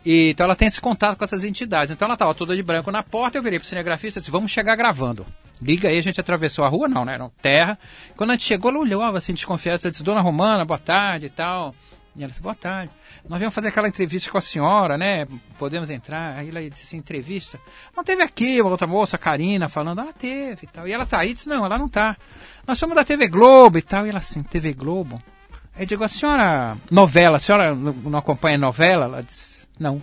E, 0.05 0.31
então 0.31 0.43
ela 0.45 0.55
tem 0.55 0.67
esse 0.67 0.79
contato 0.81 1.17
com 1.17 1.23
essas 1.23 1.43
entidades. 1.43 1.91
Então 1.91 2.05
ela 2.05 2.15
estava 2.15 2.35
toda 2.35 2.55
de 2.55 2.61
branco 2.61 2.91
na 2.91 3.01
porta, 3.01 3.37
eu 3.37 3.43
virei 3.43 3.57
pro 3.57 3.67
cinegrafista 3.67 4.19
e 4.19 4.21
disse, 4.21 4.31
vamos 4.31 4.51
chegar 4.51 4.75
gravando. 4.75 5.25
Liga 5.61 5.87
aí, 5.87 5.97
a 5.97 6.01
gente 6.01 6.19
atravessou 6.19 6.65
a 6.65 6.67
rua, 6.67 6.87
não, 6.87 7.05
né? 7.05 7.13
Era 7.13 7.29
terra. 7.41 7.79
Quando 8.17 8.31
a 8.31 8.33
gente 8.33 8.43
chegou, 8.43 8.69
ela 8.69 8.79
olhou 8.79 9.01
assim, 9.01 9.33
desconfiada, 9.33 9.89
disse, 9.89 10.03
Dona 10.03 10.19
Romana, 10.19 10.65
boa 10.65 10.79
tarde 10.79 11.27
e 11.27 11.29
tal. 11.29 11.73
E 12.15 12.21
ela 12.21 12.29
disse, 12.29 12.41
boa 12.41 12.53
tarde. 12.53 12.91
Nós 13.27 13.39
viemos 13.39 13.55
fazer 13.55 13.69
aquela 13.69 13.87
entrevista 13.87 14.29
com 14.29 14.37
a 14.37 14.41
senhora, 14.41 14.97
né? 14.97 15.25
Podemos 15.57 15.89
entrar? 15.89 16.37
Aí 16.37 16.49
ela 16.49 16.69
disse 16.69 16.83
assim, 16.83 16.97
entrevista? 16.97 17.59
Não 17.95 18.03
teve 18.03 18.21
aqui 18.21 18.61
uma 18.61 18.69
outra 18.69 18.85
moça, 18.85 19.15
a 19.15 19.19
Karina, 19.19 19.67
falando, 19.69 19.99
ah, 19.99 20.13
teve 20.13 20.65
e 20.65 20.67
tal. 20.67 20.87
E 20.87 20.91
ela 20.91 21.05
tá 21.05 21.19
aí, 21.19 21.33
disse, 21.33 21.49
não, 21.49 21.65
ela 21.65 21.77
não 21.77 21.89
tá. 21.89 22.17
Nós 22.65 22.79
somos 22.79 22.95
da 22.95 23.03
TV 23.03 23.27
Globo 23.27 23.77
e 23.77 23.81
tal. 23.81 24.05
E 24.05 24.09
ela 24.09 24.19
assim, 24.19 24.41
TV 24.43 24.73
Globo? 24.73 25.21
Aí 25.75 25.83
eu 25.83 25.85
digo, 25.85 26.03
a 26.03 26.07
senhora, 26.07 26.77
novela, 26.89 27.37
a 27.37 27.39
senhora 27.39 27.75
não 27.75 28.19
acompanha 28.19 28.57
novela? 28.57 29.05
Ela 29.05 29.23
disse, 29.23 29.59
não. 29.79 30.01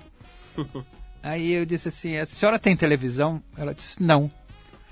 Aí 1.22 1.52
eu 1.52 1.64
disse 1.64 1.88
assim, 1.88 2.16
a 2.16 2.26
senhora 2.26 2.58
tem 2.58 2.74
televisão? 2.74 3.42
Ela 3.56 3.74
disse, 3.74 4.02
não. 4.02 4.30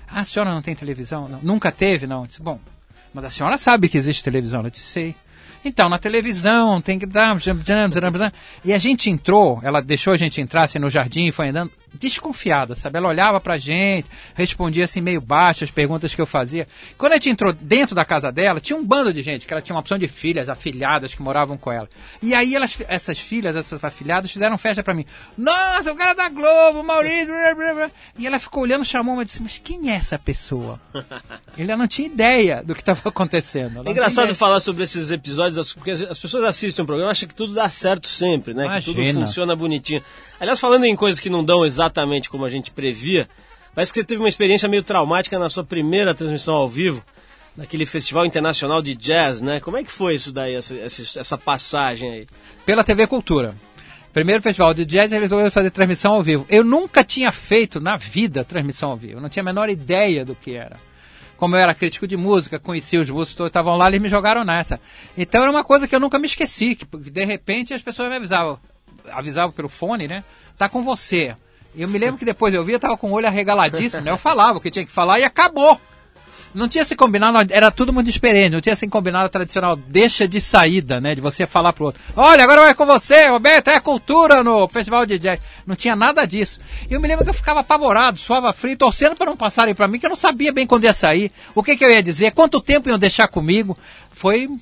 Ah, 0.07 0.21
a 0.21 0.23
senhora 0.23 0.51
não 0.51 0.61
tem 0.61 0.73
televisão? 0.73 1.27
Não. 1.27 1.39
Nunca 1.41 1.71
teve? 1.71 2.07
Não. 2.07 2.21
Eu 2.21 2.27
disse, 2.27 2.41
bom, 2.41 2.59
mas 3.13 3.25
a 3.25 3.29
senhora 3.29 3.57
sabe 3.57 3.89
que 3.89 3.97
existe 3.97 4.23
televisão? 4.23 4.61
Ela 4.61 4.71
disse, 4.71 4.85
sei. 4.85 5.15
Então, 5.63 5.89
na 5.89 5.99
televisão, 5.99 6.81
tem 6.81 6.97
que 6.97 7.05
dar. 7.05 7.37
E 8.63 8.73
a 8.73 8.77
gente 8.77 9.09
entrou, 9.09 9.59
ela 9.61 9.81
deixou 9.81 10.13
a 10.13 10.17
gente 10.17 10.39
entrar 10.39 10.63
assim, 10.63 10.79
no 10.79 10.89
jardim 10.89 11.25
e 11.25 11.31
foi 11.31 11.49
andando 11.49 11.71
desconfiada, 11.93 12.75
sabe? 12.75 12.97
Ela 12.97 13.07
olhava 13.07 13.39
pra 13.39 13.57
gente, 13.57 14.07
respondia 14.35 14.85
assim 14.85 15.01
meio 15.01 15.21
baixo 15.21 15.63
as 15.63 15.71
perguntas 15.71 16.13
que 16.13 16.21
eu 16.21 16.25
fazia. 16.25 16.67
Quando 16.97 17.13
a 17.13 17.15
gente 17.15 17.29
entrou 17.29 17.51
dentro 17.53 17.95
da 17.95 18.05
casa 18.05 18.31
dela, 18.31 18.59
tinha 18.59 18.77
um 18.77 18.85
bando 18.85 19.11
de 19.13 19.21
gente, 19.21 19.45
que 19.45 19.53
ela 19.53 19.61
tinha 19.61 19.75
uma 19.75 19.81
opção 19.81 19.97
de 19.97 20.07
filhas, 20.07 20.49
afilhadas 20.49 21.13
que 21.13 21.21
moravam 21.21 21.57
com 21.57 21.71
ela. 21.71 21.89
E 22.21 22.33
aí 22.33 22.55
elas, 22.55 22.77
essas 22.87 23.19
filhas, 23.19 23.55
essas 23.55 23.83
afilhadas, 23.83 24.31
fizeram 24.31 24.57
festa 24.57 24.83
pra 24.83 24.93
mim. 24.93 25.05
Nossa, 25.37 25.91
o 25.91 25.95
cara 25.95 26.13
da 26.13 26.29
Globo, 26.29 26.83
Maurício. 26.83 27.27
Blá, 27.27 27.55
blá, 27.55 27.73
blá. 27.73 27.91
E 28.17 28.27
ela 28.27 28.39
ficou 28.39 28.63
olhando, 28.63 28.85
chamou 28.85 29.21
e 29.21 29.25
disse, 29.25 29.41
mas 29.41 29.59
quem 29.63 29.91
é 29.91 29.95
essa 29.95 30.17
pessoa? 30.17 30.79
Ele 31.57 31.75
não 31.75 31.87
tinha 31.87 32.07
ideia 32.07 32.63
do 32.63 32.73
que 32.73 32.81
estava 32.81 33.01
acontecendo. 33.05 33.81
É 33.85 33.91
engraçado 33.91 34.33
falar 34.35 34.59
sobre 34.59 34.83
esses 34.83 35.11
episódios, 35.11 35.73
porque 35.73 35.91
as 35.91 36.19
pessoas 36.19 36.43
assistem 36.43 36.83
o 36.83 36.85
programa 36.85 37.11
acham 37.11 37.27
que 37.27 37.35
tudo 37.35 37.53
dá 37.53 37.69
certo 37.69 38.07
sempre, 38.07 38.53
né? 38.53 38.65
Imagina. 38.65 38.95
Que 38.95 39.11
tudo 39.11 39.25
funciona 39.25 39.55
bonitinho. 39.55 40.01
Aliás, 40.39 40.59
falando 40.59 40.85
em 40.85 40.95
coisas 40.95 41.19
que 41.19 41.29
não 41.29 41.43
dão 41.43 41.65
exatamente 41.65 41.78
como 42.29 42.45
a 42.45 42.49
gente 42.49 42.71
previa, 42.71 43.29
parece 43.73 43.93
que 43.93 43.99
você 43.99 44.03
teve 44.03 44.21
uma 44.21 44.29
experiência 44.29 44.67
meio 44.67 44.83
traumática 44.83 45.37
na 45.39 45.49
sua 45.49 45.63
primeira 45.63 46.13
transmissão 46.13 46.55
ao 46.55 46.67
vivo, 46.67 47.03
naquele 47.55 47.85
Festival 47.85 48.25
Internacional 48.25 48.81
de 48.81 48.95
Jazz, 48.95 49.41
né? 49.41 49.59
Como 49.59 49.77
é 49.77 49.83
que 49.83 49.91
foi 49.91 50.15
isso 50.15 50.31
daí, 50.31 50.55
essa, 50.55 50.75
essa 50.75 51.37
passagem 51.37 52.11
aí? 52.11 52.27
Pela 52.65 52.83
TV 52.83 53.07
Cultura. 53.07 53.55
Primeiro 54.11 54.41
festival 54.41 54.73
de 54.73 54.85
jazz, 54.85 55.11
eles 55.11 55.25
resolveram 55.25 55.51
fazer 55.51 55.69
transmissão 55.69 56.13
ao 56.13 56.23
vivo. 56.23 56.45
Eu 56.49 56.63
nunca 56.63 57.03
tinha 57.03 57.31
feito 57.31 57.79
na 57.79 57.95
vida 57.95 58.43
transmissão 58.43 58.89
ao 58.89 58.97
vivo, 58.97 59.17
eu 59.17 59.21
não 59.21 59.29
tinha 59.29 59.43
a 59.43 59.45
menor 59.45 59.69
ideia 59.69 60.25
do 60.25 60.33
que 60.33 60.55
era. 60.55 60.77
Como 61.37 61.55
eu 61.55 61.59
era 61.59 61.75
crítico 61.75 62.07
de 62.07 62.17
música, 62.17 62.59
conhecia 62.59 62.99
os 62.99 63.09
músicos, 63.09 63.47
estavam 63.47 63.77
lá, 63.77 63.87
eles 63.87 64.01
me 64.01 64.09
jogaram 64.09 64.43
nessa. 64.43 64.79
Então 65.15 65.41
era 65.41 65.51
uma 65.51 65.63
coisa 65.63 65.87
que 65.87 65.95
eu 65.95 65.99
nunca 65.99 66.17
me 66.17 66.25
esqueci, 66.25 66.75
que 66.75 66.85
de 66.85 67.23
repente 67.23 67.73
as 67.73 67.81
pessoas 67.81 68.09
me 68.09 68.15
avisavam 68.15 68.59
avisava 69.11 69.51
pelo 69.53 69.69
fone, 69.69 70.07
né? 70.07 70.23
Tá 70.57 70.67
com 70.67 70.81
você. 70.81 71.35
Eu 71.75 71.87
me 71.87 71.97
lembro 71.97 72.17
que 72.17 72.25
depois 72.25 72.53
eu 72.53 72.63
vi, 72.63 72.73
eu 72.73 72.79
tava 72.79 72.97
com 72.97 73.09
o 73.11 73.13
olho 73.13 73.27
arregaladíssimo, 73.27 74.03
né? 74.03 74.11
Eu 74.11 74.17
falava 74.17 74.57
o 74.57 74.61
que 74.61 74.71
tinha 74.71 74.85
que 74.85 74.91
falar 74.91 75.19
e 75.19 75.23
acabou. 75.23 75.79
Não 76.53 76.67
tinha 76.67 76.83
se 76.83 76.95
combinado, 76.95 77.53
era 77.53 77.69
tudo 77.69 77.93
muito 77.93 78.11
diferente, 78.11 78.51
não 78.51 78.61
tinha 78.61 78.75
se 78.75 78.87
combinado 78.87 79.29
tradicional, 79.29 79.75
deixa 79.75 80.27
de 80.27 80.41
saída, 80.41 80.99
né? 80.99 81.13
De 81.13 81.21
você 81.21 81.45
falar 81.45 81.73
pro 81.73 81.85
outro, 81.85 82.01
olha, 82.15 82.43
agora 82.43 82.61
vai 82.61 82.73
com 82.73 82.87
você, 82.87 83.27
Roberto, 83.27 83.67
é 83.67 83.79
cultura 83.79 84.43
no 84.43 84.67
Festival 84.67 85.05
de 85.05 85.19
Jazz. 85.19 85.39
Não 85.65 85.75
tinha 85.75 85.95
nada 85.95 86.25
disso. 86.25 86.59
E 86.89 86.93
eu 86.93 86.99
me 86.99 87.07
lembro 87.07 87.23
que 87.23 87.29
eu 87.29 87.35
ficava 87.35 87.59
apavorado, 87.59 88.17
suava 88.17 88.51
frio, 88.51 88.75
torcendo 88.75 89.15
para 89.15 89.27
não 89.27 89.37
passarem 89.37 89.75
para 89.75 89.87
mim, 89.87 89.99
que 89.99 90.07
eu 90.07 90.09
não 90.09 90.17
sabia 90.17 90.51
bem 90.51 90.65
quando 90.65 90.85
ia 90.85 90.93
sair, 90.93 91.31
o 91.53 91.61
que, 91.61 91.77
que 91.77 91.85
eu 91.85 91.91
ia 91.91 92.01
dizer, 92.01 92.31
quanto 92.31 92.59
tempo 92.59 92.89
iam 92.89 92.97
deixar 92.97 93.27
comigo. 93.27 93.77
Foi 94.11 94.47
um, 94.47 94.59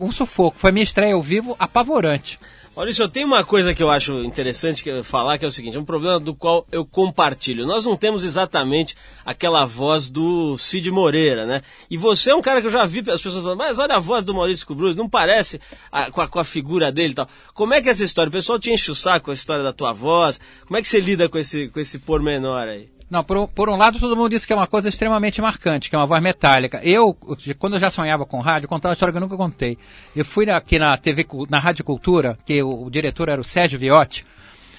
um 0.00 0.10
sufoco, 0.10 0.58
foi 0.58 0.72
minha 0.72 0.82
estreia 0.82 1.14
ao 1.14 1.22
vivo 1.22 1.54
apavorante. 1.60 2.40
Maurício, 2.80 3.06
tenho 3.10 3.26
uma 3.26 3.44
coisa 3.44 3.74
que 3.74 3.82
eu 3.82 3.90
acho 3.90 4.24
interessante 4.24 4.82
falar, 5.02 5.36
que 5.36 5.44
é 5.44 5.48
o 5.48 5.50
seguinte, 5.50 5.76
é 5.76 5.80
um 5.80 5.84
problema 5.84 6.18
do 6.18 6.34
qual 6.34 6.66
eu 6.72 6.82
compartilho. 6.82 7.66
Nós 7.66 7.84
não 7.84 7.94
temos 7.94 8.24
exatamente 8.24 8.96
aquela 9.22 9.66
voz 9.66 10.08
do 10.08 10.56
Cid 10.56 10.90
Moreira, 10.90 11.44
né? 11.44 11.60
E 11.90 11.98
você 11.98 12.30
é 12.30 12.34
um 12.34 12.40
cara 12.40 12.58
que 12.58 12.68
eu 12.68 12.70
já 12.70 12.86
vi 12.86 13.00
as 13.00 13.20
pessoas 13.20 13.42
falando, 13.42 13.58
mas 13.58 13.78
olha 13.78 13.96
a 13.96 13.98
voz 13.98 14.24
do 14.24 14.32
Maurício 14.32 14.66
Cubruz, 14.66 14.96
não 14.96 15.10
parece 15.10 15.60
a, 15.92 16.10
com, 16.10 16.22
a, 16.22 16.28
com, 16.28 16.38
a, 16.38 16.44
figura 16.44 16.90
dele 16.90 17.12
e 17.12 17.16
tal. 17.16 17.28
Como 17.52 17.74
é 17.74 17.82
que 17.82 17.88
é 17.88 17.90
essa 17.90 18.02
história? 18.02 18.30
O 18.30 18.32
pessoal 18.32 18.58
te 18.58 18.72
enche 18.72 18.90
o 18.90 18.94
saco 18.94 19.26
com 19.26 19.30
a 19.30 19.34
história 19.34 19.62
da 19.62 19.74
tua 19.74 19.92
voz? 19.92 20.40
Como 20.66 20.78
é 20.78 20.80
que 20.80 20.88
você 20.88 21.00
lida 21.00 21.28
com 21.28 21.36
esse, 21.36 21.68
com 21.68 21.80
esse 21.80 21.98
pormenor 21.98 22.66
aí? 22.66 22.88
Não, 23.10 23.24
por, 23.24 23.48
por, 23.48 23.68
um 23.68 23.76
lado 23.76 23.98
todo 23.98 24.16
mundo 24.16 24.30
disse 24.30 24.46
que 24.46 24.52
é 24.52 24.56
uma 24.56 24.68
coisa 24.68 24.88
extremamente 24.88 25.42
marcante, 25.42 25.90
que 25.90 25.96
é 25.96 25.98
uma 25.98 26.06
voz 26.06 26.22
metálica. 26.22 26.80
Eu, 26.84 27.12
quando 27.58 27.74
eu 27.74 27.80
já 27.80 27.90
sonhava 27.90 28.24
com 28.24 28.38
rádio, 28.38 28.68
contava 28.68 28.90
uma 28.90 28.92
história 28.92 29.12
que 29.12 29.18
eu 29.18 29.20
nunca 29.20 29.36
contei. 29.36 29.76
Eu 30.14 30.24
fui 30.24 30.48
aqui 30.48 30.78
na 30.78 30.96
TV, 30.96 31.26
na 31.48 31.58
Rádio 31.58 31.84
Cultura, 31.84 32.38
que 32.46 32.62
o, 32.62 32.84
o 32.84 32.90
diretor 32.90 33.28
era 33.28 33.40
o 33.40 33.44
Sérgio 33.44 33.80
Viotti, 33.80 34.24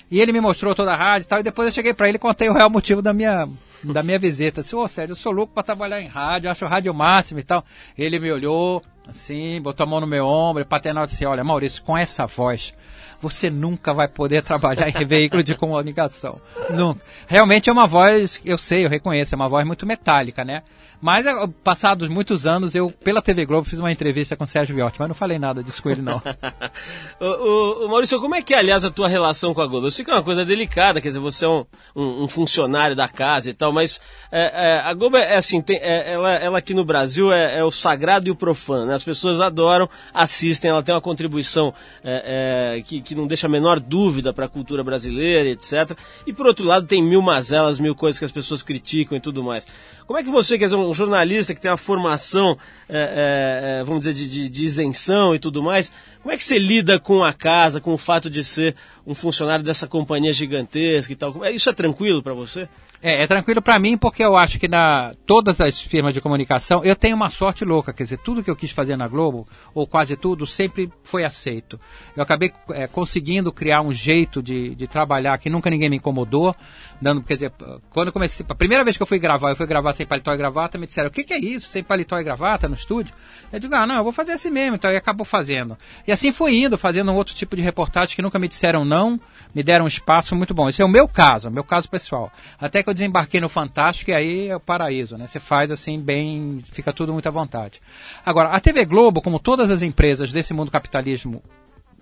e 0.09 0.21
ele 0.21 0.31
me 0.31 0.39
mostrou 0.39 0.73
toda 0.73 0.93
a 0.93 0.95
rádio 0.95 1.25
e 1.25 1.27
tal, 1.27 1.39
e 1.41 1.43
depois 1.43 1.65
eu 1.65 1.73
cheguei 1.73 1.93
para 1.93 2.07
ele 2.07 2.15
e 2.15 2.19
contei 2.19 2.49
o 2.49 2.53
real 2.53 2.69
motivo 2.69 3.01
da 3.01 3.13
minha, 3.13 3.49
da 3.83 4.01
minha 4.01 4.17
visita. 4.17 4.61
Disse, 4.61 4.75
ô 4.77 4.87
Sérgio, 4.87 5.11
eu 5.11 5.17
sou 5.17 5.33
louco 5.33 5.53
para 5.53 5.63
trabalhar 5.63 6.01
em 6.01 6.07
rádio, 6.07 6.49
acho 6.49 6.65
rádio 6.65 6.93
máximo 6.93 7.39
e 7.41 7.43
tal. 7.43 7.65
Ele 7.97 8.17
me 8.17 8.31
olhou, 8.31 8.81
assim, 9.07 9.61
botou 9.61 9.83
a 9.83 9.87
mão 9.87 10.01
no 10.01 10.07
meu 10.07 10.25
ombro, 10.25 10.65
patenal 10.65 11.05
disse, 11.05 11.25
olha, 11.25 11.43
Maurício, 11.43 11.83
com 11.83 11.97
essa 11.97 12.25
voz, 12.25 12.73
você 13.21 13.49
nunca 13.49 13.93
vai 13.93 14.07
poder 14.07 14.41
trabalhar 14.41 14.89
em 14.89 15.05
veículo 15.05 15.43
de 15.43 15.55
comunicação. 15.55 16.41
Nunca. 16.69 17.01
Realmente 17.27 17.69
é 17.69 17.73
uma 17.73 17.87
voz, 17.87 18.41
eu 18.43 18.57
sei, 18.57 18.85
eu 18.85 18.89
reconheço, 18.89 19.35
é 19.35 19.37
uma 19.37 19.49
voz 19.49 19.65
muito 19.65 19.85
metálica, 19.85 20.43
né? 20.43 20.63
Mas, 21.01 21.25
eh, 21.25 21.33
passados 21.63 22.07
muitos 22.07 22.45
anos, 22.45 22.75
eu, 22.75 22.91
pela 22.91 23.23
TV 23.23 23.43
Globo, 23.43 23.67
fiz 23.67 23.79
uma 23.79 23.91
entrevista 23.91 24.37
com 24.37 24.43
o 24.43 24.47
Sérgio 24.47 24.75
Viotti, 24.75 24.99
mas 24.99 25.07
não 25.07 25.15
falei 25.15 25.39
nada 25.39 25.63
disso 25.63 25.81
com 25.81 25.89
ele, 25.89 26.01
não. 26.01 26.21
o, 27.19 27.25
o, 27.25 27.85
o, 27.85 27.89
Maurício, 27.89 28.21
como 28.21 28.35
é 28.35 28.41
que 28.43 28.53
é, 28.53 28.59
aliás, 28.59 28.85
a 28.85 28.91
tua 28.91 29.07
relação 29.07 29.51
com 29.51 29.61
a 29.61 29.67
Globo? 29.67 29.87
Eu 29.87 29.91
sei 29.91 30.05
que 30.05 30.11
é 30.11 30.13
uma 30.13 30.21
coisa 30.21 30.45
delicada, 30.45 31.01
quer 31.01 31.07
dizer, 31.07 31.19
você 31.19 31.45
é 31.45 31.49
um, 31.49 31.65
um, 31.95 32.23
um 32.23 32.27
funcionário 32.27 32.95
da 32.95 33.07
casa 33.07 33.49
e 33.49 33.53
tal, 33.53 33.73
mas 33.73 33.99
é, 34.31 34.75
é, 34.75 34.79
a 34.81 34.93
Globo 34.93 35.17
é, 35.17 35.33
é 35.33 35.37
assim, 35.37 35.59
tem, 35.59 35.77
é, 35.77 36.13
ela, 36.13 36.33
ela 36.33 36.57
aqui 36.59 36.75
no 36.75 36.85
Brasil 36.85 37.33
é, 37.33 37.57
é, 37.57 37.63
o 37.63 37.71
sagrado 37.71 38.27
e 38.27 38.31
o 38.31 38.35
profano, 38.35 38.90
né? 38.91 38.95
As 38.95 39.03
pessoas 39.03 39.41
adoram, 39.41 39.89
assistem, 40.13 40.69
ela 40.69 40.83
tem 40.83 40.93
uma 40.93 41.01
contribuição 41.01 41.73
é, 42.03 42.75
é, 42.77 42.81
que, 42.81 43.01
que 43.01 43.15
não 43.15 43.25
deixa 43.25 43.47
a 43.47 43.49
menor 43.49 43.79
dúvida 43.79 44.33
para 44.33 44.45
a 44.45 44.49
cultura 44.49 44.83
brasileira, 44.83 45.49
etc. 45.49 45.97
E 46.27 46.33
por 46.33 46.45
outro 46.45 46.65
lado, 46.65 46.85
tem 46.85 47.01
mil 47.01 47.21
mazelas, 47.21 47.79
mil 47.79 47.95
coisas 47.95 48.19
que 48.19 48.25
as 48.25 48.31
pessoas 48.31 48.61
criticam 48.61 49.17
e 49.17 49.21
tudo 49.21 49.43
mais. 49.43 49.65
Como 50.11 50.19
é 50.19 50.23
que 50.25 50.29
você, 50.29 50.57
que 50.57 50.65
é 50.65 50.67
um 50.67 50.93
jornalista 50.93 51.55
que 51.55 51.61
tem 51.61 51.71
uma 51.71 51.77
formação, 51.77 52.57
é, 52.89 52.97
é, 52.97 53.79
é, 53.79 53.83
vamos 53.85 54.01
dizer, 54.01 54.13
de, 54.13 54.29
de, 54.29 54.49
de 54.49 54.65
isenção 54.65 55.33
e 55.33 55.39
tudo 55.39 55.63
mais, 55.63 55.89
como 56.21 56.33
é 56.33 56.37
que 56.37 56.43
você 56.43 56.59
lida 56.59 56.99
com 56.99 57.23
a 57.23 57.31
casa, 57.31 57.79
com 57.79 57.93
o 57.93 57.97
fato 57.97 58.29
de 58.29 58.43
ser 58.43 58.75
um 59.07 59.15
funcionário 59.15 59.63
dessa 59.63 59.87
companhia 59.87 60.33
gigantesca 60.33 61.13
e 61.13 61.15
tal? 61.15 61.45
Isso 61.45 61.69
é 61.69 61.73
tranquilo 61.73 62.21
para 62.21 62.33
você? 62.33 62.67
É, 63.03 63.23
é 63.23 63.27
tranquilo 63.27 63.61
para 63.61 63.79
mim 63.79 63.97
porque 63.97 64.23
eu 64.23 64.37
acho 64.37 64.59
que 64.59 64.67
na 64.67 65.11
todas 65.25 65.59
as 65.59 65.81
firmas 65.81 66.13
de 66.13 66.21
comunicação 66.21 66.83
eu 66.85 66.95
tenho 66.95 67.15
uma 67.15 67.31
sorte 67.31 67.65
louca, 67.65 67.91
quer 67.91 68.03
dizer, 68.03 68.19
tudo 68.19 68.43
que 68.43 68.51
eu 68.51 68.55
quis 68.55 68.69
fazer 68.69 68.95
na 68.95 69.07
Globo, 69.07 69.47
ou 69.73 69.87
quase 69.87 70.15
tudo, 70.15 70.45
sempre 70.45 70.91
foi 71.03 71.23
aceito. 71.23 71.79
Eu 72.15 72.21
acabei 72.21 72.53
é, 72.69 72.85
conseguindo 72.85 73.51
criar 73.51 73.81
um 73.81 73.91
jeito 73.91 74.41
de, 74.43 74.75
de 74.75 74.87
trabalhar 74.87 75.37
que 75.39 75.49
nunca 75.49 75.69
ninguém 75.69 75.89
me 75.89 75.95
incomodou, 75.95 76.55
dando, 77.01 77.23
quer 77.23 77.35
dizer, 77.35 77.53
quando 77.89 78.09
eu 78.09 78.13
comecei, 78.13 78.45
a 78.47 78.55
primeira 78.55 78.83
vez 78.83 78.97
que 78.97 79.01
eu 79.01 79.07
fui 79.07 79.17
gravar, 79.17 79.49
eu 79.49 79.55
fui 79.55 79.65
gravar 79.65 79.93
sem 80.01 80.05
paletó 80.05 80.33
e 80.33 80.37
gravata, 80.37 80.77
me 80.77 80.87
disseram, 80.87 81.09
o 81.09 81.11
que, 81.11 81.23
que 81.23 81.33
é 81.33 81.37
isso, 81.37 81.69
sem 81.69 81.83
paletó 81.83 82.19
e 82.19 82.23
gravata 82.23 82.67
no 82.67 82.73
estúdio? 82.73 83.13
Eu 83.51 83.59
digo, 83.59 83.75
ah, 83.75 83.85
não, 83.85 83.95
eu 83.95 84.03
vou 84.03 84.11
fazer 84.11 84.31
assim 84.31 84.49
mesmo, 84.49 84.75
então 84.75 84.89
aí 84.89 84.95
acabou 84.95 85.25
fazendo. 85.25 85.77
E 86.07 86.11
assim 86.11 86.31
fui 86.31 86.55
indo, 86.55 86.77
fazendo 86.77 87.11
um 87.11 87.15
outro 87.15 87.35
tipo 87.35 87.55
de 87.55 87.61
reportagem 87.61 88.15
que 88.15 88.21
nunca 88.21 88.39
me 88.39 88.47
disseram 88.47 88.83
não, 88.83 89.19
me 89.53 89.61
deram 89.61 89.85
um 89.85 89.87
espaço 89.87 90.35
muito 90.35 90.53
bom. 90.53 90.67
Esse 90.67 90.81
é 90.81 90.85
o 90.85 90.89
meu 90.89 91.07
caso, 91.07 91.49
o 91.49 91.51
meu 91.51 91.63
caso 91.63 91.89
pessoal. 91.89 92.31
Até 92.59 92.81
que 92.81 92.89
eu 92.89 92.93
desembarquei 92.93 93.39
no 93.39 93.49
Fantástico 93.49 94.11
e 94.11 94.13
aí 94.13 94.47
é 94.47 94.55
o 94.55 94.59
paraíso, 94.59 95.17
né? 95.17 95.27
Você 95.27 95.39
faz 95.39 95.71
assim 95.71 95.99
bem, 95.99 96.59
fica 96.71 96.91
tudo 96.91 97.13
muito 97.13 97.27
à 97.27 97.31
vontade. 97.31 97.81
Agora, 98.25 98.49
a 98.49 98.59
TV 98.59 98.85
Globo, 98.85 99.21
como 99.21 99.39
todas 99.39 99.69
as 99.69 99.81
empresas 99.81 100.31
desse 100.31 100.53
mundo 100.53 100.71
capitalismo 100.71 101.43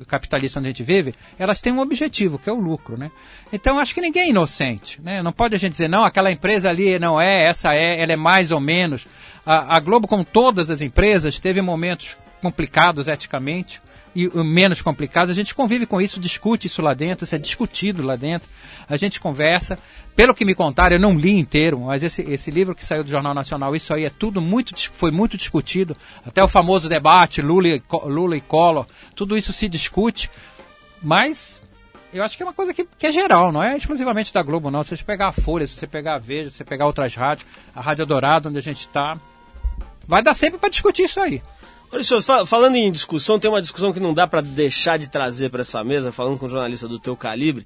capitalista 0.05 0.59
onde 0.59 0.67
a 0.67 0.71
gente 0.71 0.83
vive, 0.83 1.13
elas 1.38 1.62
têm 1.62 1.73
um 1.73 1.79
objetivo, 1.79 2.39
que 2.39 2.49
é 2.49 2.53
o 2.53 2.59
lucro, 2.59 2.97
né? 2.97 3.12
Então 3.51 3.79
acho 3.79 3.93
que 3.93 4.01
ninguém 4.01 4.23
é 4.23 4.29
inocente, 4.29 5.01
né? 5.01 5.21
Não 5.21 5.31
pode 5.31 5.55
a 5.55 5.59
gente 5.59 5.71
dizer, 5.73 5.88
não, 5.88 6.03
aquela 6.03 6.31
empresa 6.31 6.69
ali 6.69 6.97
não 6.99 7.19
é, 7.19 7.47
essa 7.47 7.73
é, 7.73 8.01
ela 8.01 8.13
é 8.13 8.15
mais 8.15 8.51
ou 8.51 8.59
menos. 8.59 9.07
A, 9.45 9.77
a 9.77 9.79
Globo, 9.79 10.07
como 10.07 10.23
todas 10.23 10.69
as 10.69 10.81
empresas, 10.81 11.39
teve 11.39 11.62
momentos 11.62 12.17
complicados 12.41 13.07
eticamente, 13.07 13.81
e 14.25 14.43
menos 14.43 14.82
complicados, 14.82 15.32
a 15.32 15.34
gente 15.34 15.53
convive 15.55 15.86
com 15.86 16.01
isso, 16.01 16.19
discute 16.19 16.67
isso 16.67 16.82
lá 16.82 16.93
dentro, 16.93 17.23
isso 17.23 17.36
é 17.36 17.39
discutido 17.39 18.03
lá 18.03 18.15
dentro, 18.15 18.49
a 18.88 18.97
gente 18.97 19.19
conversa. 19.19 19.77
Pelo 20.15 20.34
que 20.34 20.43
me 20.43 20.53
contaram, 20.53 20.95
eu 20.95 20.99
não 20.99 21.17
li 21.17 21.32
inteiro, 21.32 21.79
mas 21.79 22.03
esse, 22.03 22.21
esse 22.23 22.51
livro 22.51 22.75
que 22.75 22.86
saiu 22.86 23.03
do 23.03 23.10
Jornal 23.10 23.34
Nacional, 23.34 23.75
isso 23.75 23.93
aí 23.93 24.05
é 24.05 24.10
tudo 24.10 24.41
muito, 24.41 24.73
foi 24.91 25.12
muito 25.12 25.38
discutido, 25.38 25.95
até 26.25 26.43
o 26.43 26.47
famoso 26.47 26.89
debate 26.89 27.41
Lula 27.41 27.69
e, 27.69 27.82
Lula 28.05 28.36
e 28.36 28.41
Collor, 28.41 28.86
tudo 29.15 29.38
isso 29.38 29.53
se 29.53 29.69
discute, 29.69 30.29
mas 31.01 31.62
eu 32.12 32.23
acho 32.23 32.36
que 32.36 32.43
é 32.43 32.45
uma 32.45 32.53
coisa 32.53 32.73
que, 32.73 32.86
que, 32.97 33.08
é 33.08 33.12
geral, 33.12 33.51
não 33.51 33.62
é 33.62 33.77
exclusivamente 33.77 34.34
da 34.34 34.41
Globo, 34.41 34.71
não. 34.71 34.84
Se 34.84 34.97
você 34.97 35.03
pegar 35.03 35.27
a 35.27 35.32
Folha, 35.32 35.67
se 35.67 35.75
você 35.75 35.86
pegar 35.86 36.15
a 36.15 36.17
Veja, 36.17 36.49
se 36.49 36.58
você 36.58 36.65
pegar 36.65 36.88
outras 36.88 37.13
rádios, 37.15 37.47
a 37.75 37.82
Rádio 37.82 38.05
Dourado, 38.05 38.49
onde 38.49 38.58
a 38.58 38.62
gente 38.62 38.82
está, 38.82 39.17
vai 40.08 40.23
dar 40.23 40.34
sempre 40.34 40.60
para 40.60 40.69
discutir 40.69 41.03
isso 41.03 41.19
aí. 41.19 41.41
Olha, 41.91 42.04
senhor, 42.04 42.21
falando 42.45 42.75
em 42.75 42.91
discussão, 42.91 43.39
tem 43.39 43.49
uma 43.49 43.62
discussão 43.62 43.91
que 43.91 43.99
não 43.99 44.13
dá 44.13 44.28
para 44.28 44.41
deixar 44.41 44.97
de 44.97 45.10
trazer 45.10 45.49
para 45.49 45.62
essa 45.62 45.84
mesa, 45.84 46.12
falando 46.12 46.38
com 46.38 46.45
um 46.45 46.49
jornalista 46.49 46.88
do 46.88 46.99
teu 46.99 47.17
calibre, 47.17 47.65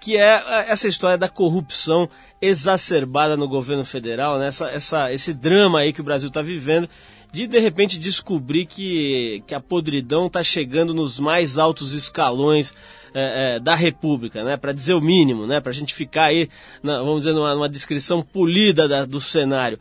que 0.00 0.16
é, 0.16 0.34
é 0.36 0.66
essa 0.68 0.86
história 0.86 1.18
da 1.18 1.28
corrupção 1.28 2.08
exacerbada 2.40 3.36
no 3.36 3.48
governo 3.48 3.84
federal, 3.84 4.38
né? 4.38 4.46
essa, 4.46 4.66
essa, 4.68 5.12
esse 5.12 5.34
drama 5.34 5.80
aí 5.80 5.92
que 5.92 6.00
o 6.00 6.04
Brasil 6.04 6.28
está 6.28 6.40
vivendo, 6.40 6.88
de 7.32 7.48
de 7.48 7.58
repente 7.58 7.98
descobrir 7.98 8.64
que, 8.64 9.42
que 9.44 9.56
a 9.56 9.60
podridão 9.60 10.28
está 10.28 10.40
chegando 10.40 10.94
nos 10.94 11.18
mais 11.18 11.58
altos 11.58 11.94
escalões 11.94 12.72
é, 13.12 13.56
é, 13.56 13.58
da 13.58 13.74
República, 13.74 14.44
né? 14.44 14.56
para 14.56 14.72
dizer 14.72 14.94
o 14.94 15.00
mínimo, 15.00 15.48
né? 15.48 15.60
para 15.60 15.72
a 15.72 15.74
gente 15.74 15.92
ficar 15.92 16.26
aí, 16.26 16.48
na, 16.80 16.98
vamos 16.98 17.22
dizer, 17.22 17.32
numa, 17.32 17.52
numa 17.56 17.68
descrição 17.68 18.22
polida 18.22 18.86
da, 18.86 19.04
do 19.04 19.20
cenário. 19.20 19.80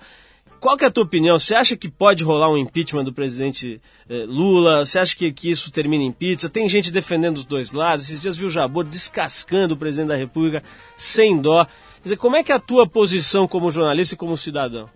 Qual 0.63 0.77
que 0.77 0.85
é 0.85 0.87
a 0.87 0.91
tua 0.91 1.03
opinião? 1.03 1.37
Você 1.37 1.53
acha 1.53 1.75
que 1.75 1.89
pode 1.89 2.23
rolar 2.23 2.49
um 2.49 2.57
impeachment 2.57 3.03
do 3.03 3.11
presidente 3.11 3.81
eh, 4.09 4.23
Lula? 4.25 4.85
Você 4.85 4.97
acha 4.97 5.13
que, 5.13 5.29
que 5.29 5.51
isso 5.51 5.69
termina 5.69 6.05
em 6.05 6.11
pizza? 6.13 6.47
Tem 6.47 6.69
gente 6.69 6.89
defendendo 6.89 7.35
os 7.35 7.43
dois 7.43 7.73
lados. 7.73 8.05
Esses 8.05 8.21
dias 8.21 8.37
viu 8.37 8.47
o 8.47 8.49
Jabor 8.49 8.85
descascando 8.85 9.73
o 9.73 9.77
presidente 9.77 10.07
da 10.07 10.15
República 10.15 10.63
sem 10.95 11.37
dó. 11.37 11.65
Quer 11.65 12.03
dizer, 12.03 12.15
como 12.15 12.37
é 12.37 12.43
que 12.43 12.53
é 12.53 12.55
a 12.55 12.61
tua 12.61 12.87
posição 12.87 13.45
como 13.45 13.69
jornalista 13.69 14.15
e 14.15 14.17
como 14.17 14.37
cidadão? 14.37 14.89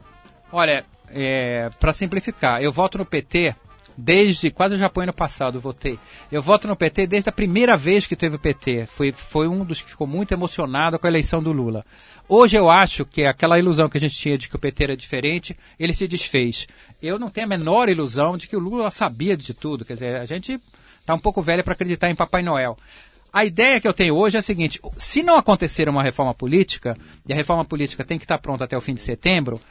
Olha, 0.54 0.86
é, 1.10 1.70
para 1.82 1.92
simplificar, 1.92 2.64
eu 2.64 2.72
voto 2.72 2.98
no 2.98 3.06
PT 3.06 3.54
desde 3.98 4.52
quase 4.52 4.76
o 4.76 4.78
Japão 4.78 5.04
ano 5.04 5.14
passado 5.14 5.60
votei. 5.60 5.98
Eu 6.32 6.42
voto 6.42 6.68
no 6.68 6.76
PT 6.76 7.08
desde 7.08 7.30
a 7.30 7.34
primeira 7.34 7.76
vez 7.76 8.06
que 8.06 8.16
teve 8.16 8.36
o 8.36 8.40
PT. 8.40 8.86
Foi, 8.86 9.12
foi 9.12 9.48
um 9.48 9.66
dos 9.66 9.82
que 9.82 9.90
ficou 9.90 10.06
muito 10.06 10.34
emocionado 10.34 11.00
com 11.00 11.08
a 11.08 11.10
eleição 11.10 11.42
do 11.42 11.52
Lula. 11.52 11.84
Hoje 12.30 12.58
eu 12.58 12.70
acho 12.70 13.06
que 13.06 13.26
aquela 13.26 13.58
ilusão 13.58 13.90
que 13.90 13.98
a 13.98 14.02
gente 14.02 14.16
tinha 14.16 14.38
de 14.38 14.48
que 14.48 14.56
o 14.56 14.60
PT 14.60 14.84
era 14.84 14.98
diferente, 14.98 15.58
ele 15.80 15.94
se 15.94 16.08
desfez. 16.08 16.68
Eu 17.02 17.18
não 17.18 17.30
tenho 17.30 17.48
a 17.48 17.50
menor 17.50 17.90
ilusão 17.90 18.38
de 18.38 18.48
que 18.48 18.56
o 18.56 18.60
Lula 18.60 18.92
sabia 18.92 19.36
de 19.36 19.54
tudo. 19.54 19.84
Quer 19.84 19.94
dizer, 19.94 20.18
a 20.18 20.26
gente 20.26 20.60
está 21.00 21.16
um 21.16 21.20
pouco 21.20 21.42
velho 21.42 21.64
para 21.64 21.74
acreditar 21.74 22.10
em 22.10 22.16
Papai 22.16 22.44
Noel. 22.44 22.78
A 23.32 23.46
ideia 23.46 23.80
que 23.80 23.88
eu 23.88 23.94
tenho 23.94 24.16
hoje 24.16 24.36
é 24.36 24.40
a 24.40 24.44
seguinte: 24.44 24.80
se 24.98 25.24
não 25.24 25.38
acontecer 25.38 25.88
uma 25.88 26.04
reforma 26.04 26.34
política, 26.34 26.98
e 27.28 27.34
a 27.34 27.36
reforma 27.36 27.64
política 27.64 28.04
tem 28.04 28.18
que 28.18 28.26
estar 28.26 28.38
pronta 28.38 28.64
até 28.64 28.78
o 28.78 28.82
fim 28.82 28.94
de 28.94 29.02
setembro, 29.02 29.62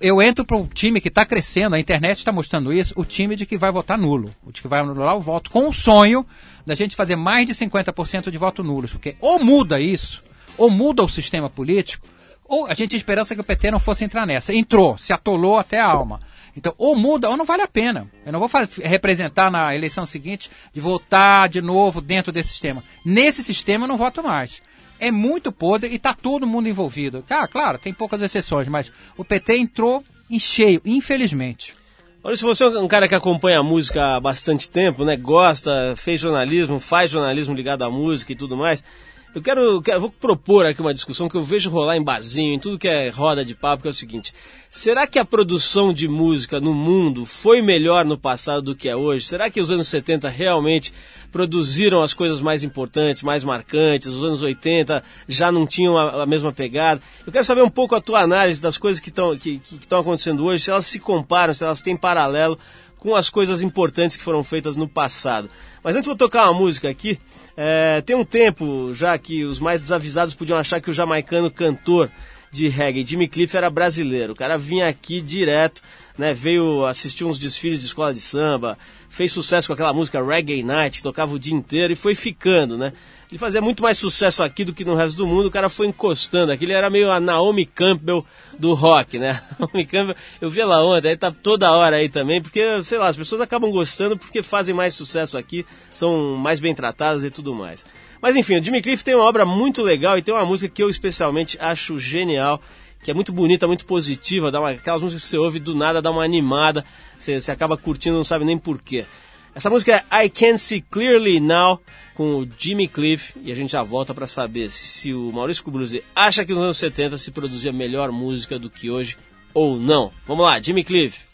eu 0.00 0.20
entro 0.20 0.44
para 0.44 0.56
um 0.56 0.66
time 0.66 1.00
que 1.00 1.08
está 1.08 1.24
crescendo, 1.24 1.74
a 1.74 1.80
internet 1.80 2.18
está 2.18 2.32
mostrando 2.32 2.72
isso, 2.72 2.94
o 2.96 3.04
time 3.04 3.36
de 3.36 3.46
que 3.46 3.56
vai 3.56 3.70
votar 3.70 3.96
nulo, 3.96 4.34
o 4.44 4.52
de 4.52 4.60
que 4.60 4.68
vai 4.68 4.80
anular 4.80 5.16
o 5.16 5.20
voto, 5.20 5.50
com 5.50 5.68
o 5.68 5.72
sonho 5.72 6.26
da 6.66 6.74
gente 6.74 6.96
fazer 6.96 7.16
mais 7.16 7.46
de 7.46 7.54
50% 7.54 8.30
de 8.30 8.38
voto 8.38 8.62
nulos, 8.62 8.92
porque 8.92 9.14
ou 9.20 9.42
muda 9.42 9.80
isso, 9.80 10.22
ou 10.56 10.70
muda 10.70 11.02
o 11.02 11.08
sistema 11.08 11.48
político, 11.48 12.06
ou 12.50 12.66
a 12.66 12.74
gente 12.74 12.90
tinha 12.90 12.98
esperança 12.98 13.34
que 13.34 13.40
o 13.40 13.44
PT 13.44 13.70
não 13.70 13.78
fosse 13.78 14.04
entrar 14.04 14.26
nessa. 14.26 14.52
Entrou, 14.52 14.98
se 14.98 15.12
atolou 15.12 15.56
até 15.56 15.78
a 15.78 15.86
alma. 15.86 16.20
Então, 16.56 16.74
ou 16.76 16.96
muda 16.96 17.30
ou 17.30 17.36
não 17.36 17.44
vale 17.44 17.62
a 17.62 17.68
pena. 17.68 18.10
Eu 18.26 18.32
não 18.32 18.40
vou 18.40 18.50
representar 18.82 19.52
na 19.52 19.72
eleição 19.72 20.04
seguinte 20.04 20.50
de 20.74 20.80
votar 20.80 21.48
de 21.48 21.62
novo 21.62 22.00
dentro 22.00 22.32
desse 22.32 22.50
sistema. 22.50 22.82
Nesse 23.04 23.44
sistema 23.44 23.84
eu 23.84 23.88
não 23.88 23.96
voto 23.96 24.20
mais. 24.20 24.60
É 25.00 25.10
muito 25.10 25.50
podre 25.50 25.90
e 25.90 25.96
está 25.96 26.14
todo 26.14 26.46
mundo 26.46 26.68
envolvido. 26.68 27.24
Ah, 27.28 27.48
claro, 27.48 27.78
tem 27.78 27.92
poucas 27.92 28.20
exceções, 28.20 28.68
mas 28.68 28.92
o 29.16 29.24
PT 29.24 29.56
entrou 29.56 30.04
em 30.30 30.38
cheio, 30.38 30.80
infelizmente. 30.84 31.74
Olha, 32.22 32.36
se 32.36 32.44
você 32.44 32.64
é 32.64 32.68
um 32.78 32.86
cara 32.86 33.08
que 33.08 33.14
acompanha 33.14 33.60
a 33.60 33.62
música 33.62 34.16
há 34.16 34.20
bastante 34.20 34.70
tempo, 34.70 35.04
né? 35.04 35.16
Gosta, 35.16 35.94
fez 35.96 36.20
jornalismo, 36.20 36.78
faz 36.78 37.10
jornalismo 37.10 37.54
ligado 37.54 37.82
à 37.82 37.90
música 37.90 38.32
e 38.32 38.36
tudo 38.36 38.58
mais, 38.58 38.84
eu 39.32 39.40
quero, 39.40 39.80
quero, 39.80 40.00
vou 40.00 40.10
propor 40.10 40.66
aqui 40.66 40.80
uma 40.80 40.92
discussão 40.92 41.28
que 41.28 41.36
eu 41.36 41.42
vejo 41.42 41.70
rolar 41.70 41.96
em 41.96 42.02
barzinho, 42.02 42.52
em 42.52 42.58
tudo 42.58 42.78
que 42.78 42.88
é 42.88 43.08
roda 43.10 43.44
de 43.44 43.54
papo, 43.54 43.82
que 43.82 43.88
é 43.88 43.90
o 43.90 43.94
seguinte: 43.94 44.34
será 44.68 45.06
que 45.06 45.20
a 45.20 45.24
produção 45.24 45.92
de 45.92 46.08
música 46.08 46.58
no 46.58 46.74
mundo 46.74 47.24
foi 47.24 47.62
melhor 47.62 48.04
no 48.04 48.18
passado 48.18 48.62
do 48.62 48.74
que 48.74 48.88
é 48.88 48.96
hoje? 48.96 49.26
Será 49.26 49.48
que 49.48 49.60
os 49.60 49.70
anos 49.70 49.86
70 49.86 50.28
realmente 50.28 50.92
produziram 51.30 52.02
as 52.02 52.12
coisas 52.12 52.40
mais 52.40 52.64
importantes, 52.64 53.22
mais 53.22 53.44
marcantes? 53.44 54.08
Os 54.08 54.24
anos 54.24 54.42
80 54.42 55.02
já 55.28 55.52
não 55.52 55.64
tinham 55.64 55.96
a, 55.96 56.24
a 56.24 56.26
mesma 56.26 56.52
pegada? 56.52 57.00
Eu 57.24 57.32
quero 57.32 57.44
saber 57.44 57.62
um 57.62 57.70
pouco 57.70 57.94
a 57.94 58.00
tua 58.00 58.22
análise 58.22 58.60
das 58.60 58.76
coisas 58.76 59.00
que 59.00 59.10
estão 59.10 59.36
que, 59.36 59.58
que, 59.58 59.94
acontecendo 59.94 60.44
hoje, 60.44 60.64
se 60.64 60.70
elas 60.72 60.86
se 60.86 60.98
comparam, 60.98 61.54
se 61.54 61.64
elas 61.64 61.82
têm 61.82 61.96
paralelo 61.96 62.58
com 63.00 63.16
as 63.16 63.30
coisas 63.30 63.62
importantes 63.62 64.16
que 64.16 64.22
foram 64.22 64.44
feitas 64.44 64.76
no 64.76 64.86
passado. 64.86 65.48
Mas 65.82 65.96
antes 65.96 66.06
vou 66.06 66.16
tocar 66.16 66.44
uma 66.44 66.58
música 66.58 66.88
aqui. 66.88 67.18
É, 67.62 68.00
tem 68.00 68.16
um 68.16 68.24
tempo 68.24 68.90
já 68.94 69.18
que 69.18 69.44
os 69.44 69.60
mais 69.60 69.82
desavisados 69.82 70.34
podiam 70.34 70.58
achar 70.58 70.80
que 70.80 70.88
o 70.88 70.94
jamaicano 70.94 71.50
cantor 71.50 72.10
de 72.50 72.68
reggae, 72.68 73.04
Jimmy 73.04 73.28
Cliff, 73.28 73.54
era 73.54 73.68
brasileiro. 73.68 74.32
O 74.32 74.34
cara 74.34 74.56
vinha 74.56 74.88
aqui 74.88 75.20
direto, 75.20 75.82
né? 76.16 76.32
Veio 76.32 76.86
assistir 76.86 77.22
uns 77.22 77.38
desfiles 77.38 77.80
de 77.80 77.84
escola 77.84 78.14
de 78.14 78.20
samba, 78.20 78.78
fez 79.10 79.30
sucesso 79.30 79.66
com 79.66 79.74
aquela 79.74 79.92
música 79.92 80.24
Reggae 80.24 80.62
Night, 80.62 80.96
que 80.96 81.02
tocava 81.02 81.34
o 81.34 81.38
dia 81.38 81.52
inteiro 81.52 81.92
e 81.92 81.96
foi 81.96 82.14
ficando, 82.14 82.78
né? 82.78 82.94
Ele 83.30 83.38
fazia 83.38 83.60
muito 83.60 83.80
mais 83.80 83.96
sucesso 83.96 84.42
aqui 84.42 84.64
do 84.64 84.74
que 84.74 84.84
no 84.84 84.96
resto 84.96 85.16
do 85.16 85.24
mundo, 85.24 85.46
o 85.46 85.50
cara 85.52 85.68
foi 85.68 85.86
encostando 85.86 86.50
aqui, 86.50 86.64
ele 86.64 86.72
era 86.72 86.90
meio 86.90 87.12
a 87.12 87.20
Naomi 87.20 87.64
Campbell 87.64 88.26
do 88.58 88.74
rock, 88.74 89.20
né? 89.20 89.40
Naomi 89.56 89.84
Campbell, 89.84 90.16
eu 90.40 90.50
vi 90.50 90.60
ela 90.60 90.84
ontem, 90.84 91.10
aí 91.10 91.16
tá 91.16 91.30
toda 91.30 91.70
hora 91.70 91.96
aí 91.96 92.08
também, 92.08 92.42
porque, 92.42 92.82
sei 92.82 92.98
lá, 92.98 93.06
as 93.06 93.16
pessoas 93.16 93.40
acabam 93.40 93.70
gostando 93.70 94.18
porque 94.18 94.42
fazem 94.42 94.74
mais 94.74 94.94
sucesso 94.94 95.38
aqui, 95.38 95.64
são 95.92 96.34
mais 96.34 96.58
bem 96.58 96.74
tratadas 96.74 97.22
e 97.22 97.30
tudo 97.30 97.54
mais. 97.54 97.86
Mas 98.20 98.34
enfim, 98.34 98.58
o 98.58 98.64
Jimmy 98.64 98.82
Cliff 98.82 99.04
tem 99.04 99.14
uma 99.14 99.24
obra 99.24 99.46
muito 99.46 99.80
legal 99.80 100.18
e 100.18 100.22
tem 100.22 100.34
uma 100.34 100.44
música 100.44 100.74
que 100.74 100.82
eu 100.82 100.90
especialmente 100.90 101.56
acho 101.60 102.00
genial, 102.00 102.60
que 103.00 103.12
é 103.12 103.14
muito 103.14 103.32
bonita, 103.32 103.64
muito 103.68 103.86
positiva, 103.86 104.50
dá 104.50 104.58
uma, 104.58 104.70
aquelas 104.70 105.02
músicas 105.02 105.22
que 105.22 105.28
você 105.28 105.38
ouve 105.38 105.60
do 105.60 105.72
nada, 105.72 106.02
dá 106.02 106.10
uma 106.10 106.24
animada, 106.24 106.84
você, 107.16 107.40
você 107.40 107.52
acaba 107.52 107.76
curtindo, 107.76 108.16
não 108.16 108.24
sabe 108.24 108.44
nem 108.44 108.58
porquê. 108.58 109.06
Essa 109.54 109.68
música 109.68 110.04
é 110.10 110.24
I 110.24 110.30
Can 110.30 110.56
See 110.56 110.80
Clearly 110.80 111.40
Now, 111.40 111.80
com 112.14 112.36
o 112.36 112.48
Jimmy 112.56 112.86
Cliff, 112.86 113.34
e 113.42 113.50
a 113.50 113.54
gente 113.54 113.72
já 113.72 113.82
volta 113.82 114.14
para 114.14 114.26
saber 114.26 114.70
se 114.70 115.12
o 115.12 115.32
Maurício 115.32 115.64
Cubruzzi 115.64 116.04
acha 116.14 116.44
que 116.44 116.52
nos 116.52 116.62
anos 116.62 116.78
70 116.78 117.18
se 117.18 117.32
produzia 117.32 117.72
melhor 117.72 118.12
música 118.12 118.58
do 118.58 118.70
que 118.70 118.90
hoje 118.90 119.18
ou 119.52 119.78
não. 119.78 120.12
Vamos 120.26 120.44
lá, 120.44 120.60
Jimmy 120.60 120.84
Cliff. 120.84 121.26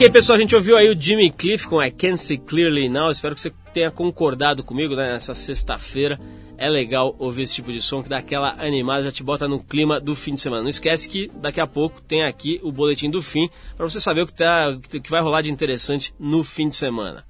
Ok, 0.00 0.08
pessoal, 0.08 0.38
a 0.38 0.40
gente 0.40 0.56
ouviu 0.56 0.78
aí 0.78 0.88
o 0.88 0.98
Jimmy 0.98 1.28
Cliff 1.30 1.68
com 1.68 1.82
I 1.82 1.90
Can't 1.90 2.16
See 2.16 2.38
Clearly 2.38 2.88
Now. 2.88 3.10
Espero 3.10 3.34
que 3.34 3.40
você 3.42 3.52
tenha 3.70 3.90
concordado 3.90 4.64
comigo 4.64 4.96
né, 4.96 5.12
nessa 5.12 5.34
sexta-feira. 5.34 6.18
É 6.56 6.70
legal 6.70 7.14
ouvir 7.18 7.42
esse 7.42 7.56
tipo 7.56 7.70
de 7.70 7.82
som 7.82 8.02
que 8.02 8.08
dá 8.08 8.16
aquela 8.16 8.56
animada, 8.64 9.02
já 9.02 9.12
te 9.12 9.22
bota 9.22 9.46
no 9.46 9.62
clima 9.62 10.00
do 10.00 10.14
fim 10.14 10.34
de 10.34 10.40
semana. 10.40 10.62
Não 10.62 10.70
esquece 10.70 11.06
que 11.06 11.30
daqui 11.34 11.60
a 11.60 11.66
pouco 11.66 12.00
tem 12.00 12.22
aqui 12.22 12.58
o 12.62 12.72
boletim 12.72 13.10
do 13.10 13.20
fim 13.20 13.50
para 13.76 13.86
você 13.86 14.00
saber 14.00 14.22
o 14.22 14.26
que, 14.26 14.32
tá, 14.32 14.74
que 14.88 15.10
vai 15.10 15.20
rolar 15.20 15.42
de 15.42 15.52
interessante 15.52 16.14
no 16.18 16.42
fim 16.42 16.70
de 16.70 16.76
semana. 16.76 17.22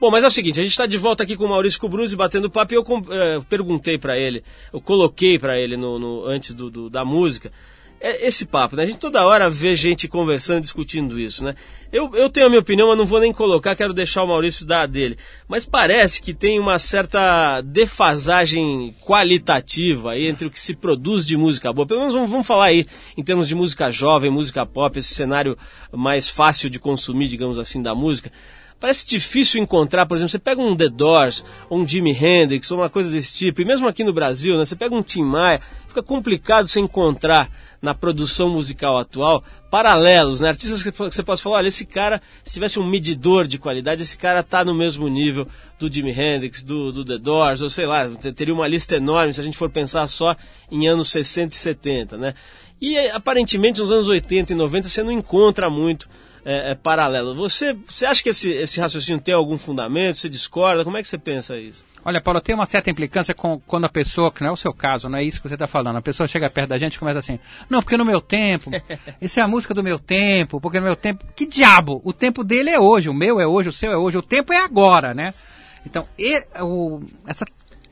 Bom, 0.00 0.10
mas 0.10 0.24
é 0.24 0.26
o 0.26 0.30
seguinte, 0.32 0.58
a 0.58 0.64
gente 0.64 0.72
está 0.72 0.86
de 0.86 0.96
volta 0.96 1.22
aqui 1.22 1.36
com 1.36 1.44
o 1.44 1.48
Maurício 1.48 1.78
Cubruzzi 1.78 2.16
batendo 2.16 2.50
papo 2.50 2.74
e 2.74 2.76
eu 2.76 2.82
uh, 2.82 3.44
perguntei 3.48 3.98
para 3.98 4.18
ele, 4.18 4.42
eu 4.72 4.80
coloquei 4.80 5.38
para 5.38 5.60
ele 5.60 5.76
no, 5.76 5.96
no 5.96 6.24
antes 6.24 6.54
do, 6.54 6.70
do, 6.70 6.90
da 6.90 7.04
música, 7.04 7.52
é 8.00 8.26
esse 8.26 8.46
papo, 8.46 8.76
né? 8.76 8.84
A 8.84 8.86
gente 8.86 8.98
toda 8.98 9.26
hora 9.26 9.50
vê 9.50 9.74
gente 9.74 10.08
conversando, 10.08 10.62
discutindo 10.62 11.20
isso, 11.20 11.44
né? 11.44 11.54
Eu, 11.92 12.10
eu 12.14 12.30
tenho 12.30 12.46
a 12.46 12.48
minha 12.48 12.60
opinião, 12.60 12.88
mas 12.88 12.96
não 12.96 13.04
vou 13.04 13.20
nem 13.20 13.32
colocar, 13.32 13.76
quero 13.76 13.92
deixar 13.92 14.22
o 14.22 14.26
Maurício 14.26 14.64
dar 14.64 14.82
a 14.82 14.86
dele. 14.86 15.18
Mas 15.46 15.66
parece 15.66 16.22
que 16.22 16.32
tem 16.32 16.58
uma 16.58 16.78
certa 16.78 17.60
defasagem 17.60 18.94
qualitativa 19.02 20.12
aí 20.12 20.26
entre 20.28 20.46
o 20.46 20.50
que 20.50 20.60
se 20.60 20.74
produz 20.74 21.26
de 21.26 21.36
música 21.36 21.72
boa. 21.72 21.86
Pelo 21.86 22.00
menos 22.00 22.14
vamos, 22.14 22.30
vamos 22.30 22.46
falar 22.46 22.66
aí 22.66 22.86
em 23.18 23.22
termos 23.22 23.46
de 23.46 23.54
música 23.54 23.90
jovem, 23.90 24.30
música 24.30 24.64
pop, 24.64 24.98
esse 24.98 25.12
cenário 25.12 25.58
mais 25.92 26.28
fácil 26.28 26.70
de 26.70 26.78
consumir, 26.78 27.28
digamos 27.28 27.58
assim, 27.58 27.82
da 27.82 27.94
música. 27.94 28.32
Parece 28.80 29.06
difícil 29.06 29.62
encontrar, 29.62 30.06
por 30.06 30.14
exemplo, 30.14 30.30
você 30.30 30.38
pega 30.38 30.62
um 30.62 30.74
The 30.74 30.88
Doors, 30.88 31.44
ou 31.68 31.80
um 31.80 31.86
Jimi 31.86 32.12
Hendrix, 32.12 32.70
ou 32.70 32.78
uma 32.78 32.88
coisa 32.88 33.10
desse 33.10 33.34
tipo, 33.34 33.60
e 33.60 33.64
mesmo 33.64 33.86
aqui 33.86 34.02
no 34.02 34.12
Brasil, 34.12 34.56
né, 34.56 34.64
você 34.64 34.74
pega 34.74 34.94
um 34.94 35.02
Tim 35.02 35.22
Maia, 35.22 35.60
fica 35.86 36.02
complicado 36.02 36.66
você 36.66 36.80
encontrar 36.80 37.50
na 37.82 37.94
produção 37.94 38.48
musical 38.48 38.96
atual 38.96 39.44
paralelos, 39.70 40.40
né? 40.40 40.48
Artistas 40.48 40.82
que 40.82 40.90
você 40.90 41.22
possa 41.22 41.42
falar, 41.42 41.58
olha, 41.58 41.68
esse 41.68 41.84
cara, 41.84 42.20
se 42.42 42.54
tivesse 42.54 42.80
um 42.80 42.86
medidor 42.86 43.46
de 43.46 43.58
qualidade, 43.58 44.02
esse 44.02 44.16
cara 44.16 44.42
tá 44.42 44.64
no 44.64 44.74
mesmo 44.74 45.08
nível 45.08 45.46
do 45.78 45.92
Jimi 45.92 46.10
Hendrix, 46.10 46.62
do, 46.62 46.90
do 46.90 47.04
The 47.04 47.18
Doors, 47.18 47.62
ou 47.62 47.68
sei 47.68 47.86
lá, 47.86 48.08
teria 48.34 48.54
uma 48.54 48.66
lista 48.66 48.96
enorme 48.96 49.32
se 49.32 49.40
a 49.40 49.44
gente 49.44 49.58
for 49.58 49.70
pensar 49.70 50.06
só 50.08 50.34
em 50.70 50.88
anos 50.88 51.10
60 51.10 51.54
e 51.54 51.58
70, 51.58 52.16
né? 52.16 52.34
E 52.80 52.96
aparentemente 53.10 53.80
nos 53.80 53.92
anos 53.92 54.08
80 54.08 54.52
e 54.52 54.56
90 54.56 54.88
você 54.88 55.02
não 55.02 55.12
encontra 55.12 55.68
muito 55.68 56.08
é, 56.44 56.70
é, 56.70 56.74
paralelo. 56.74 57.34
Você, 57.34 57.74
você 57.74 58.06
acha 58.06 58.22
que 58.22 58.30
esse, 58.30 58.50
esse 58.50 58.80
raciocínio 58.80 59.20
tem 59.20 59.34
algum 59.34 59.56
fundamento? 59.56 60.18
Você 60.18 60.28
discorda? 60.28 60.84
Como 60.84 60.96
é 60.96 61.02
que 61.02 61.08
você 61.08 61.18
pensa 61.18 61.58
isso? 61.58 61.84
Olha, 62.02 62.20
Paulo, 62.20 62.40
tem 62.40 62.54
uma 62.54 62.64
certa 62.64 62.90
implicância 62.90 63.34
com 63.34 63.60
quando 63.60 63.84
a 63.84 63.88
pessoa, 63.88 64.32
que 64.32 64.40
não 64.40 64.50
é 64.50 64.52
o 64.52 64.56
seu 64.56 64.72
caso, 64.72 65.08
não 65.08 65.18
é 65.18 65.22
isso 65.22 65.40
que 65.40 65.48
você 65.48 65.54
está 65.54 65.66
falando, 65.66 65.96
a 65.96 66.02
pessoa 66.02 66.26
chega 66.26 66.48
perto 66.48 66.70
da 66.70 66.78
gente 66.78 66.94
e 66.94 66.98
começa 66.98 67.18
assim, 67.18 67.38
não, 67.68 67.82
porque 67.82 67.96
no 67.96 68.06
meu 68.06 68.22
tempo, 68.22 68.70
isso 69.20 69.38
é 69.38 69.42
a 69.42 69.48
música 69.48 69.74
do 69.74 69.82
meu 69.82 69.98
tempo, 69.98 70.60
porque 70.60 70.80
no 70.80 70.86
meu 70.86 70.96
tempo, 70.96 71.26
que 71.36 71.46
diabo, 71.46 72.00
o 72.02 72.12
tempo 72.12 72.42
dele 72.42 72.70
é 72.70 72.80
hoje, 72.80 73.10
o 73.10 73.14
meu 73.14 73.38
é 73.38 73.46
hoje, 73.46 73.68
o 73.68 73.72
seu 73.72 73.92
é 73.92 73.96
hoje, 73.98 74.16
o 74.16 74.22
tempo 74.22 74.50
é 74.50 74.56
agora, 74.56 75.12
né? 75.12 75.34
Então, 75.84 76.06
e, 76.18 76.42
o, 76.60 77.02
essa 77.26 77.44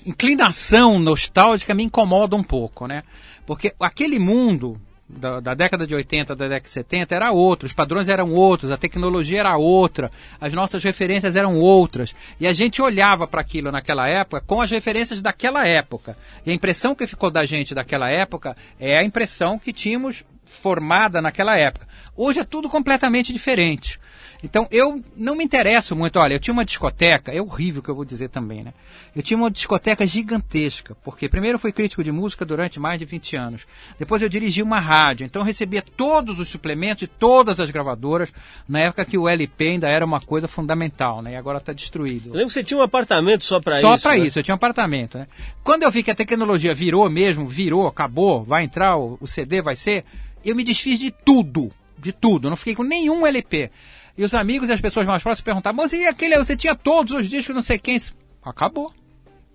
inclinação 0.07 0.99
nostálgica 0.99 1.75
me 1.75 1.83
incomoda 1.83 2.35
um 2.35 2.43
pouco, 2.43 2.87
né? 2.87 3.03
Porque 3.45 3.75
aquele 3.79 4.19
mundo 4.19 4.81
da, 5.09 5.41
da, 5.41 5.55
década 5.55 5.87
de 5.87 5.95
80, 5.95 6.37
da 6.37 6.49
década 6.49 6.67
de 6.67 6.71
70 6.71 7.15
era 7.15 7.33
outro, 7.33 7.67
os 7.67 7.73
padrões 7.73 8.09
eram 8.09 8.33
outros, 8.33 8.71
a 8.71 8.77
tecnologia 8.77 9.41
era 9.41 9.57
outra, 9.57 10.11
as 10.41 10.53
nossas 10.53 10.85
referências 10.85 11.35
eram 11.35 11.57
outras. 11.57 12.15
E 12.39 12.47
a 12.47 12.53
gente 12.53 12.83
olhava 12.83 13.27
para 13.27 13.41
aquilo 13.41 13.73
naquela 13.73 14.09
época 14.09 14.43
com 14.47 14.61
as 14.61 14.71
referências 14.71 15.23
daquela 15.23 15.67
época. 15.67 16.17
E 16.45 16.51
a 16.51 16.55
impressão 16.55 16.95
que 16.95 17.07
ficou 17.07 17.31
da 17.31 17.45
gente 17.45 17.75
daquela 17.75 18.11
época 18.11 18.57
é 18.79 18.99
a 18.99 19.05
impressão 19.05 19.59
que 19.59 19.73
tínhamos 19.73 20.25
formada 20.59 21.23
naquela 21.23 21.57
época. 21.57 21.87
Hoje 22.17 22.41
é 22.41 22.45
tudo 22.45 22.69
completamente 22.69 23.33
diferente. 23.33 23.99
Então 24.43 24.69
eu 24.71 25.03
não 25.17 25.35
me 25.35 25.45
interesso 25.45 25.97
muito. 25.97 26.19
Olha, 26.19 26.35
eu 26.35 26.39
tinha 26.39 26.53
uma 26.53 26.65
discoteca, 26.65 27.33
é 27.33 27.41
horrível 27.43 27.83
que 27.83 27.89
eu 27.89 27.95
vou 27.95 28.05
dizer 28.05 28.29
também, 28.29 28.63
né? 28.63 28.73
Eu 29.15 29.23
tinha 29.23 29.37
uma 29.37 29.51
discoteca 29.51 30.07
gigantesca, 30.07 30.97
porque 31.03 31.29
primeiro 31.29 31.57
eu 31.57 31.61
fui 31.61 31.73
crítico 31.73 32.05
de 32.05 32.13
música 32.13 32.45
durante 32.45 32.79
mais 32.79 32.99
de 32.99 33.05
20 33.05 33.37
anos. 33.37 33.67
Depois 33.99 34.23
eu 34.23 34.29
dirigi 34.29 34.63
uma 34.63 34.79
rádio, 34.79 35.25
então 35.25 35.43
eu 35.43 35.47
recebia 35.47 35.83
todos 35.83 36.39
os 36.39 36.49
suplementos 36.49 37.01
de 37.01 37.07
todas 37.09 37.59
as 37.59 37.71
gravadoras, 37.71 38.33
na 38.69 38.81
época 38.81 39.05
que 39.05 39.19
o 39.19 39.29
LP 39.29 39.69
ainda 39.69 39.89
era 39.89 40.05
uma 40.05 40.21
coisa 40.21 40.47
fundamental, 40.47 41.21
né? 41.21 41.33
E 41.33 41.37
agora 41.37 41.59
está 41.59 41.73
destruído. 41.73 42.29
Eu 42.29 42.35
lembro 42.35 42.47
que 42.47 42.53
você 42.53 42.65
tinha 42.65 42.79
um 42.79 42.83
apartamento 42.83 43.45
só 43.45 43.61
para 43.61 43.79
isso. 43.79 43.83
Só 43.83 43.99
para 43.99 44.19
né? 44.19 44.27
isso, 44.27 44.39
eu 44.39 44.43
tinha 44.43 44.55
um 44.55 44.57
apartamento, 44.57 45.19
né? 45.19 45.27
Quando 45.65 45.83
eu 45.83 45.91
vi 45.91 46.03
que 46.03 46.11
a 46.11 46.15
tecnologia 46.15 46.73
virou 46.73 47.09
mesmo, 47.11 47.49
virou, 47.49 47.89
acabou, 47.89 48.45
vai 48.45 48.65
entrar, 48.65 48.97
o, 48.97 49.19
o 49.21 49.27
CD 49.27 49.61
vai 49.61 49.75
ser, 49.75 50.05
eu 50.45 50.55
me 50.55 50.65
desfiz 50.65 50.99
de 50.99 51.11
tudo, 51.11 51.71
de 51.99 52.13
tudo, 52.13 52.49
não 52.49 52.57
fiquei 52.57 52.75
com 52.75 52.83
nenhum 52.83 53.27
LP. 53.27 53.71
E 54.17 54.25
os 54.25 54.35
amigos 54.35 54.69
e 54.69 54.73
as 54.73 54.81
pessoas 54.81 55.07
mais 55.07 55.23
próximas 55.23 55.45
perguntavam, 55.45 55.83
mas 55.83 55.93
e 55.93 56.07
aquele, 56.07 56.37
você 56.37 56.57
tinha 56.57 56.75
todos 56.75 57.13
os 57.17 57.29
discos, 57.29 57.55
não 57.55 57.63
sei 57.63 57.79
quem. 57.79 57.97
Acabou. 58.43 58.93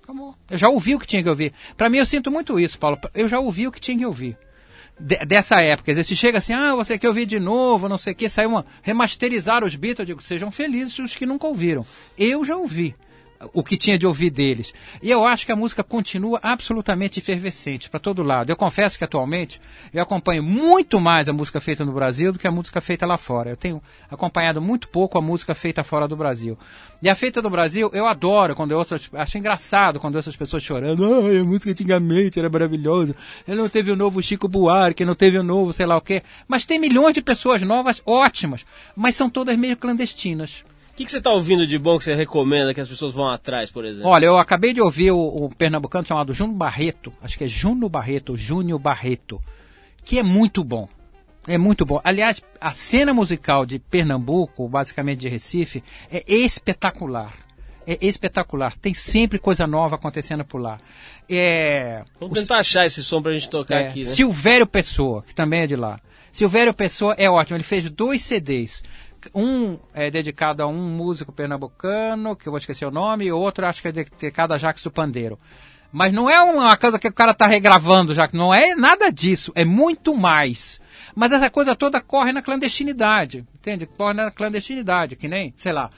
Acabou. 0.02 0.36
Eu 0.50 0.58
já 0.58 0.70
ouvi 0.70 0.96
o 0.96 1.00
que 1.00 1.08
tinha 1.08 1.22
que 1.22 1.30
ouvir. 1.30 1.54
Para 1.76 1.90
mim, 1.90 1.98
eu 1.98 2.06
sinto 2.06 2.32
muito 2.32 2.60
isso, 2.60 2.80
Paulo. 2.80 2.98
Eu 3.14 3.28
já 3.28 3.40
ouvi 3.40 3.68
o 3.68 3.72
que 3.72 3.82
tinha 3.82 3.98
que 3.98 4.06
ouvir. 4.06 4.38
De, 5.00 5.18
dessa 5.26 5.60
época. 5.62 5.86
Quer 5.86 5.92
dizer, 5.92 6.04
se 6.04 6.16
chega 6.16 6.38
assim, 6.38 6.54
ah, 6.54 6.76
você 6.76 6.98
quer 6.98 7.08
ouvir 7.08 7.26
de 7.26 7.40
novo, 7.40 7.90
não 7.90 7.98
sei 7.98 8.14
o 8.14 8.16
que, 8.16 8.30
saiu 8.30 8.50
uma. 8.50 8.66
remasterizar 8.82 9.64
os 9.64 9.76
Beatles, 9.76 10.00
eu 10.00 10.06
digo, 10.06 10.22
sejam 10.22 10.52
felizes 10.52 10.98
os 11.00 11.16
que 11.16 11.26
nunca 11.26 11.48
ouviram. 11.48 11.86
Eu 12.18 12.46
já 12.46 12.56
ouvi 12.56 12.96
o 13.54 13.64
que 13.64 13.78
tinha 13.78 13.98
de 13.98 14.06
ouvir 14.06 14.30
deles. 14.30 14.74
E 15.02 15.10
eu 15.10 15.26
acho 15.26 15.46
que 15.46 15.52
a 15.52 15.56
música 15.56 15.84
continua 15.84 16.40
absolutamente 16.42 17.20
efervescente 17.20 17.90
para 17.90 18.00
todo 18.00 18.24
lado. 18.24 18.52
Eu 18.52 18.56
confesso 18.56 18.98
que 18.98 19.04
atualmente 19.04 19.60
eu 19.94 20.02
acompanho 20.02 20.44
muito 20.44 21.00
mais 21.02 21.28
a 21.28 21.34
música 21.34 21.60
feita 21.60 21.84
no 21.84 21.92
Brasil 21.92 22.32
do 22.32 22.40
que 22.40 22.48
a 22.48 22.52
música 22.52 22.80
feita 22.80 23.06
lá 23.06 23.18
fora. 23.18 23.50
Eu 23.50 23.58
tenho 23.58 23.82
acompanhado 24.10 24.62
muito 24.62 24.88
pouco 24.88 25.18
a 25.18 25.22
música 25.22 25.54
feita 25.54 25.84
fora 25.84 26.08
do 26.08 26.16
Brasil. 26.16 26.58
E 27.02 27.10
a 27.10 27.16
feita 27.16 27.42
no 27.42 27.50
Brasil, 27.50 27.90
eu 27.94 28.08
adoro 28.08 28.56
quando 28.56 28.72
eu 28.72 28.78
ouço, 28.78 28.96
acho 28.96 29.38
engraçado 29.38 30.00
quando 30.00 30.16
eu 30.16 30.20
ouço 30.20 30.30
as 30.30 30.36
pessoas 30.36 30.64
chorando. 30.64 31.04
Ah, 31.04 31.42
a 31.42 31.44
música 31.44 31.72
antigamente 31.72 32.40
era 32.40 32.50
maravilhosa. 32.50 33.16
Ele 33.48 33.58
não 33.58 33.70
teve 33.70 33.92
o 33.92 33.96
novo 33.96 34.22
Chico 34.22 34.48
Buarque, 34.48 35.06
não 35.06 35.16
teve 35.16 35.38
o 35.38 35.44
novo 35.44 35.74
sei 35.74 35.86
lá 35.86 35.98
o 35.98 36.02
quê. 36.02 36.24
Mas 36.48 36.66
tem 36.66 36.80
milhões 36.80 37.14
de 37.14 37.22
pessoas 37.22 37.62
novas 37.62 38.02
ótimas, 38.06 38.66
mas 38.96 39.16
são 39.16 39.30
todas 39.30 39.58
meio 39.58 39.76
clandestinas. 39.76 40.64
O 40.94 40.96
que, 40.96 41.06
que, 41.06 41.12
você 41.12 41.18
está 41.18 41.32
ouvindo 41.32 41.66
de 41.66 41.80
bom 41.80 41.98
que 41.98 42.04
você 42.04 42.14
recomenda 42.14 42.72
que 42.72 42.80
as 42.80 42.88
pessoas 42.88 43.16
vão 43.16 43.28
atrás, 43.28 43.72
por 43.72 43.84
exemplo? 43.84 44.12
Olha, 44.12 44.28
eu 44.28 44.38
acabei 44.38 44.74
de 44.74 44.80
ouvir 44.80 45.10
o, 45.10 45.18
o 45.18 45.50
pernambucano 45.50 46.06
chamado 46.06 46.36
Júnior 46.36 46.56
Barreto, 46.56 47.12
acho 47.20 47.36
que 47.36 47.46
é 47.46 47.48
Júnior 47.48 47.90
Barreto, 47.90 48.38
Júnior 48.38 48.78
Barreto, 48.78 49.42
que 50.06 50.20
é 50.20 50.24
muito 50.24 50.64
bom. 50.64 50.88
É 51.48 51.58
muito 51.58 51.84
bom. 51.84 52.00
Aliás, 52.04 52.44
a 52.62 52.72
cena 52.74 53.12
musical 53.12 53.66
de 53.66 53.80
Pernambuco, 53.80 54.70
basicamente 54.70 55.22
de 55.22 55.30
Recife, 55.30 55.84
é 56.12 56.24
espetacular. 56.32 57.34
É 57.88 57.98
espetacular. 58.00 58.78
Tem 58.78 58.94
sempre 58.94 59.40
coisa 59.40 59.66
nova 59.66 59.96
acontecendo 59.96 60.46
por 60.46 60.62
lá. 60.62 60.80
É, 61.28 62.04
Vamos 62.20 62.38
tentar 62.38 62.60
achar 62.60 62.86
esse 62.86 63.04
som 63.04 63.20
pra 63.20 63.34
gente 63.34 63.50
tocar 63.50 63.82
é, 63.82 63.88
aqui, 63.88 64.04
né? 64.04 64.06
Silvério 64.06 64.68
Pessoa, 64.68 65.24
que 65.24 65.34
também 65.34 65.62
é 65.62 65.68
de 65.68 65.76
lá. 65.76 66.00
Silvério 66.32 66.74
Pessoa 66.74 67.16
é 67.18 67.28
ótimo. 67.28 67.58
Ele 67.58 67.64
fez 67.64 67.90
dois 67.90 68.24
CDs 68.24 68.84
um 69.34 69.78
é 69.94 70.10
dedicado 70.10 70.64
a 70.64 70.68
um 70.68 70.88
músico 70.90 71.32
pernambucano, 71.32 72.36
que 72.36 72.48
eu 72.48 72.52
vou 72.52 72.58
esquecer 72.58 72.86
o 72.86 72.92
nome, 72.92 73.26
e 73.26 73.32
outro 73.32 73.66
acho 73.66 73.82
que 73.82 73.88
é 73.88 73.92
dedicado 73.92 74.54
a 74.54 74.58
Jacques 74.58 74.84
do 74.84 74.92
Pandeiro. 74.92 75.40
Mas 75.92 76.12
não 76.12 76.28
é 76.28 76.42
uma 76.42 76.76
coisa 76.76 76.98
que 76.98 77.08
o 77.08 77.14
cara 77.14 77.32
está 77.32 77.46
regravando, 77.46 78.16
já 78.16 78.28
que 78.28 78.36
não 78.36 78.52
é 78.52 78.74
nada 78.74 79.12
disso, 79.12 79.52
é 79.54 79.64
muito 79.64 80.16
mais. 80.16 80.82
Mas 81.14 81.32
essa 81.32 81.52
coisa 81.52 81.76
toda 81.76 82.02
corre 82.02 82.32
na 82.32 82.42
clandestinidade, 82.42 83.46
entende? 83.54 83.86
Corre 83.86 84.16
na 84.16 84.32
clandestinidade, 84.32 85.16
que 85.16 85.28
nem, 85.28 85.54
sei 85.56 85.72
lá, 85.72 85.92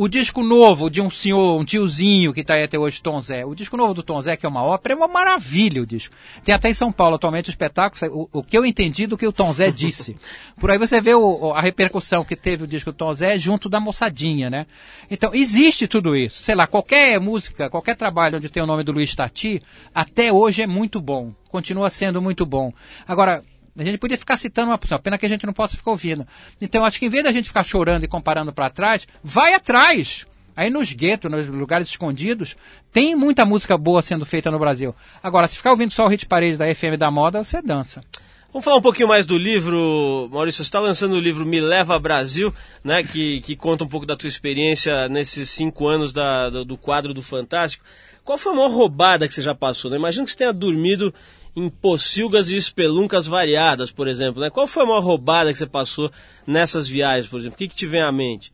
o 0.00 0.06
disco 0.06 0.44
novo 0.44 0.88
de 0.88 1.00
um 1.00 1.10
senhor, 1.10 1.58
um 1.58 1.64
tiozinho 1.64 2.32
que 2.32 2.42
está 2.42 2.54
aí 2.54 2.62
até 2.62 2.78
hoje, 2.78 3.02
Tom 3.02 3.20
Zé. 3.20 3.44
O 3.44 3.52
disco 3.52 3.76
novo 3.76 3.92
do 3.92 4.00
Tom 4.00 4.22
Zé, 4.22 4.36
que 4.36 4.46
é 4.46 4.48
uma 4.48 4.62
ópera, 4.62 4.94
é 4.94 4.96
uma 4.96 5.08
maravilha 5.08 5.82
o 5.82 5.86
disco. 5.86 6.14
Tem 6.44 6.54
até 6.54 6.70
em 6.70 6.72
São 6.72 6.92
Paulo 6.92 7.16
atualmente 7.16 7.48
o 7.48 7.50
espetáculo, 7.50 8.28
o, 8.32 8.38
o 8.38 8.42
que 8.44 8.56
eu 8.56 8.64
entendi 8.64 9.08
do 9.08 9.18
que 9.18 9.26
o 9.26 9.32
Tom 9.32 9.52
Zé 9.52 9.72
disse. 9.74 10.16
Por 10.60 10.70
aí 10.70 10.78
você 10.78 11.00
vê 11.00 11.14
o, 11.14 11.52
a 11.52 11.60
repercussão 11.60 12.24
que 12.24 12.36
teve 12.36 12.62
o 12.62 12.66
disco 12.68 12.92
do 12.92 12.96
Tom 12.96 13.12
Zé 13.12 13.36
junto 13.38 13.68
da 13.68 13.80
moçadinha, 13.80 14.48
né? 14.48 14.66
Então, 15.10 15.34
existe 15.34 15.88
tudo 15.88 16.14
isso. 16.14 16.44
Sei 16.44 16.54
lá, 16.54 16.68
qualquer 16.68 17.18
música, 17.18 17.68
qualquer 17.68 17.96
trabalho 17.96 18.36
onde 18.36 18.48
tem 18.48 18.62
o 18.62 18.66
nome 18.66 18.84
do 18.84 18.92
Luiz 18.92 19.12
Tati, 19.16 19.60
até 19.92 20.32
hoje 20.32 20.62
é 20.62 20.66
muito 20.68 21.00
bom. 21.00 21.32
Continua 21.48 21.90
sendo 21.90 22.22
muito 22.22 22.46
bom. 22.46 22.72
Agora, 23.04 23.42
a 23.78 23.84
gente 23.84 23.98
podia 23.98 24.18
ficar 24.18 24.36
citando 24.36 24.70
uma 24.70 24.78
pessoa, 24.78 24.98
pena 24.98 25.18
que 25.18 25.26
a 25.26 25.28
gente 25.28 25.46
não 25.46 25.52
possa 25.52 25.76
ficar 25.76 25.90
ouvindo. 25.90 26.26
Então, 26.60 26.84
acho 26.84 26.98
que 26.98 27.06
em 27.06 27.08
vez 27.08 27.24
da 27.24 27.32
gente 27.32 27.48
ficar 27.48 27.64
chorando 27.64 28.04
e 28.04 28.08
comparando 28.08 28.52
para 28.52 28.70
trás, 28.70 29.06
vai 29.22 29.54
atrás. 29.54 30.26
Aí 30.56 30.70
nos 30.70 30.92
guetos, 30.92 31.30
nos 31.30 31.46
lugares 31.46 31.88
escondidos, 31.88 32.56
tem 32.90 33.14
muita 33.14 33.44
música 33.44 33.78
boa 33.78 34.02
sendo 34.02 34.26
feita 34.26 34.50
no 34.50 34.58
Brasil. 34.58 34.92
Agora, 35.22 35.46
se 35.46 35.56
ficar 35.56 35.70
ouvindo 35.70 35.92
só 35.92 36.04
o 36.04 36.08
hit 36.08 36.26
parede 36.26 36.56
da 36.56 36.74
FM 36.74 36.98
da 36.98 37.10
moda, 37.10 37.44
você 37.44 37.62
dança. 37.62 38.02
Vamos 38.50 38.64
falar 38.64 38.78
um 38.78 38.82
pouquinho 38.82 39.06
mais 39.06 39.26
do 39.26 39.38
livro, 39.38 40.28
Maurício. 40.32 40.64
Você 40.64 40.68
está 40.68 40.80
lançando 40.80 41.12
o 41.12 41.20
livro 41.20 41.46
Me 41.46 41.60
Leva 41.60 41.98
Brasil, 41.98 42.52
né, 42.82 43.04
que, 43.04 43.40
que 43.42 43.54
conta 43.54 43.84
um 43.84 43.88
pouco 43.88 44.06
da 44.06 44.16
tua 44.16 44.26
experiência 44.26 45.08
nesses 45.08 45.50
cinco 45.50 45.86
anos 45.86 46.12
da, 46.12 46.50
do, 46.50 46.64
do 46.64 46.76
quadro 46.76 47.14
do 47.14 47.22
Fantástico. 47.22 47.84
Qual 48.24 48.36
foi 48.36 48.52
a 48.52 48.56
maior 48.56 48.70
roubada 48.70 49.28
que 49.28 49.34
você 49.34 49.42
já 49.42 49.54
passou? 49.54 49.90
Né? 49.90 49.96
Imagina 49.96 50.24
que 50.24 50.30
você 50.30 50.36
tenha 50.38 50.52
dormido 50.52 51.14
em 51.58 51.68
pocilgas 51.68 52.50
e 52.50 52.56
espeluncas 52.56 53.26
variadas, 53.26 53.90
por 53.90 54.06
exemplo. 54.06 54.40
Né? 54.40 54.50
Qual 54.50 54.66
foi 54.66 54.84
a 54.84 54.86
maior 54.86 55.00
roubada 55.00 55.52
que 55.52 55.58
você 55.58 55.66
passou 55.66 56.10
nessas 56.46 56.88
viagens, 56.88 57.26
por 57.26 57.40
exemplo? 57.40 57.56
O 57.56 57.58
que, 57.58 57.68
que 57.68 57.76
te 57.76 57.86
vem 57.86 58.00
à 58.00 58.12
mente? 58.12 58.52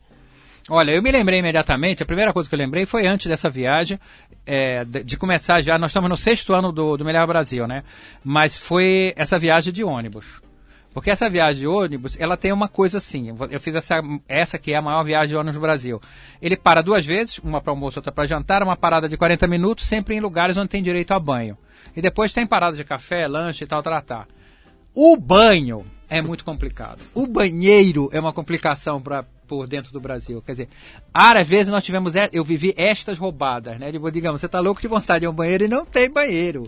Olha, 0.68 0.92
eu 0.92 1.02
me 1.02 1.12
lembrei 1.12 1.40
imediatamente, 1.40 2.02
a 2.02 2.06
primeira 2.06 2.32
coisa 2.32 2.48
que 2.48 2.54
eu 2.54 2.58
lembrei 2.58 2.86
foi 2.86 3.06
antes 3.06 3.26
dessa 3.26 3.50
viagem, 3.50 4.00
é, 4.46 4.82
de, 4.84 5.16
começar 5.16 5.60
já, 5.60 5.78
nós 5.78 5.90
estamos 5.90 6.08
no 6.08 6.16
sexto 6.16 6.54
ano 6.54 6.72
do, 6.72 6.96
do 6.96 7.04
Melhor 7.04 7.26
Brasil, 7.26 7.66
né? 7.66 7.84
Mas 8.22 8.56
foi 8.56 9.12
essa 9.14 9.38
viagem 9.38 9.72
de 9.72 9.84
ônibus. 9.84 10.24
Porque 10.94 11.10
essa 11.10 11.28
viagem 11.28 11.62
de 11.62 11.66
ônibus, 11.66 12.18
ela 12.20 12.36
tem 12.36 12.52
uma 12.52 12.68
coisa 12.68 12.98
assim. 12.98 13.34
Eu 13.50 13.58
fiz 13.58 13.74
essa, 13.74 14.00
essa 14.28 14.58
que 14.58 14.72
é 14.72 14.76
a 14.76 14.82
maior 14.82 15.02
viagem 15.02 15.30
de 15.30 15.36
ônibus 15.36 15.56
do 15.56 15.60
Brasil. 15.60 16.00
Ele 16.40 16.56
para 16.56 16.82
duas 16.82 17.04
vezes, 17.04 17.38
uma 17.38 17.60
para 17.60 17.72
almoço, 17.72 17.98
outra 17.98 18.12
para 18.12 18.24
jantar, 18.26 18.62
uma 18.62 18.76
parada 18.76 19.08
de 19.08 19.16
40 19.16 19.46
minutos, 19.48 19.84
sempre 19.84 20.14
em 20.14 20.20
lugares 20.20 20.56
onde 20.56 20.68
tem 20.68 20.82
direito 20.82 21.12
a 21.12 21.18
banho. 21.18 21.58
E 21.96 22.02
depois 22.02 22.32
tem 22.32 22.46
parada 22.46 22.76
de 22.76 22.84
café, 22.84 23.26
lanche 23.26 23.64
e 23.64 23.66
tal, 23.66 23.82
tratar. 23.82 24.26
O 24.94 25.16
banho 25.16 25.84
é 26.08 26.22
muito 26.22 26.44
complicado. 26.44 27.02
O 27.14 27.26
banheiro 27.26 28.08
é 28.12 28.20
uma 28.20 28.32
complicação 28.32 29.00
para 29.00 29.24
por 29.46 29.66
dentro 29.68 29.92
do 29.92 30.00
Brasil. 30.00 30.42
Quer 30.42 30.52
dizer, 30.52 30.68
às 31.12 31.46
vezes 31.46 31.68
nós 31.68 31.84
tivemos, 31.84 32.14
eu 32.32 32.42
vivi 32.42 32.74
estas 32.76 33.18
roubadas, 33.18 33.78
né? 33.78 33.92
Tipo, 33.92 34.10
digamos, 34.10 34.40
você 34.40 34.48
tá 34.48 34.60
louco 34.60 34.80
de 34.80 34.88
vontade 34.88 35.20
de 35.20 35.28
um 35.28 35.32
banheiro 35.32 35.64
e 35.64 35.68
não 35.68 35.84
tem 35.84 36.10
banheiro. 36.10 36.64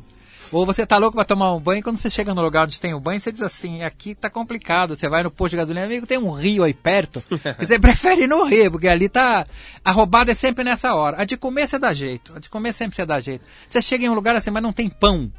Ou 0.52 0.64
você 0.64 0.86
tá 0.86 0.96
louco 0.98 1.16
para 1.16 1.24
tomar 1.24 1.52
um 1.52 1.60
banho, 1.60 1.82
quando 1.82 1.98
você 1.98 2.08
chega 2.08 2.34
no 2.34 2.42
lugar 2.42 2.64
onde 2.64 2.80
tem 2.80 2.94
o 2.94 2.98
um 2.98 3.00
banho, 3.00 3.20
você 3.20 3.32
diz 3.32 3.42
assim, 3.42 3.82
aqui 3.82 4.14
tá 4.14 4.30
complicado. 4.30 4.96
Você 4.96 5.08
vai 5.08 5.22
no 5.22 5.30
posto 5.30 5.50
de 5.50 5.56
gasolina, 5.56 5.86
amigo, 5.86 6.06
tem 6.06 6.18
um 6.18 6.30
rio 6.32 6.62
aí 6.62 6.74
perto. 6.74 7.22
você 7.58 7.78
prefere 7.78 8.24
ir 8.24 8.28
no 8.28 8.44
rio, 8.44 8.70
porque 8.70 8.88
ali 8.88 9.08
tá. 9.08 9.46
A 9.84 9.90
roubada 9.90 10.30
é 10.30 10.34
sempre 10.34 10.64
nessa 10.64 10.94
hora. 10.94 11.20
A 11.20 11.24
de 11.24 11.36
comer 11.36 11.66
você 11.66 11.78
dá 11.78 11.92
jeito. 11.92 12.32
A 12.34 12.38
de 12.38 12.48
comer 12.48 12.72
sempre 12.72 12.96
você 12.96 13.06
dá 13.06 13.20
jeito. 13.20 13.44
Você 13.68 13.80
chega 13.82 14.04
em 14.04 14.08
um 14.08 14.14
lugar 14.14 14.36
assim, 14.36 14.50
mas 14.50 14.62
não 14.62 14.72
tem 14.72 14.88
pão. 14.88 15.30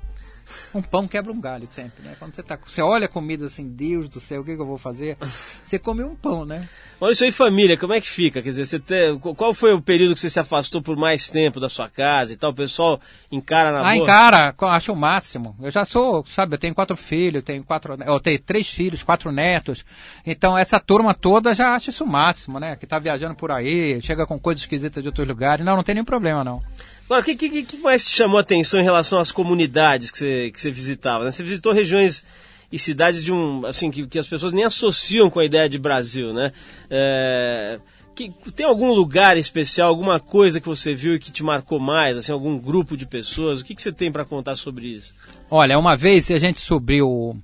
Um 0.74 0.82
pão 0.82 1.08
quebra 1.08 1.32
um 1.32 1.40
galho 1.40 1.68
sempre, 1.68 2.04
né? 2.04 2.16
Quando 2.18 2.36
você, 2.36 2.44
tá, 2.44 2.58
você 2.66 2.82
olha 2.82 3.06
a 3.06 3.10
comida 3.10 3.46
assim, 3.46 3.68
Deus 3.68 4.10
do 4.10 4.20
céu, 4.20 4.42
o 4.42 4.46
que, 4.46 4.56
que 4.56 4.62
eu 4.62 4.66
vou 4.66 4.78
fazer? 4.78 5.18
Você 5.66 5.78
come 5.78 6.04
um 6.04 6.16
pão, 6.16 6.46
né? 6.46 6.68
Olha 7.00 7.12
isso 7.12 7.24
aí, 7.24 7.32
família, 7.32 7.78
como 7.78 7.94
é 7.94 8.02
que 8.02 8.08
fica? 8.08 8.42
Quer 8.42 8.50
dizer, 8.50 8.66
você 8.66 9.18
qual 9.36 9.54
foi 9.54 9.74
o 9.74 9.82
período 9.82 10.14
que 10.14 10.20
você 10.20 10.30
se 10.30 10.40
afastou 10.40 10.82
por 10.82 10.96
mais 10.96 11.30
tempo 11.30 11.60
da 11.60 11.70
sua 11.70 11.88
casa 11.90 12.34
e 12.34 12.38
tal? 12.38 12.52
O 12.52 12.56
pessoal 12.56 13.00
encara 13.32 13.72
na 13.72 13.80
ah, 13.80 13.82
boa? 13.82 13.92
Ah, 13.92 13.98
encara, 13.98 14.56
acho 14.60 14.94
o 14.94 14.96
máximo. 14.96 15.56
Eu 15.62 15.70
já 15.70 15.86
sou, 15.86 16.26
sabe, 16.26 16.56
eu 16.56 16.60
tenho 16.60 16.74
quatro 16.74 16.98
filhos, 16.98 17.44
tenho 17.44 17.64
quatro, 17.64 17.98
eu 18.04 18.20
tenho 18.20 18.40
três 18.40 18.68
filhos, 18.68 19.04
quatro 19.04 19.32
netos. 19.32 19.86
Então 20.26 20.58
essa 20.58 20.80
turma 20.80 21.14
toda 21.14 21.54
já 21.54 21.76
acha 21.76 21.90
isso 21.90 22.04
o 22.04 22.08
máximo, 22.08 22.60
né? 22.60 22.76
Que 22.76 22.88
tá 22.88 22.98
viajando 22.98 23.36
por 23.36 23.52
aí, 23.52 24.02
chega 24.02 24.26
com 24.26 24.40
coisas 24.40 24.62
esquisitas 24.62 25.04
de 25.04 25.10
outros 25.10 25.28
lugares. 25.28 25.66
Não, 25.66 25.76
não 25.76 25.84
tem 25.84 25.96
nenhum 25.96 26.06
problema, 26.06 26.44
não. 26.44 26.62
O 27.10 27.24
que, 27.24 27.36
que, 27.36 27.64
que, 27.64 27.78
mais 27.78 28.04
te 28.04 28.16
chamou 28.16 28.38
a 28.38 28.42
atenção 28.42 28.80
em 28.80 28.84
relação 28.84 29.20
às 29.20 29.32
comunidades 29.32 30.12
que 30.12 30.18
você, 30.18 30.52
que 30.52 30.60
você 30.60 30.72
visitava? 30.72 31.24
Né? 31.24 31.32
Você 31.32 31.44
visitou 31.44 31.72
regiões 31.72 32.26
e 32.72 32.78
cidades 32.78 33.24
de 33.24 33.32
um 33.32 33.66
assim 33.66 33.90
que, 33.90 34.06
que 34.06 34.20
as 34.20 34.28
pessoas 34.28 34.52
nem 34.52 34.66
associam 34.66 35.30
com 35.30 35.40
a 35.40 35.46
ideia 35.46 35.70
de 35.70 35.80
Brasil, 35.80 36.34
né? 36.34 36.52
É, 36.90 37.80
que, 38.14 38.34
tem 38.52 38.66
algum 38.66 38.92
lugar 38.92 39.38
especial, 39.38 39.90
alguma 39.90 40.20
coisa 40.20 40.60
que 40.60 40.68
você 40.68 40.94
viu 40.94 41.16
e 41.16 41.20
que 41.20 41.32
te 41.32 41.44
marcou 41.44 41.80
mais, 41.80 42.18
assim, 42.18 42.32
algum 42.32 42.58
grupo 42.58 42.98
de 42.98 43.06
pessoas? 43.06 43.62
O 43.62 43.66
que, 43.66 43.76
que 43.76 43.82
você 43.82 43.92
tem 43.92 44.12
para 44.12 44.26
contar 44.26 44.56
sobre 44.56 44.88
isso? 44.88 45.14
Olha, 45.50 45.78
uma 45.78 45.96
vez 45.96 46.30
a 46.32 46.38
gente 46.40 46.60
subiu 46.60 47.42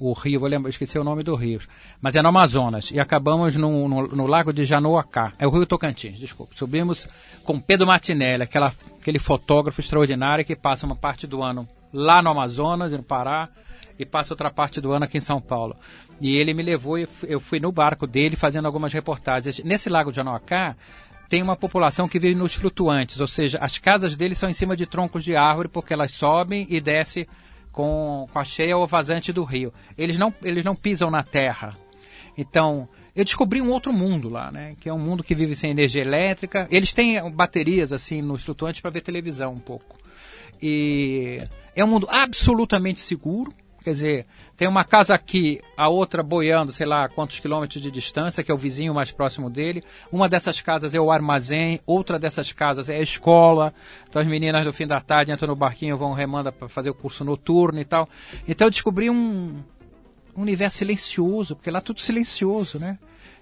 o, 0.00 0.14
rio, 0.14 0.40
vou 0.40 0.48
lembrar, 0.48 0.70
esqueci 0.70 0.98
o 0.98 1.04
nome 1.04 1.22
do 1.22 1.34
rio, 1.34 1.60
mas 2.00 2.16
é 2.16 2.22
no 2.22 2.28
Amazonas 2.28 2.90
e 2.90 2.98
acabamos 2.98 3.54
no, 3.54 3.86
no, 3.86 4.08
no 4.08 4.26
lago 4.26 4.52
de 4.52 4.64
Janoacá, 4.64 5.34
é 5.38 5.46
o 5.46 5.50
rio 5.50 5.66
Tocantins, 5.66 6.18
desculpa. 6.18 6.54
Subimos 6.56 7.06
com 7.44 7.60
Pedro 7.60 7.86
Martinelli, 7.86 8.42
aquela, 8.42 8.72
aquele 9.00 9.18
fotógrafo 9.18 9.80
extraordinário 9.80 10.44
que 10.44 10.56
passa 10.56 10.86
uma 10.86 10.96
parte 10.96 11.26
do 11.26 11.42
ano 11.42 11.68
lá 11.92 12.22
no 12.22 12.30
Amazonas, 12.30 12.92
no 12.92 13.02
Pará, 13.02 13.50
e 13.98 14.06
passa 14.06 14.32
outra 14.32 14.50
parte 14.50 14.80
do 14.80 14.92
ano 14.92 15.04
aqui 15.04 15.18
em 15.18 15.20
São 15.20 15.40
Paulo. 15.40 15.76
E 16.22 16.34
ele 16.36 16.54
me 16.54 16.62
levou 16.62 16.98
e 16.98 17.06
eu 17.24 17.38
fui 17.38 17.60
no 17.60 17.70
barco 17.70 18.06
dele 18.06 18.34
fazendo 18.34 18.64
algumas 18.64 18.92
reportagens. 18.94 19.62
Nesse 19.62 19.90
lago 19.90 20.10
de 20.10 20.16
Janoacá 20.16 20.74
tem 21.28 21.42
uma 21.42 21.54
população 21.54 22.08
que 22.08 22.18
vive 22.18 22.34
nos 22.34 22.54
flutuantes, 22.54 23.20
ou 23.20 23.26
seja, 23.26 23.58
as 23.60 23.76
casas 23.76 24.16
deles 24.16 24.38
são 24.38 24.48
em 24.48 24.54
cima 24.54 24.74
de 24.74 24.86
troncos 24.86 25.22
de 25.22 25.36
árvore 25.36 25.68
porque 25.68 25.92
elas 25.92 26.12
sobem 26.12 26.66
e 26.70 26.80
descem 26.80 27.26
com, 27.72 28.26
com 28.32 28.38
a 28.38 28.44
cheia 28.44 28.76
ou 28.76 28.86
vazante 28.86 29.32
do 29.32 29.44
rio. 29.44 29.72
Eles 29.96 30.18
não, 30.18 30.32
eles 30.42 30.64
não 30.64 30.74
pisam 30.74 31.10
na 31.10 31.22
terra. 31.22 31.76
Então, 32.36 32.88
eu 33.14 33.24
descobri 33.24 33.60
um 33.60 33.70
outro 33.70 33.92
mundo 33.92 34.28
lá, 34.28 34.50
né? 34.50 34.74
Que 34.80 34.88
é 34.88 34.92
um 34.92 34.98
mundo 34.98 35.22
que 35.22 35.34
vive 35.34 35.54
sem 35.54 35.70
energia 35.70 36.02
elétrica. 36.02 36.66
Eles 36.70 36.92
têm 36.92 37.30
baterias 37.30 37.92
assim 37.92 38.22
nos 38.22 38.44
flutuantes 38.44 38.80
para 38.80 38.90
ver 38.90 39.02
televisão 39.02 39.52
um 39.52 39.60
pouco. 39.60 39.98
E 40.62 41.38
é 41.74 41.84
um 41.84 41.88
mundo 41.88 42.06
absolutamente 42.10 43.00
seguro. 43.00 43.52
Quer 43.82 43.90
dizer, 43.90 44.26
tem 44.60 44.68
uma 44.68 44.84
casa 44.84 45.14
aqui, 45.14 45.58
a 45.74 45.88
outra 45.88 46.22
boiando, 46.22 46.70
sei 46.70 46.84
lá 46.84 47.08
quantos 47.08 47.40
quilômetros 47.40 47.82
de 47.82 47.90
distância, 47.90 48.44
que 48.44 48.50
é 48.50 48.54
o 48.54 48.58
vizinho 48.58 48.92
mais 48.92 49.10
próximo 49.10 49.48
dele. 49.48 49.82
Uma 50.12 50.28
dessas 50.28 50.60
casas 50.60 50.94
é 50.94 51.00
o 51.00 51.10
armazém, 51.10 51.80
outra 51.86 52.18
dessas 52.18 52.52
casas 52.52 52.90
é 52.90 52.96
a 52.96 53.00
escola. 53.00 53.72
Então 54.06 54.20
as 54.20 54.28
meninas 54.28 54.62
no 54.62 54.70
fim 54.70 54.86
da 54.86 55.00
tarde 55.00 55.32
entram 55.32 55.48
no 55.48 55.56
barquinho, 55.56 55.96
vão 55.96 56.12
remando 56.12 56.52
para 56.52 56.68
fazer 56.68 56.90
o 56.90 56.94
curso 56.94 57.24
noturno 57.24 57.80
e 57.80 57.86
tal. 57.86 58.06
Então 58.46 58.66
eu 58.66 58.70
descobri 58.70 59.08
um, 59.08 59.62
um 60.36 60.42
universo 60.42 60.76
silencioso, 60.76 61.56
porque 61.56 61.70
lá 61.70 61.80
tudo 61.80 62.02
silencioso, 62.02 62.78
né? 62.78 62.98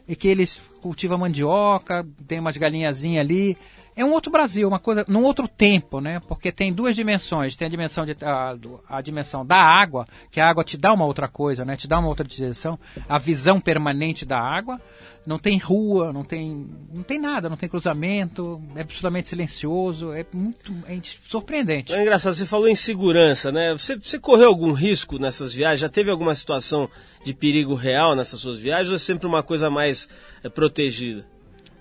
E 0.07 0.14
que 0.14 0.29
eles 0.29 0.62
cultivam 0.81 1.19
mandioca, 1.19 2.07
tem 2.29 2.39
umas 2.39 2.57
galinhazinhas 2.57 3.25
ali. 3.25 3.59
É 3.99 4.05
um 4.05 4.13
outro 4.13 4.31
Brasil, 4.31 4.69
uma 4.69 4.79
coisa, 4.79 5.05
num 5.09 5.25
outro 5.25 5.49
tempo, 5.49 6.01
né? 6.01 6.21
Porque 6.29 6.53
tem 6.53 6.73
duas 6.73 6.95
dimensões. 6.95 7.57
Tem 7.57 7.67
a 7.67 7.69
dimensão, 7.69 8.07
de, 8.07 8.17
a, 8.23 8.57
a, 8.89 9.03
dimensão 9.03 9.45
da 9.45 9.57
água, 9.57 10.07
que 10.31 10.41
a 10.41 10.49
água 10.49 10.63
te 10.63 10.79
dá 10.79 10.93
uma 10.93 11.05
outra 11.05 11.27
coisa, 11.27 11.65
né? 11.65 11.77
Te 11.77 11.89
dá 11.89 11.99
uma 11.99 12.07
outra 12.07 12.25
direção. 12.25 12.79
A 13.09 13.19
visão 13.19 13.61
permanente 13.61 14.25
da 14.25 14.39
água 14.39 14.81
não 15.27 15.37
tem 15.37 15.59
rua, 15.59 16.13
não 16.13 16.23
tem, 16.23 16.71
não 16.95 17.03
tem 17.03 17.19
nada, 17.19 17.49
não 17.49 17.57
tem 17.57 17.69
cruzamento, 17.69 18.63
é 18.77 18.83
absolutamente 18.83 19.31
silencioso, 19.31 20.13
é 20.13 20.25
muito 20.33 20.73
é 20.87 20.97
surpreendente. 21.29 21.93
É 21.93 22.01
engraçado, 22.01 22.35
você 22.35 22.47
falou 22.47 22.69
em 22.69 22.77
segurança, 22.77 23.51
né? 23.51 23.73
Você, 23.73 23.97
você 23.97 24.17
correu 24.17 24.47
algum 24.47 24.73
risco 24.73 25.19
nessas 25.19 25.53
viagens? 25.53 25.81
Já 25.81 25.89
teve 25.89 26.09
alguma 26.09 26.37
situação 26.37 26.89
de 27.25 27.35
perigo 27.35 27.75
real 27.75 28.15
nessas 28.15 28.39
suas 28.39 28.61
viagens 28.61 28.91
ou 28.91 28.95
é 28.95 28.99
sempre 29.01 29.27
uma 29.27 29.43
coisa 29.43 29.69
mais 29.69 30.09
é, 30.45 30.49
protegida? 30.49 31.27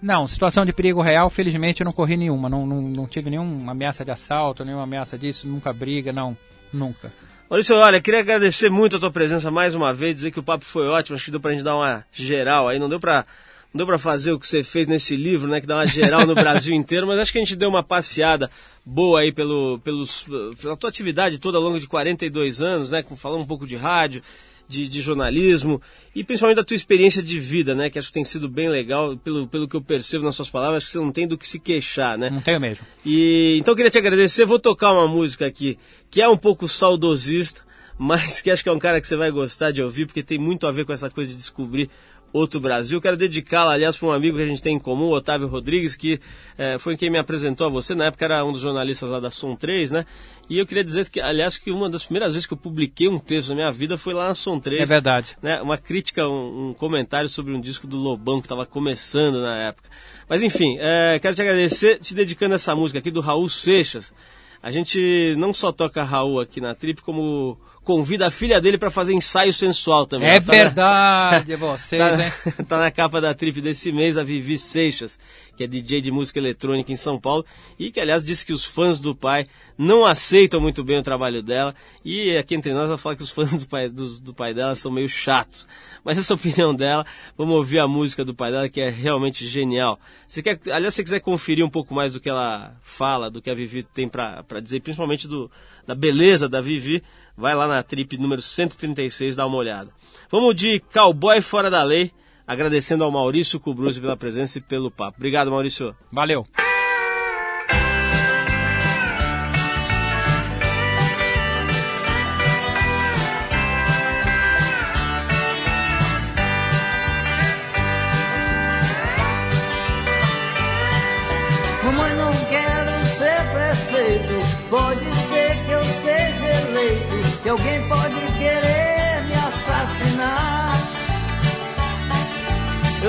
Não, 0.02 0.28
situação 0.28 0.66
de 0.66 0.72
perigo 0.72 1.02
real, 1.02 1.30
felizmente 1.30 1.82
eu 1.82 1.86
não 1.86 1.92
corri 1.92 2.16
nenhuma, 2.16 2.48
não, 2.48 2.66
não, 2.66 2.82
não 2.82 3.08
tive 3.08 3.32
nenhuma 3.32 3.72
ameaça 3.72 4.06
de 4.06 4.12
assalto, 4.12 4.64
nenhuma 4.64 4.84
ameaça 4.84 5.18
disso, 5.18 5.48
nunca 5.48 5.74
briga, 5.74 6.14
não, 6.14 6.38
nunca. 6.72 7.12
Maurício, 7.50 7.76
olha, 7.78 8.00
queria 8.00 8.20
agradecer 8.20 8.70
muito 8.70 8.98
a 8.98 9.00
tua 9.00 9.10
presença 9.10 9.50
mais 9.50 9.74
uma 9.74 9.94
vez, 9.94 10.16
dizer 10.16 10.32
que 10.32 10.40
o 10.40 10.44
papo 10.44 10.66
foi 10.66 10.88
ótimo, 10.88 11.16
acho 11.16 11.26
que 11.26 11.32
deu 11.32 11.40
pra 11.40 11.52
gente 11.52 11.64
dar 11.64 11.76
uma 11.76 12.06
geral 12.12 12.68
aí, 12.68 12.78
não 12.78 12.90
deu 12.90 13.00
pra, 13.00 13.26
não 13.74 13.80
deu 13.80 13.88
pra 13.88 13.98
fazer 13.98 14.34
o 14.34 14.40
que 14.40 14.46
você 14.46 14.62
fez 14.62 14.86
nesse 14.86 15.16
livro, 15.16 15.48
né, 15.48 15.60
que 15.60 15.66
dá 15.66 15.78
uma 15.78 15.88
geral 15.88 16.28
no 16.28 16.36
Brasil 16.36 16.76
inteiro, 16.76 17.08
mas 17.08 17.18
acho 17.18 17.32
que 17.32 17.40
a 17.40 17.42
gente 17.42 17.56
deu 17.56 17.70
uma 17.70 17.82
passeada 17.82 18.52
boa 18.86 19.22
aí 19.22 19.32
pelo, 19.32 19.80
pelos, 19.80 20.26
pela 20.62 20.78
tua 20.78 20.90
atividade 20.90 21.40
toda 21.40 21.58
ao 21.58 21.64
longo 21.64 21.80
de 21.80 21.88
42 21.88 22.62
anos, 22.62 22.92
né, 22.92 23.04
falando 23.16 23.42
um 23.42 23.48
pouco 23.48 23.66
de 23.66 23.76
rádio, 23.76 24.22
de, 24.68 24.88
de, 24.88 25.02
jornalismo 25.02 25.82
e 26.14 26.24
principalmente 26.24 26.58
da 26.58 26.64
tua 26.64 26.76
experiência 26.76 27.24
de 27.24 27.40
vida, 27.40 27.74
né? 27.74 27.90
Que 27.90 27.98
acho 27.98 28.08
que 28.08 28.14
tem 28.14 28.24
sido 28.24 28.50
bem 28.50 28.70
legal, 28.70 29.16
pelo, 29.18 29.48
pelo 29.48 29.68
que 29.68 29.76
eu 29.76 29.82
percebo 29.82 30.26
nas 30.26 30.36
suas 30.36 30.50
palavras, 30.50 30.78
acho 30.78 30.88
que 30.88 30.92
você 30.94 31.00
não 31.00 31.12
tem 31.12 31.28
do 31.28 31.38
que 31.38 31.48
se 31.48 31.60
queixar, 31.60 32.18
né? 32.18 32.30
Não 32.30 32.42
tenho 32.42 32.60
mesmo. 32.60 32.86
E 33.06 33.58
então 33.60 33.72
eu 33.72 33.76
queria 33.76 33.92
te 33.92 33.98
agradecer, 33.98 34.46
vou 34.46 34.60
tocar 34.60 34.92
uma 34.92 35.08
música 35.08 35.46
aqui 35.46 35.78
que 36.10 36.22
é 36.22 36.28
um 36.28 36.38
pouco 36.38 36.68
saudosista, 36.68 37.62
mas 37.98 38.42
que 38.42 38.52
acho 38.52 38.64
que 38.64 38.70
é 38.70 38.72
um 38.72 38.80
cara 38.80 39.02
que 39.02 39.08
você 39.08 39.16
vai 39.16 39.32
gostar 39.32 39.72
de 39.72 39.82
ouvir, 39.82 40.06
porque 40.06 40.24
tem 40.24 40.38
muito 40.38 40.68
a 40.68 40.72
ver 40.72 40.86
com 40.86 40.94
essa 40.94 41.10
coisa 41.10 41.32
de 41.32 41.38
descobrir 41.38 41.90
outro 42.32 42.60
Brasil. 42.60 43.02
Quero 43.02 43.18
dedicá-la, 43.18 43.74
aliás, 43.74 43.98
para 43.98 44.10
um 44.10 44.12
amigo 44.12 44.38
que 44.38 44.44
a 44.44 44.48
gente 44.48 44.62
tem 44.62 44.76
em 44.76 44.80
comum, 44.80 45.10
Otávio 45.10 45.48
Rodrigues, 45.48 45.96
que 45.96 46.20
é, 46.58 46.78
foi 46.78 46.98
quem 46.98 47.10
me 47.10 47.18
apresentou 47.18 47.68
a 47.68 47.70
você. 47.70 47.96
Na 47.96 48.06
época 48.06 48.26
era 48.26 48.44
um 48.46 48.52
dos 48.52 48.62
jornalistas 48.62 49.10
lá 49.10 49.20
da 49.20 49.30
Som 49.30 49.56
3, 49.56 49.92
né? 49.92 50.06
E 50.50 50.60
eu 50.60 50.66
queria 50.66 50.84
dizer 50.84 51.10
que, 51.10 51.20
aliás, 51.20 51.58
que 51.58 51.72
uma 51.72 51.90
das 51.90 52.06
primeiras 52.06 52.34
vezes 52.34 52.48
que 52.48 52.54
eu 52.54 52.58
publiquei 52.58 53.10
um 53.10 53.20
texto 53.20 53.50
na 53.50 53.56
minha 53.56 53.72
vida 53.72 53.98
foi 53.98 54.14
lá 54.14 54.28
na 54.28 54.34
Som 54.34 54.60
3. 54.60 54.82
É 54.82 54.86
verdade. 54.86 55.38
Né? 55.42 55.62
Uma 55.62 55.78
crítica, 55.78 56.28
um, 56.28 56.70
um 56.70 56.74
comentário 56.74 57.28
sobre 57.28 57.54
um 57.54 57.60
disco 57.60 57.86
do 57.86 57.98
Lobão 57.98 58.40
que 58.40 58.46
estava 58.46 58.66
começando 58.66 59.42
na 59.42 59.56
época. 59.58 59.90
Mas 60.30 60.44
enfim, 60.44 60.78
é, 60.80 61.20
quero 61.20 61.36
te 61.36 61.42
agradecer, 61.42 62.00
te 62.00 62.14
dedicando 62.14 62.56
essa 62.56 62.76
música 62.76 63.00
aqui 63.00 63.12
do 63.12 63.22
Raul 63.22 63.50
Seixas. 63.50 64.14
A 64.62 64.72
gente 64.72 65.36
não 65.38 65.54
só 65.54 65.72
toca 65.72 66.04
Raul 66.04 66.40
aqui 66.40 66.60
na 66.60 66.74
Trip, 66.74 67.02
como 67.02 67.58
convida 67.88 68.28
a 68.28 68.30
filha 68.30 68.60
dele 68.60 68.78
para 68.78 68.92
fazer 68.92 69.14
ensaio 69.14 69.54
sensual 69.54 70.06
também. 70.06 70.28
É 70.28 70.42
tá 70.42 70.52
verdade, 70.52 71.52
na, 71.56 71.58
vocês, 71.58 72.02
tá, 72.02 72.22
hein? 72.22 72.54
tá 72.68 72.78
na 72.80 72.92
capa 72.92 73.22
da 73.22 73.34
trip 73.34 73.62
desse 73.62 73.94
mês 73.94 74.18
a 74.18 74.26
Vivi 74.26 74.58
Seixas, 74.58 75.18
que 75.56 75.64
é 75.64 75.68
DJ 75.68 76.02
de 76.02 76.12
música 76.12 76.38
eletrônica 76.38 76.92
em 76.92 76.98
São 76.98 77.18
Paulo 77.18 77.46
e 77.80 77.90
que, 77.90 78.02
aliás, 78.02 78.26
disse 78.26 78.46
que 78.46 78.52
os 78.52 78.66
fãs 78.66 79.00
do 79.00 79.16
pai 79.16 79.48
não 79.78 80.06
aceitam 80.06 80.60
muito 80.60 80.84
bem 80.84 81.00
o 81.00 81.02
trabalho 81.02 81.42
dela. 81.42 81.74
E 82.04 82.36
aqui 82.36 82.56
entre 82.56 82.74
nós 82.74 82.90
ela 82.90 82.98
fala 82.98 83.16
que 83.16 83.24
os 83.24 83.32
fãs 83.32 83.54
do 83.54 83.66
pai, 83.66 83.88
do, 83.88 84.20
do 84.20 84.34
pai 84.34 84.54
dela 84.54 84.76
são 84.76 84.92
meio 84.92 85.08
chatos. 85.08 85.66
Mas 86.04 86.18
essa 86.18 86.34
é 86.34 86.36
a 86.36 86.38
opinião 86.38 86.76
dela. 86.76 87.06
Vamos 87.38 87.56
ouvir 87.56 87.80
a 87.80 87.88
música 87.88 88.26
do 88.26 88.36
pai 88.36 88.52
dela, 88.52 88.68
que 88.68 88.82
é 88.82 88.90
realmente 88.90 89.48
genial. 89.48 89.98
Você 90.28 90.44
quer, 90.44 90.60
aliás, 90.66 90.94
se 90.94 90.98
você 90.98 91.04
quiser 91.06 91.20
conferir 91.22 91.64
um 91.64 91.70
pouco 91.70 91.96
mais 91.96 92.12
do 92.12 92.20
que 92.20 92.28
ela 92.28 92.76
fala, 92.84 93.32
do 93.32 93.42
que 93.42 93.50
a 93.50 93.56
Vivi 93.56 93.82
tem 93.82 94.10
para 94.10 94.44
dizer, 94.62 94.82
principalmente 94.82 95.26
do, 95.26 95.50
da 95.88 95.96
beleza 95.96 96.50
da 96.50 96.60
Vivi, 96.60 97.02
Vai 97.38 97.54
lá 97.54 97.68
na 97.68 97.84
trip 97.84 98.18
número 98.18 98.42
136, 98.42 99.36
dá 99.36 99.46
uma 99.46 99.58
olhada. 99.58 99.92
Vamos 100.32 100.56
de 100.56 100.80
Cowboy 100.92 101.40
Fora 101.40 101.70
da 101.70 101.84
Lei, 101.84 102.12
agradecendo 102.48 103.04
ao 103.04 103.12
Maurício 103.12 103.60
Cubruzzi 103.60 104.02
pela 104.02 104.18
presença 104.18 104.58
e 104.58 104.62
pelo 104.62 104.90
papo. 104.90 105.18
Obrigado, 105.18 105.52
Maurício. 105.52 105.96
Valeu. 106.12 106.48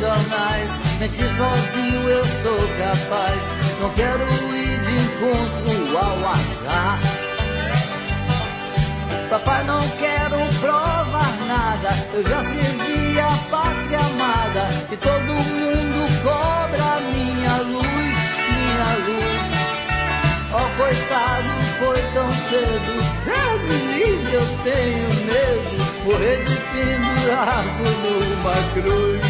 Jornais. 0.00 0.70
Mentir 0.98 1.28
sozinho 1.36 2.08
eu 2.08 2.24
sou 2.42 2.58
capaz. 2.78 3.42
Não 3.80 3.90
quero 3.90 4.24
ir 4.54 4.80
de 4.80 4.96
encontro 4.96 5.98
ao 5.98 6.32
azar. 6.32 6.98
Papai, 9.28 9.62
não 9.64 9.86
quero 9.90 10.38
provar 10.58 11.36
nada. 11.46 11.90
Eu 12.14 12.24
já 12.24 12.42
servi 12.42 13.20
a 13.20 13.30
pátria 13.50 14.00
amada. 14.00 14.68
E 14.90 14.96
todo 14.96 15.32
mundo 15.32 16.22
cobra 16.24 17.00
minha 17.12 17.56
luz, 17.58 18.16
minha 18.56 18.90
luz. 19.06 19.44
Oh, 20.52 20.76
coitado, 20.76 21.48
foi 21.78 22.02
tão 22.12 22.28
cedo. 22.48 22.92
Deus 23.24 23.60
livre, 23.94 24.34
eu 24.34 24.46
tenho 24.64 25.08
medo. 25.26 25.90
Morrer 26.04 26.44
de 26.44 26.56
pendurado 26.56 27.82
numa 28.02 28.72
cruz. 28.72 29.29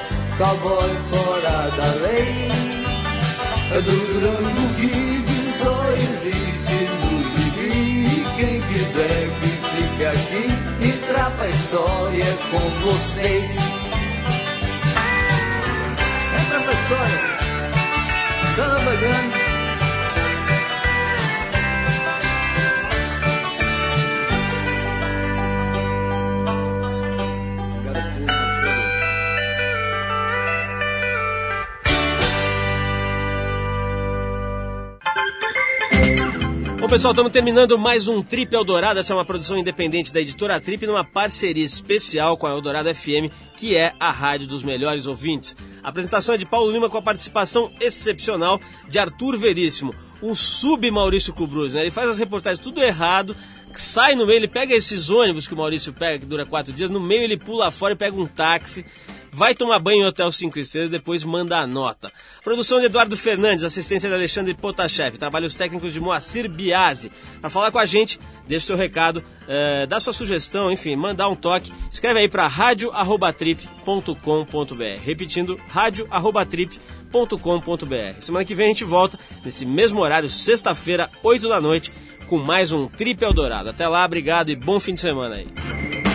cowboy 0.41 0.95
fora 1.11 1.69
da 1.77 1.85
lei. 2.01 2.49
Do 3.69 3.81
Durango 3.81 4.73
Kid 4.75 5.29
só 5.61 5.77
existe 5.93 6.77
no 6.99 7.23
gibi. 7.29 8.25
Quem 8.35 8.59
quiser 8.61 9.29
que 9.39 9.47
fique 9.47 10.03
aqui, 10.03 10.87
entrar 10.87 11.29
pra 11.31 11.47
história 11.47 12.25
com 12.49 12.69
vocês. 12.89 13.55
Entra 16.41 16.59
pra 16.61 16.73
história. 16.73 17.19
Samba 18.55 18.95
grande. 18.95 19.40
Pessoal, 36.91 37.13
estamos 37.13 37.31
terminando 37.31 37.79
mais 37.79 38.09
um 38.09 38.21
Trip 38.21 38.53
Eldorado. 38.53 38.99
Essa 38.99 39.13
é 39.13 39.15
uma 39.15 39.23
produção 39.23 39.57
independente 39.57 40.11
da 40.11 40.19
editora 40.19 40.59
Trip, 40.59 40.85
numa 40.85 41.05
parceria 41.05 41.63
especial 41.63 42.35
com 42.35 42.45
a 42.45 42.49
Eldorado 42.49 42.93
FM, 42.93 43.31
que 43.55 43.77
é 43.77 43.93
a 43.97 44.11
rádio 44.11 44.45
dos 44.45 44.61
melhores 44.61 45.07
ouvintes. 45.07 45.55
A 45.81 45.87
apresentação 45.87 46.35
é 46.35 46.37
de 46.37 46.45
Paulo 46.45 46.69
Lima 46.69 46.89
com 46.89 46.97
a 46.97 47.01
participação 47.01 47.71
excepcional 47.79 48.59
de 48.89 48.99
Arthur 48.99 49.37
Veríssimo, 49.37 49.95
um 50.21 50.35
sub 50.35 50.91
Maurício 50.91 51.31
Cubruz, 51.31 51.75
né? 51.75 51.79
Ele 51.79 51.91
faz 51.91 52.09
as 52.09 52.17
reportagens 52.17 52.61
tudo 52.61 52.81
errado, 52.81 53.37
sai 53.79 54.15
no 54.15 54.25
meio, 54.25 54.37
ele 54.37 54.47
pega 54.47 54.73
esses 54.73 55.09
ônibus 55.09 55.47
que 55.47 55.53
o 55.53 55.57
Maurício 55.57 55.93
pega, 55.93 56.19
que 56.19 56.25
dura 56.25 56.45
quatro 56.45 56.73
dias, 56.73 56.89
no 56.89 56.99
meio 56.99 57.23
ele 57.23 57.37
pula 57.37 57.71
fora 57.71 57.93
e 57.93 57.97
pega 57.97 58.19
um 58.19 58.25
táxi, 58.25 58.83
vai 59.31 59.55
tomar 59.55 59.79
banho 59.79 60.01
em 60.01 60.05
Hotel 60.05 60.29
5 60.31 60.59
Estrelas 60.59 60.89
depois 60.89 61.23
manda 61.23 61.57
a 61.57 61.65
nota. 61.65 62.11
Produção 62.43 62.79
de 62.79 62.87
Eduardo 62.87 63.15
Fernandes, 63.15 63.63
assistência 63.63 64.09
de 64.09 64.15
Alexandre 64.15 64.53
Potashev, 64.53 65.17
trabalhos 65.17 65.55
técnicos 65.55 65.93
de 65.93 66.01
Moacir 66.01 66.49
Biasi. 66.49 67.09
Para 67.39 67.49
falar 67.49 67.71
com 67.71 67.79
a 67.79 67.85
gente, 67.85 68.19
deixe 68.47 68.65
seu 68.65 68.75
recado, 68.75 69.23
eh, 69.47 69.85
dá 69.87 69.99
sua 69.99 70.11
sugestão, 70.11 70.71
enfim, 70.71 70.95
mandar 70.95 71.29
um 71.29 71.35
toque, 71.35 71.71
escreve 71.89 72.19
aí 72.19 72.27
para 72.27 72.47
radioarrobatrip.com.br. 72.47 75.03
Repetindo, 75.03 75.59
radioarrobatrip.com.br. 75.67 78.19
Semana 78.19 78.45
que 78.45 78.55
vem 78.55 78.65
a 78.65 78.69
gente 78.69 78.83
volta, 78.83 79.19
nesse 79.45 79.63
mesmo 79.65 80.01
horário, 80.01 80.29
sexta-feira, 80.29 81.09
8 81.23 81.47
da 81.47 81.61
noite, 81.61 81.91
com 82.31 82.37
mais 82.37 82.71
um 82.71 82.87
Trip 82.87 83.21
Eldorado. 83.21 83.69
Até 83.71 83.85
lá, 83.89 84.05
obrigado 84.05 84.49
e 84.49 84.55
bom 84.55 84.79
fim 84.79 84.93
de 84.93 85.01
semana 85.01 85.35
aí. 85.35 86.10